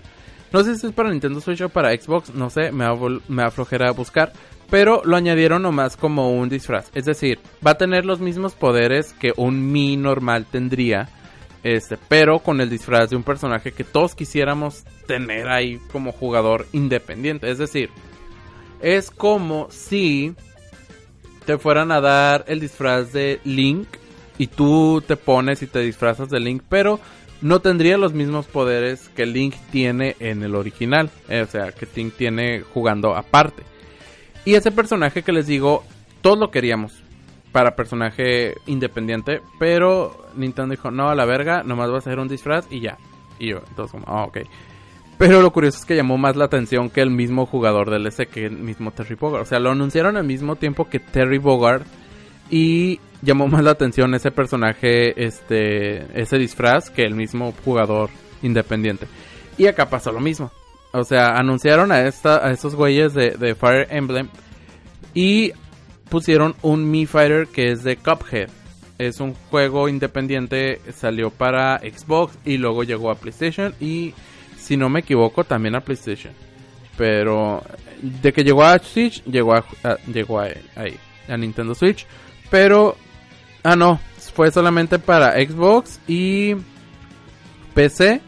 No 0.55 0.63
sé 0.63 0.77
si 0.77 0.87
es 0.87 0.93
para 0.93 1.11
Nintendo 1.11 1.41
Switch 1.41 1.59
o 1.59 1.67
para 1.67 1.91
Xbox, 1.91 2.33
no 2.33 2.49
sé, 2.49 2.71
me, 2.71 2.85
me 3.27 3.43
aflojera 3.43 3.89
a 3.89 3.91
buscar. 3.91 4.31
Pero 4.69 5.01
lo 5.03 5.17
añadieron 5.17 5.63
nomás 5.63 5.97
como 5.97 6.31
un 6.31 6.47
disfraz. 6.47 6.89
Es 6.93 7.03
decir, 7.03 7.39
va 7.55 7.71
a 7.71 7.77
tener 7.77 8.05
los 8.05 8.21
mismos 8.21 8.53
poderes 8.53 9.11
que 9.11 9.33
un 9.35 9.69
Mi 9.73 9.97
normal 9.97 10.45
tendría. 10.49 11.09
Este, 11.61 11.97
pero 12.07 12.39
con 12.39 12.61
el 12.61 12.69
disfraz 12.69 13.09
de 13.09 13.17
un 13.17 13.23
personaje 13.23 13.73
que 13.73 13.83
todos 13.83 14.15
quisiéramos 14.15 14.85
tener 15.07 15.49
ahí 15.49 15.77
como 15.91 16.13
jugador 16.13 16.67
independiente. 16.71 17.51
Es 17.51 17.57
decir, 17.57 17.89
es 18.79 19.11
como 19.11 19.67
si 19.71 20.35
te 21.45 21.57
fueran 21.57 21.91
a 21.91 21.99
dar 21.99 22.45
el 22.47 22.61
disfraz 22.61 23.11
de 23.11 23.41
Link 23.43 23.89
y 24.37 24.47
tú 24.47 25.03
te 25.05 25.17
pones 25.17 25.61
y 25.63 25.67
te 25.67 25.79
disfrazas 25.79 26.29
de 26.29 26.39
Link, 26.39 26.63
pero 26.69 27.01
no 27.41 27.59
tendría 27.59 27.97
los 27.97 28.13
mismos 28.13 28.45
poderes 28.45 29.09
que 29.09 29.25
Link 29.25 29.55
tiene 29.71 30.15
en 30.19 30.43
el 30.43 30.55
original, 30.55 31.09
eh, 31.29 31.41
o 31.41 31.47
sea, 31.47 31.71
que 31.71 31.87
Link 31.95 32.13
tiene 32.15 32.61
jugando 32.61 33.15
aparte. 33.15 33.63
Y 34.45 34.55
ese 34.55 34.71
personaje 34.71 35.23
que 35.23 35.31
les 35.31 35.47
digo, 35.47 35.83
todos 36.21 36.37
lo 36.37 36.51
queríamos 36.51 37.03
para 37.51 37.75
personaje 37.75 38.55
independiente, 38.65 39.41
pero 39.59 40.27
Nintendo 40.35 40.71
dijo, 40.71 40.91
no, 40.91 41.09
a 41.09 41.15
la 41.15 41.25
verga, 41.25 41.63
nomás 41.63 41.91
va 41.91 41.97
a 41.97 42.01
ser 42.01 42.19
un 42.19 42.27
disfraz 42.27 42.67
y 42.69 42.81
ya. 42.81 42.97
Y 43.39 43.49
yo, 43.49 43.61
entonces 43.69 43.91
como, 43.91 44.05
ah, 44.07 44.25
ok. 44.25 44.39
Pero 45.17 45.41
lo 45.41 45.51
curioso 45.51 45.79
es 45.79 45.85
que 45.85 45.95
llamó 45.95 46.17
más 46.17 46.35
la 46.35 46.45
atención 46.45 46.89
que 46.89 47.01
el 47.01 47.09
mismo 47.09 47.45
jugador 47.45 47.89
del 47.89 48.05
S 48.07 48.25
que 48.27 48.45
el 48.45 48.57
mismo 48.57 48.91
Terry 48.91 49.15
Bogard. 49.15 49.43
O 49.43 49.45
sea, 49.45 49.59
lo 49.59 49.71
anunciaron 49.71 50.17
al 50.17 50.25
mismo 50.25 50.57
tiempo 50.57 50.89
que 50.89 50.99
Terry 50.99 51.37
Bogard. 51.37 51.83
Y 52.49 52.99
llamó 53.25 53.47
más 53.47 53.63
la 53.63 53.71
atención 53.71 54.13
ese 54.13 54.31
personaje, 54.31 55.25
este, 55.25 56.19
ese 56.19 56.37
disfraz 56.37 56.89
que 56.89 57.01
el 57.01 57.15
mismo 57.15 57.53
jugador 57.65 58.09
independiente. 58.41 59.07
Y 59.57 59.67
acá 59.67 59.89
pasó 59.89 60.11
lo 60.11 60.19
mismo. 60.19 60.51
O 60.91 61.03
sea, 61.03 61.35
anunciaron 61.35 61.91
a, 61.91 62.01
esta, 62.07 62.45
a 62.45 62.51
estos 62.51 62.75
güeyes 62.75 63.13
de, 63.13 63.55
Fire 63.55 63.87
Emblem. 63.89 64.29
Y 65.13 65.51
pusieron 66.09 66.55
un 66.61 66.89
Mi 66.89 67.05
Fighter 67.05 67.47
que 67.47 67.71
es 67.71 67.83
de 67.83 67.97
Cuphead. 67.97 68.49
Es 68.97 69.19
un 69.19 69.33
juego 69.33 69.89
independiente, 69.89 70.79
salió 70.93 71.29
para 71.29 71.79
Xbox 71.79 72.37
y 72.45 72.57
luego 72.57 72.83
llegó 72.83 73.11
a 73.11 73.15
PlayStation 73.15 73.73
y 73.81 74.13
si 74.57 74.77
no 74.77 74.89
me 74.89 75.01
equivoco, 75.01 75.43
también 75.43 75.75
a 75.75 75.81
PlayStation. 75.81 76.33
Pero 76.97 77.61
de 78.01 78.31
que 78.31 78.43
llegó 78.43 78.63
a 78.63 78.79
Switch, 78.79 79.21
llegó 79.25 79.53
a, 79.53 79.65
llegó 80.11 80.39
ahí, 80.39 80.97
a 81.27 81.35
Nintendo 81.35 81.75
Switch. 81.75 82.07
Pero, 82.49 82.95
ah 83.65 83.75
no, 83.75 83.99
fue 84.33 84.51
solamente 84.51 84.99
para 84.99 85.33
Xbox 85.33 85.99
y 86.07 86.55
PC 87.73 88.21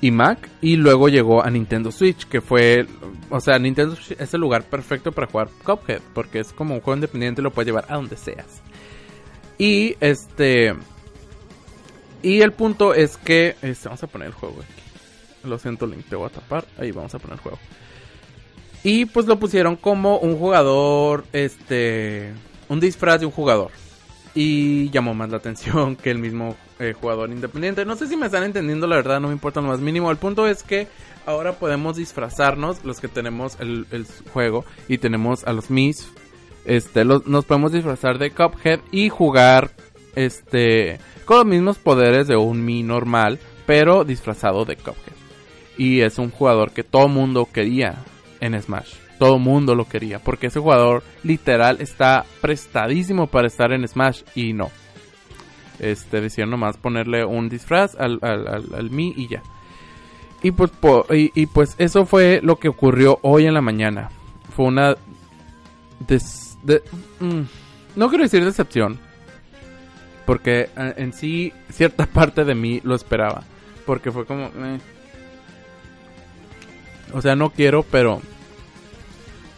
y 0.00 0.10
Mac. 0.10 0.48
Y 0.60 0.76
luego 0.76 1.08
llegó 1.08 1.42
a 1.42 1.50
Nintendo 1.50 1.90
Switch, 1.90 2.26
que 2.26 2.40
fue, 2.40 2.86
o 3.30 3.40
sea, 3.40 3.58
Nintendo 3.58 3.96
Switch 3.96 4.20
es 4.20 4.34
el 4.34 4.40
lugar 4.40 4.64
perfecto 4.64 5.12
para 5.12 5.26
jugar 5.26 5.48
Cuphead. 5.64 6.02
Porque 6.12 6.40
es 6.40 6.52
como 6.52 6.74
un 6.74 6.80
juego 6.80 6.96
independiente, 6.96 7.42
lo 7.42 7.50
puedes 7.50 7.66
llevar 7.66 7.86
a 7.88 7.96
donde 7.96 8.16
seas. 8.16 8.62
Y 9.58 9.96
este... 10.00 10.74
Y 12.22 12.40
el 12.40 12.52
punto 12.52 12.94
es 12.94 13.16
que... 13.16 13.56
Este, 13.60 13.88
vamos 13.88 14.02
a 14.02 14.06
poner 14.06 14.28
el 14.28 14.34
juego 14.34 14.56
aquí. 14.60 15.48
Lo 15.48 15.58
siento, 15.58 15.86
Link, 15.86 16.06
te 16.08 16.16
voy 16.16 16.26
a 16.26 16.30
tapar. 16.30 16.64
Ahí 16.78 16.90
vamos 16.90 17.14
a 17.14 17.18
poner 17.18 17.38
juego. 17.38 17.58
Y 18.82 19.06
pues 19.06 19.26
lo 19.26 19.38
pusieron 19.38 19.76
como 19.76 20.18
un 20.18 20.38
jugador, 20.38 21.24
este, 21.32 22.32
un 22.68 22.80
disfraz 22.80 23.20
de 23.20 23.26
un 23.26 23.32
jugador. 23.32 23.70
Y 24.34 24.90
llamó 24.90 25.14
más 25.14 25.30
la 25.30 25.36
atención 25.36 25.96
que 25.96 26.10
el 26.10 26.18
mismo 26.18 26.56
eh, 26.80 26.92
jugador 26.92 27.30
independiente. 27.30 27.84
No 27.84 27.96
sé 27.96 28.08
si 28.08 28.16
me 28.16 28.26
están 28.26 28.42
entendiendo, 28.42 28.86
la 28.86 28.96
verdad, 28.96 29.20
no 29.20 29.28
me 29.28 29.34
importa 29.34 29.60
lo 29.60 29.68
más 29.68 29.80
mínimo. 29.80 30.10
El 30.10 30.16
punto 30.16 30.46
es 30.48 30.62
que 30.62 30.88
ahora 31.26 31.52
podemos 31.52 31.96
disfrazarnos, 31.96 32.84
los 32.84 33.00
que 33.00 33.08
tenemos 33.08 33.56
el, 33.60 34.06
juego 34.32 34.64
y 34.88 34.98
tenemos 34.98 35.44
a 35.44 35.52
los 35.52 35.70
Mis. 35.70 36.08
Este, 36.64 37.04
nos 37.04 37.44
podemos 37.44 37.72
disfrazar 37.72 38.18
de 38.18 38.30
Cuphead 38.30 38.80
y 38.90 39.08
jugar, 39.08 39.70
este, 40.14 40.98
con 41.24 41.38
los 41.38 41.46
mismos 41.46 41.78
poderes 41.78 42.26
de 42.26 42.36
un 42.36 42.64
Mi 42.64 42.82
normal, 42.82 43.38
pero 43.66 44.04
disfrazado 44.04 44.64
de 44.64 44.76
Cuphead. 44.76 45.14
Y 45.76 46.00
es 46.00 46.18
un 46.18 46.30
jugador 46.30 46.72
que 46.72 46.84
todo 46.84 47.08
mundo 47.08 47.48
quería 47.52 47.96
en 48.40 48.60
Smash. 48.60 49.03
Todo 49.18 49.38
mundo 49.38 49.74
lo 49.74 49.88
quería. 49.88 50.18
Porque 50.18 50.48
ese 50.48 50.60
jugador 50.60 51.02
literal 51.22 51.80
está 51.80 52.24
prestadísimo 52.40 53.26
para 53.26 53.46
estar 53.46 53.72
en 53.72 53.86
Smash. 53.86 54.22
Y 54.34 54.52
no. 54.52 54.70
Este, 55.78 56.20
decían 56.20 56.50
nomás 56.50 56.76
ponerle 56.76 57.24
un 57.24 57.48
disfraz 57.48 57.96
al, 57.96 58.18
al, 58.22 58.90
Mi 58.90 59.12
y 59.16 59.28
ya. 59.28 59.42
Y 60.42 60.50
pues, 60.52 60.70
y, 61.10 61.46
pues 61.46 61.74
eso 61.78 62.04
fue 62.04 62.40
lo 62.42 62.58
que 62.58 62.68
ocurrió 62.68 63.18
hoy 63.22 63.46
en 63.46 63.54
la 63.54 63.62
mañana. 63.62 64.10
Fue 64.54 64.66
una... 64.66 64.94
Mm, 67.20 67.42
no 67.96 68.08
quiero 68.08 68.24
decir 68.24 68.44
decepción. 68.44 68.98
Porque 70.26 70.68
eh, 70.76 70.94
en 70.96 71.12
sí 71.12 71.52
cierta 71.70 72.06
parte 72.12 72.44
de 72.44 72.54
mí 72.54 72.80
lo 72.84 72.94
esperaba. 72.94 73.42
Porque 73.86 74.12
fue 74.12 74.26
como... 74.26 74.46
Eh, 74.46 74.78
o 77.14 77.22
sea, 77.22 77.36
no 77.36 77.50
quiero, 77.50 77.84
pero. 77.84 78.20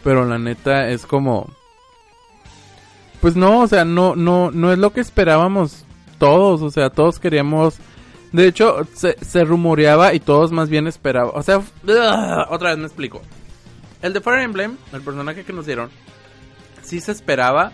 Pero 0.07 0.23
la 0.23 0.39
neta 0.39 0.87
es 0.87 1.05
como. 1.05 1.49
Pues 3.19 3.35
no, 3.35 3.59
o 3.59 3.67
sea, 3.67 3.83
no, 3.83 4.15
no, 4.15 4.51
no 4.51 4.71
es 4.71 4.77
lo 4.77 4.93
que 4.93 5.01
esperábamos 5.01 5.83
todos. 6.17 6.61
O 6.61 6.71
sea, 6.71 6.89
todos 6.89 7.19
queríamos. 7.19 7.79
De 8.31 8.47
hecho, 8.47 8.87
se, 8.93 9.43
rumoreaba 9.43 10.13
y 10.13 10.21
todos 10.21 10.53
más 10.53 10.69
bien 10.69 10.87
esperaban. 10.87 11.33
O 11.35 11.43
sea, 11.43 11.61
otra 12.49 12.69
vez 12.69 12.77
me 12.77 12.85
explico. 12.85 13.21
El 14.01 14.13
de 14.13 14.21
Fire 14.21 14.39
Emblem, 14.39 14.77
el 14.93 15.01
personaje 15.01 15.43
que 15.43 15.51
nos 15.51 15.65
dieron, 15.65 15.89
sí 16.83 17.01
se 17.01 17.11
esperaba 17.11 17.73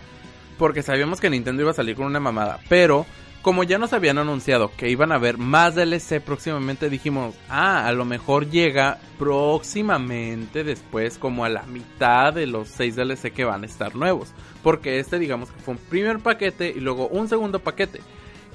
porque 0.58 0.82
sabíamos 0.82 1.20
que 1.20 1.30
Nintendo 1.30 1.62
iba 1.62 1.70
a 1.70 1.74
salir 1.74 1.94
con 1.94 2.06
una 2.06 2.18
mamada. 2.18 2.58
Pero 2.68 3.06
como 3.44 3.62
ya 3.62 3.76
nos 3.76 3.92
habían 3.92 4.16
anunciado 4.16 4.72
que 4.74 4.88
iban 4.88 5.12
a 5.12 5.16
haber 5.16 5.36
más 5.36 5.74
DLC 5.74 6.22
próximamente, 6.22 6.88
dijimos, 6.88 7.34
ah, 7.50 7.86
a 7.86 7.92
lo 7.92 8.06
mejor 8.06 8.48
llega 8.48 8.98
próximamente 9.18 10.64
después 10.64 11.18
como 11.18 11.44
a 11.44 11.50
la 11.50 11.64
mitad 11.64 12.32
de 12.32 12.46
los 12.46 12.68
6 12.68 12.96
DLC 12.96 13.32
que 13.34 13.44
van 13.44 13.62
a 13.62 13.66
estar 13.66 13.94
nuevos. 13.96 14.32
Porque 14.62 14.98
este 14.98 15.18
digamos 15.18 15.50
que 15.50 15.60
fue 15.60 15.74
un 15.74 15.80
primer 15.90 16.20
paquete 16.20 16.72
y 16.74 16.80
luego 16.80 17.06
un 17.08 17.28
segundo 17.28 17.58
paquete. 17.58 18.00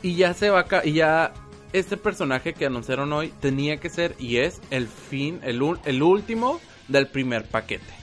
Y 0.01 0.15
ya 0.15 0.33
se 0.33 0.49
va 0.49 0.61
a... 0.61 0.83
Y 0.83 0.93
ya 0.93 1.33
este 1.71 1.95
personaje 1.95 2.53
que 2.53 2.65
anunciaron 2.65 3.13
hoy 3.13 3.31
tenía 3.39 3.77
que 3.77 3.91
ser 3.91 4.15
y 4.17 4.37
es 4.37 4.59
el 4.71 4.87
fin, 4.87 5.39
el, 5.43 5.61
el 5.85 6.01
último 6.01 6.59
del 6.87 7.05
primer 7.09 7.45
paquete. 7.45 7.93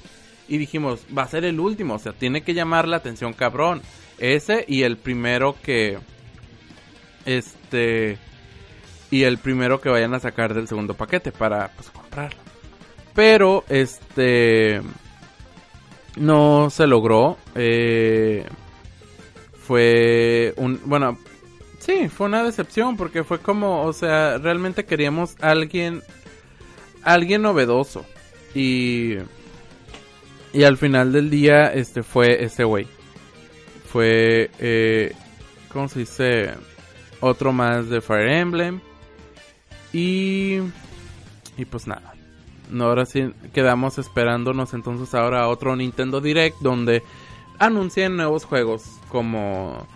Y 0.46 0.58
dijimos, 0.58 1.04
va 1.06 1.22
a 1.22 1.28
ser 1.28 1.44
el 1.44 1.58
último, 1.58 1.94
o 1.94 1.98
sea, 1.98 2.12
tiene 2.12 2.42
que 2.42 2.54
llamar 2.54 2.86
la 2.86 2.98
atención 2.98 3.32
cabrón. 3.32 3.82
Ese 4.18 4.64
y 4.68 4.84
el 4.84 4.96
primero 4.98 5.56
que 5.64 5.98
este. 7.26 8.18
Y 9.10 9.24
el 9.24 9.38
primero 9.38 9.80
que 9.80 9.88
vayan 9.88 10.14
a 10.14 10.20
sacar 10.20 10.54
del 10.54 10.66
segundo 10.68 10.94
paquete 10.94 11.32
para 11.32 11.68
pues 11.74 11.90
comprarlo. 11.90 12.40
Pero 13.14 13.64
este. 13.68 14.80
No 16.16 16.70
se 16.70 16.86
logró. 16.86 17.36
Eh, 17.54 18.46
fue 19.58 20.54
un. 20.56 20.80
Bueno. 20.84 21.18
Sí, 21.78 22.08
fue 22.08 22.26
una 22.26 22.42
decepción 22.42 22.96
porque 22.96 23.22
fue 23.22 23.38
como, 23.38 23.82
o 23.82 23.92
sea, 23.92 24.38
realmente 24.38 24.86
queríamos 24.86 25.36
alguien, 25.40 26.02
alguien 27.02 27.42
novedoso. 27.42 28.04
Y. 28.54 29.16
Y 30.52 30.64
al 30.64 30.78
final 30.78 31.12
del 31.12 31.28
día, 31.28 31.66
este 31.66 32.02
fue 32.02 32.44
ese 32.44 32.64
güey. 32.64 32.86
Fue. 33.92 34.50
Eh, 34.58 35.12
¿Cómo 35.72 35.88
se 35.88 36.00
dice? 36.00 36.54
Otro 37.20 37.52
más 37.52 37.88
de 37.88 38.00
Fire 38.00 38.28
Emblem. 38.28 38.80
Y. 39.92 40.58
Y 41.56 41.64
pues 41.70 41.86
nada. 41.86 42.14
Ahora 42.80 43.06
sí 43.06 43.32
quedamos 43.52 43.98
esperándonos 43.98 44.74
entonces 44.74 45.14
ahora 45.14 45.42
a 45.42 45.48
otro 45.48 45.76
Nintendo 45.76 46.20
Direct 46.20 46.58
donde 46.60 47.02
anuncien 47.58 48.16
nuevos 48.16 48.44
juegos 48.44 48.84
como 49.08 49.86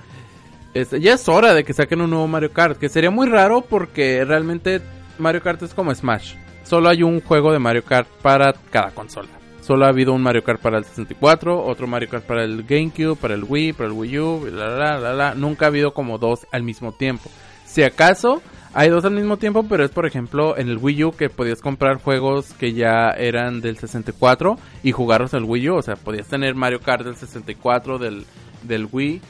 este, 0.73 1.01
ya 1.01 1.15
es 1.15 1.29
hora 1.29 1.53
de 1.53 1.65
que 1.65 1.73
saquen 1.73 2.01
un 2.01 2.11
nuevo 2.11 2.29
Mario 2.29 2.53
Kart, 2.53 2.79
que 2.79 2.89
sería 2.89 3.11
muy 3.11 3.29
raro 3.29 3.63
porque 3.63 4.25
realmente 4.25 4.81
Mario 5.19 5.43
Kart 5.43 5.63
es 5.63 5.75
como 5.75 5.95
Smash. 5.95 6.35
Solo 6.63 6.89
hay 6.89 7.03
un 7.03 7.21
juego 7.21 7.53
de 7.53 7.59
Mario 7.59 7.85
Kart 7.85 8.09
para 8.23 8.53
cada 8.71 8.93
consola. 8.93 9.40
Solo 9.61 9.85
ha 9.85 9.89
habido 9.89 10.13
un 10.13 10.23
Mario 10.23 10.43
Kart 10.43 10.61
para 10.61 10.79
el 10.79 10.85
64, 10.85 11.65
otro 11.65 11.87
Mario 11.87 12.09
Kart 12.09 12.25
para 12.25 12.45
el 12.45 12.65
GameCube, 12.65 13.17
para 13.17 13.35
el 13.35 13.45
Wii, 13.45 13.75
para 13.75 13.89
el 13.89 13.93
Wii 13.93 14.19
U, 14.19 14.49
la, 14.53 14.99
la, 14.99 15.13
la, 15.15 15.35
Nunca 15.35 15.67
ha 15.67 15.69
habido 15.69 15.93
como 15.93 16.19
dos 16.19 16.47
al 16.51 16.63
mismo 16.63 16.93
tiempo. 16.93 17.31
Si 17.67 17.83
acaso 17.83 18.43
hay 18.73 18.89
dos 18.89 19.05
al 19.05 19.13
mismo 19.13 19.37
tiempo, 19.37 19.65
pero 19.69 19.85
es 19.85 19.91
por 19.91 20.07
ejemplo 20.07 20.57
en 20.57 20.69
el 20.69 20.79
Wii 20.79 21.05
U 21.05 21.13
que 21.13 21.29
podías 21.29 21.61
comprar 21.61 22.01
juegos 22.01 22.53
que 22.55 22.73
ya 22.73 23.11
eran 23.11 23.61
del 23.61 23.79
64 23.79 24.57
y 24.83 24.93
jugarlos 24.93 25.35
al 25.35 25.45
Wii 25.45 25.71
U. 25.71 25.77
O 25.77 25.83
sea, 25.83 25.97
podías 25.97 26.29
tener 26.29 26.55
Mario 26.55 26.81
Kart 26.81 27.05
del 27.05 27.17
64, 27.17 27.99
del, 27.99 28.25
del 28.63 28.89
Wii 28.91 29.21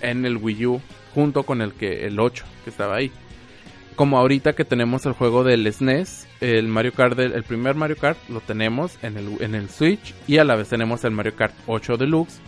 en 0.00 0.26
el 0.26 0.36
Wii 0.36 0.66
U 0.66 0.80
junto 1.14 1.44
con 1.44 1.62
el 1.62 1.72
que 1.74 2.06
el 2.06 2.18
8 2.18 2.44
que 2.64 2.70
estaba 2.70 2.96
ahí. 2.96 3.12
Como 3.96 4.18
ahorita 4.18 4.54
que 4.54 4.64
tenemos 4.64 5.04
el 5.06 5.12
juego 5.12 5.44
del 5.44 5.70
SNES, 5.70 6.26
e 6.40 6.58
el 6.58 6.68
Mario 6.68 6.92
Kart 6.92 7.18
el 7.18 7.42
primer 7.44 7.74
Mario 7.74 7.96
Kart 7.96 8.18
lo 8.28 8.40
tenemos 8.40 8.98
en 9.02 9.16
el, 9.16 9.36
en 9.40 9.54
el 9.54 9.68
Switch 9.68 10.14
y 10.26 10.38
a 10.38 10.44
la 10.44 10.56
vez 10.56 10.68
tenemos 10.68 11.04
el 11.04 11.10
Mario 11.10 11.36
Kart 11.36 11.54
8 11.66 11.96
Deluxe. 11.96 12.40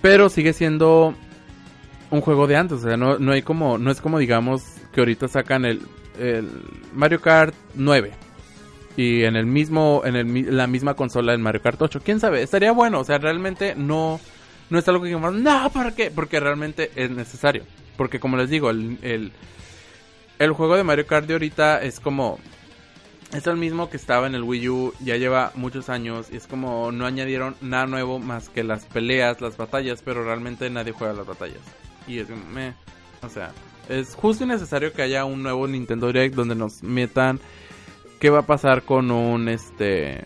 Pero 0.00 0.28
sigue 0.28 0.52
siendo 0.52 1.14
un 2.10 2.20
juego 2.20 2.46
de 2.46 2.56
antes, 2.56 2.78
o 2.78 2.88
sea, 2.88 2.96
no, 2.96 3.18
no 3.18 3.32
hay 3.32 3.42
como 3.42 3.78
no 3.78 3.90
es 3.90 4.00
como 4.00 4.18
digamos 4.18 4.62
que 4.92 5.00
ahorita 5.00 5.26
sacan 5.28 5.64
el, 5.64 5.82
el 6.18 6.48
Mario 6.92 7.20
Kart 7.20 7.54
9 7.74 8.12
y 8.96 9.24
en 9.24 9.34
el 9.34 9.46
mismo 9.46 10.02
en 10.04 10.14
el, 10.14 10.56
la 10.56 10.66
misma 10.66 10.94
consola 10.94 11.32
del 11.32 11.40
Mario 11.40 11.62
Kart 11.62 11.80
8. 11.80 12.00
¿Quién 12.04 12.20
sabe? 12.20 12.42
Estaría 12.42 12.72
bueno, 12.72 13.00
o 13.00 13.04
sea, 13.04 13.18
realmente 13.18 13.74
no 13.74 14.20
no 14.70 14.78
es 14.78 14.88
algo 14.88 15.02
que 15.02 15.08
digamos, 15.08 15.34
no, 15.34 15.70
¿para 15.70 15.94
qué? 15.94 16.10
Porque 16.10 16.40
realmente 16.40 16.90
es 16.96 17.10
necesario. 17.10 17.64
Porque 17.96 18.18
como 18.18 18.36
les 18.36 18.50
digo, 18.50 18.70
el, 18.70 19.32
juego 20.52 20.76
de 20.76 20.84
Mario 20.84 21.06
Kart 21.06 21.26
de 21.26 21.34
ahorita 21.34 21.82
es 21.82 22.00
como... 22.00 22.38
Es 23.32 23.48
el 23.48 23.56
mismo 23.56 23.90
que 23.90 23.96
estaba 23.96 24.28
en 24.28 24.36
el 24.36 24.44
Wii 24.44 24.68
U, 24.68 24.94
ya 25.00 25.16
lleva 25.16 25.50
muchos 25.56 25.88
años 25.88 26.28
y 26.30 26.36
es 26.36 26.46
como 26.46 26.92
no 26.92 27.04
añadieron 27.04 27.56
nada 27.60 27.86
nuevo 27.86 28.20
más 28.20 28.48
que 28.48 28.62
las 28.62 28.84
peleas, 28.86 29.40
las 29.40 29.56
batallas, 29.56 30.02
pero 30.04 30.24
realmente 30.24 30.70
nadie 30.70 30.92
juega 30.92 31.14
las 31.14 31.26
batallas. 31.26 31.58
Y 32.06 32.20
es 32.20 32.28
como, 32.28 32.44
meh, 32.50 32.74
o 33.22 33.28
sea, 33.28 33.52
es 33.88 34.14
justo 34.14 34.44
y 34.44 34.46
necesario 34.46 34.92
que 34.92 35.02
haya 35.02 35.24
un 35.24 35.42
nuevo 35.42 35.66
Nintendo 35.66 36.06
Direct 36.06 36.34
donde 36.34 36.54
nos 36.54 36.82
metan 36.84 37.40
qué 38.20 38.30
va 38.30 38.40
a 38.40 38.46
pasar 38.46 38.82
con 38.82 39.10
un 39.10 39.48
este 39.48 40.24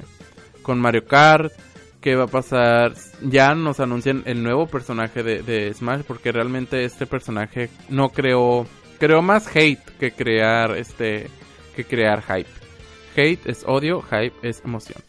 con 0.62 0.78
Mario 0.78 1.06
Kart, 1.06 1.52
qué 2.00 2.14
va 2.14 2.24
a 2.24 2.28
pasar. 2.28 2.94
Ya 3.22 3.54
nos 3.54 3.80
anuncian 3.80 4.22
el 4.26 4.42
nuevo 4.42 4.66
personaje 4.66 5.22
de, 5.22 5.72
Smash 5.74 6.02
porque 6.02 6.32
realmente 6.32 6.84
este 6.84 7.06
personaje 7.06 7.70
no 7.88 8.10
creó 8.10 8.66
creó 8.98 9.22
más 9.22 9.46
hate 9.54 9.84
que 9.98 10.12
crear 10.12 10.76
este 10.76 11.28
que 11.76 11.84
crear 11.84 12.22
hype. 12.22 12.50
Hate 13.16 13.48
es 13.48 13.64
odio, 13.66 14.02
hype 14.02 14.34
es 14.42 14.62
emoción. 14.64 15.02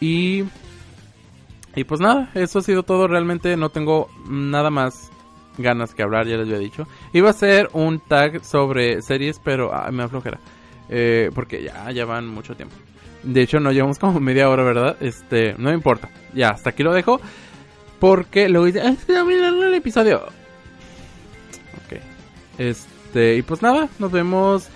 Y 0.00 0.44
y 1.74 1.84
pues 1.84 2.00
nada, 2.00 2.30
eso 2.34 2.58
ha 2.58 2.62
sido 2.62 2.82
todo. 2.82 3.06
Realmente 3.06 3.56
no 3.56 3.70
tengo 3.70 4.08
nada 4.28 4.70
más 4.70 5.10
ganas 5.58 5.94
que 5.94 6.02
hablar, 6.02 6.26
ya 6.26 6.36
les 6.36 6.46
había 6.46 6.58
dicho. 6.58 6.86
Iba 7.12 7.30
a 7.30 7.34
ser 7.34 7.68
un 7.72 8.00
tag 8.00 8.44
sobre 8.44 9.02
series, 9.02 9.40
pero 9.42 9.72
ah, 9.72 9.90
me 9.92 10.02
aflojera. 10.02 10.40
Eh, 10.88 11.30
porque 11.34 11.62
ya, 11.62 11.90
ya 11.92 12.04
van 12.04 12.26
mucho 12.26 12.54
tiempo. 12.56 12.74
De 13.22 13.42
hecho, 13.42 13.60
no 13.60 13.70
llevamos 13.70 13.98
como 13.98 14.18
media 14.18 14.48
hora, 14.48 14.64
¿verdad? 14.64 14.96
Este, 15.00 15.54
no 15.58 15.72
importa. 15.72 16.08
Ya, 16.34 16.48
hasta 16.48 16.70
aquí 16.70 16.82
lo 16.82 16.92
dejo. 16.92 17.20
Porque 18.00 18.48
luego 18.48 18.66
dice, 18.66 18.80
ah, 18.80 18.90
es 18.90 19.08
el 19.08 19.74
episodio. 19.74 20.24
Ok. 21.84 22.00
Este, 22.58 22.99
y 23.14 23.42
pues 23.42 23.62
nada, 23.62 23.88
nos 23.98 24.12
vemos 24.12 24.68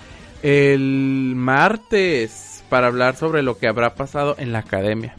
el 0.42 1.34
martes 1.36 2.64
para 2.68 2.88
hablar 2.88 3.16
sobre 3.16 3.42
lo 3.42 3.58
que 3.58 3.68
habrá 3.68 3.94
pasado 3.94 4.34
en 4.38 4.52
la 4.52 4.60
academia. 4.60 5.14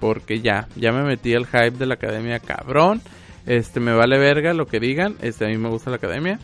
Porque 0.00 0.40
ya, 0.40 0.68
ya 0.74 0.90
me 0.90 1.04
metí 1.04 1.32
el 1.32 1.46
hype 1.46 1.72
de 1.72 1.86
la 1.86 1.94
academia 1.94 2.40
cabrón. 2.40 3.00
Este, 3.46 3.78
me 3.78 3.92
vale 3.92 4.18
verga 4.18 4.52
lo 4.52 4.66
que 4.66 4.80
digan. 4.80 5.16
Este, 5.22 5.44
a 5.44 5.48
mí 5.48 5.58
me 5.58 5.68
gusta 5.68 5.90
la 5.90 5.96
academia. 5.96 6.38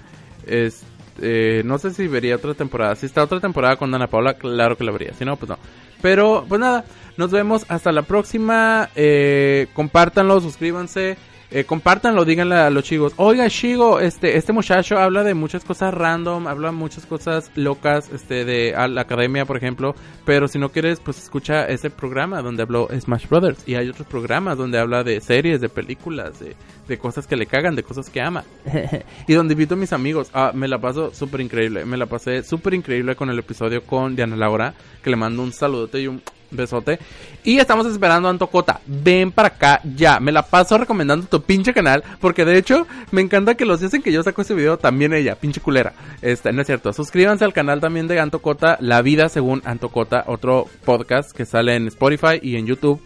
Este, 0.46 1.62
no 1.64 1.78
sé 1.78 1.90
si 1.90 2.06
vería 2.06 2.36
otra 2.36 2.54
temporada. 2.54 2.94
Si 2.94 3.06
está 3.06 3.24
otra 3.24 3.40
temporada 3.40 3.76
con 3.76 3.90
Dana 3.90 4.06
Paula, 4.06 4.34
claro 4.34 4.76
que 4.76 4.84
la 4.84 4.92
vería. 4.92 5.12
Si 5.14 5.24
no, 5.24 5.36
pues 5.36 5.48
no. 5.48 5.58
Pero, 6.00 6.44
pues 6.48 6.60
nada, 6.60 6.84
nos 7.16 7.32
vemos 7.32 7.64
hasta 7.68 7.90
la 7.90 8.02
próxima. 8.02 8.90
Eh, 8.94 9.66
compártanlo, 9.72 10.40
suscríbanse. 10.40 11.16
Eh, 11.50 11.64
compártanlo, 11.64 12.26
díganle 12.26 12.56
a 12.56 12.68
los 12.68 12.84
chicos. 12.84 13.14
Oiga, 13.16 13.48
Chigo, 13.48 14.00
este, 14.00 14.36
este 14.36 14.52
muchacho 14.52 14.98
habla 14.98 15.24
de 15.24 15.32
muchas 15.32 15.64
cosas 15.64 15.94
random, 15.94 16.46
habla 16.46 16.72
muchas 16.72 17.06
cosas 17.06 17.50
locas, 17.54 18.10
este, 18.12 18.44
de 18.44 18.72
la 18.72 19.00
academia, 19.00 19.46
por 19.46 19.56
ejemplo. 19.56 19.94
Pero 20.26 20.46
si 20.46 20.58
no 20.58 20.68
quieres, 20.68 21.00
pues 21.00 21.16
escucha 21.16 21.64
ese 21.64 21.88
programa 21.88 22.42
donde 22.42 22.62
habló 22.62 22.88
Smash 22.88 23.28
Brothers. 23.28 23.66
Y 23.66 23.76
hay 23.76 23.88
otros 23.88 24.06
programas 24.06 24.58
donde 24.58 24.78
habla 24.78 25.04
de 25.04 25.22
series, 25.22 25.62
de 25.62 25.70
películas, 25.70 26.38
de, 26.38 26.54
de 26.86 26.98
cosas 26.98 27.26
que 27.26 27.36
le 27.36 27.46
cagan, 27.46 27.74
de 27.76 27.82
cosas 27.82 28.10
que 28.10 28.20
ama. 28.20 28.44
y 29.26 29.32
donde 29.32 29.54
invito 29.54 29.72
a 29.72 29.78
mis 29.78 29.94
amigos. 29.94 30.28
Ah, 30.34 30.52
me 30.54 30.68
la 30.68 30.78
paso 30.78 31.14
súper 31.14 31.40
increíble. 31.40 31.86
Me 31.86 31.96
la 31.96 32.04
pasé 32.04 32.42
súper 32.42 32.74
increíble 32.74 33.16
con 33.16 33.30
el 33.30 33.38
episodio 33.38 33.82
con 33.84 34.14
Diana 34.14 34.36
Laura, 34.36 34.74
que 35.02 35.08
le 35.08 35.16
mando 35.16 35.42
un 35.42 35.52
saludote 35.54 36.02
y 36.02 36.08
un 36.08 36.20
besote. 36.50 36.98
Y 37.44 37.58
estamos 37.58 37.86
esperando 37.86 38.28
a 38.28 38.30
Antocota. 38.30 38.80
Ven 38.86 39.32
para 39.32 39.48
acá 39.48 39.80
ya. 39.96 40.20
Me 40.20 40.32
la 40.32 40.42
paso 40.42 40.78
recomendando 40.78 41.26
tu 41.26 41.42
pinche 41.42 41.72
canal. 41.72 42.02
Porque 42.20 42.44
de 42.44 42.58
hecho, 42.58 42.86
me 43.10 43.20
encanta 43.20 43.54
que 43.54 43.64
los 43.64 43.80
días 43.80 43.94
en 43.94 44.02
que 44.02 44.12
yo 44.12 44.22
saco 44.22 44.42
este 44.42 44.54
video, 44.54 44.78
también 44.78 45.12
ella, 45.12 45.36
pinche 45.36 45.60
culera. 45.60 45.92
Este, 46.22 46.52
no 46.52 46.60
es 46.60 46.66
cierto. 46.66 46.92
Suscríbanse 46.92 47.44
al 47.44 47.52
canal 47.52 47.80
también 47.80 48.08
de 48.08 48.20
Antocota, 48.20 48.76
La 48.80 49.02
Vida 49.02 49.28
según 49.28 49.62
Antocota, 49.64 50.24
otro 50.26 50.66
podcast 50.84 51.32
que 51.32 51.44
sale 51.44 51.76
en 51.76 51.88
Spotify 51.88 52.38
y 52.42 52.56
en 52.56 52.66
YouTube. 52.66 53.00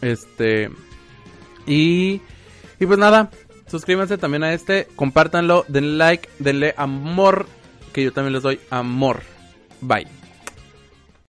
Este. 0.00 0.70
Y. 1.66 2.20
Y 2.80 2.86
pues 2.86 2.98
nada. 2.98 3.30
Suscríbanse 3.66 4.18
también 4.18 4.44
a 4.44 4.52
este. 4.52 4.88
Compártanlo. 4.96 5.64
Denle 5.68 5.96
like. 5.96 6.28
Denle 6.38 6.74
amor. 6.76 7.46
Que 7.92 8.02
yo 8.04 8.12
también 8.12 8.32
les 8.32 8.42
doy 8.42 8.60
amor. 8.70 9.20
Bye. 9.80 10.23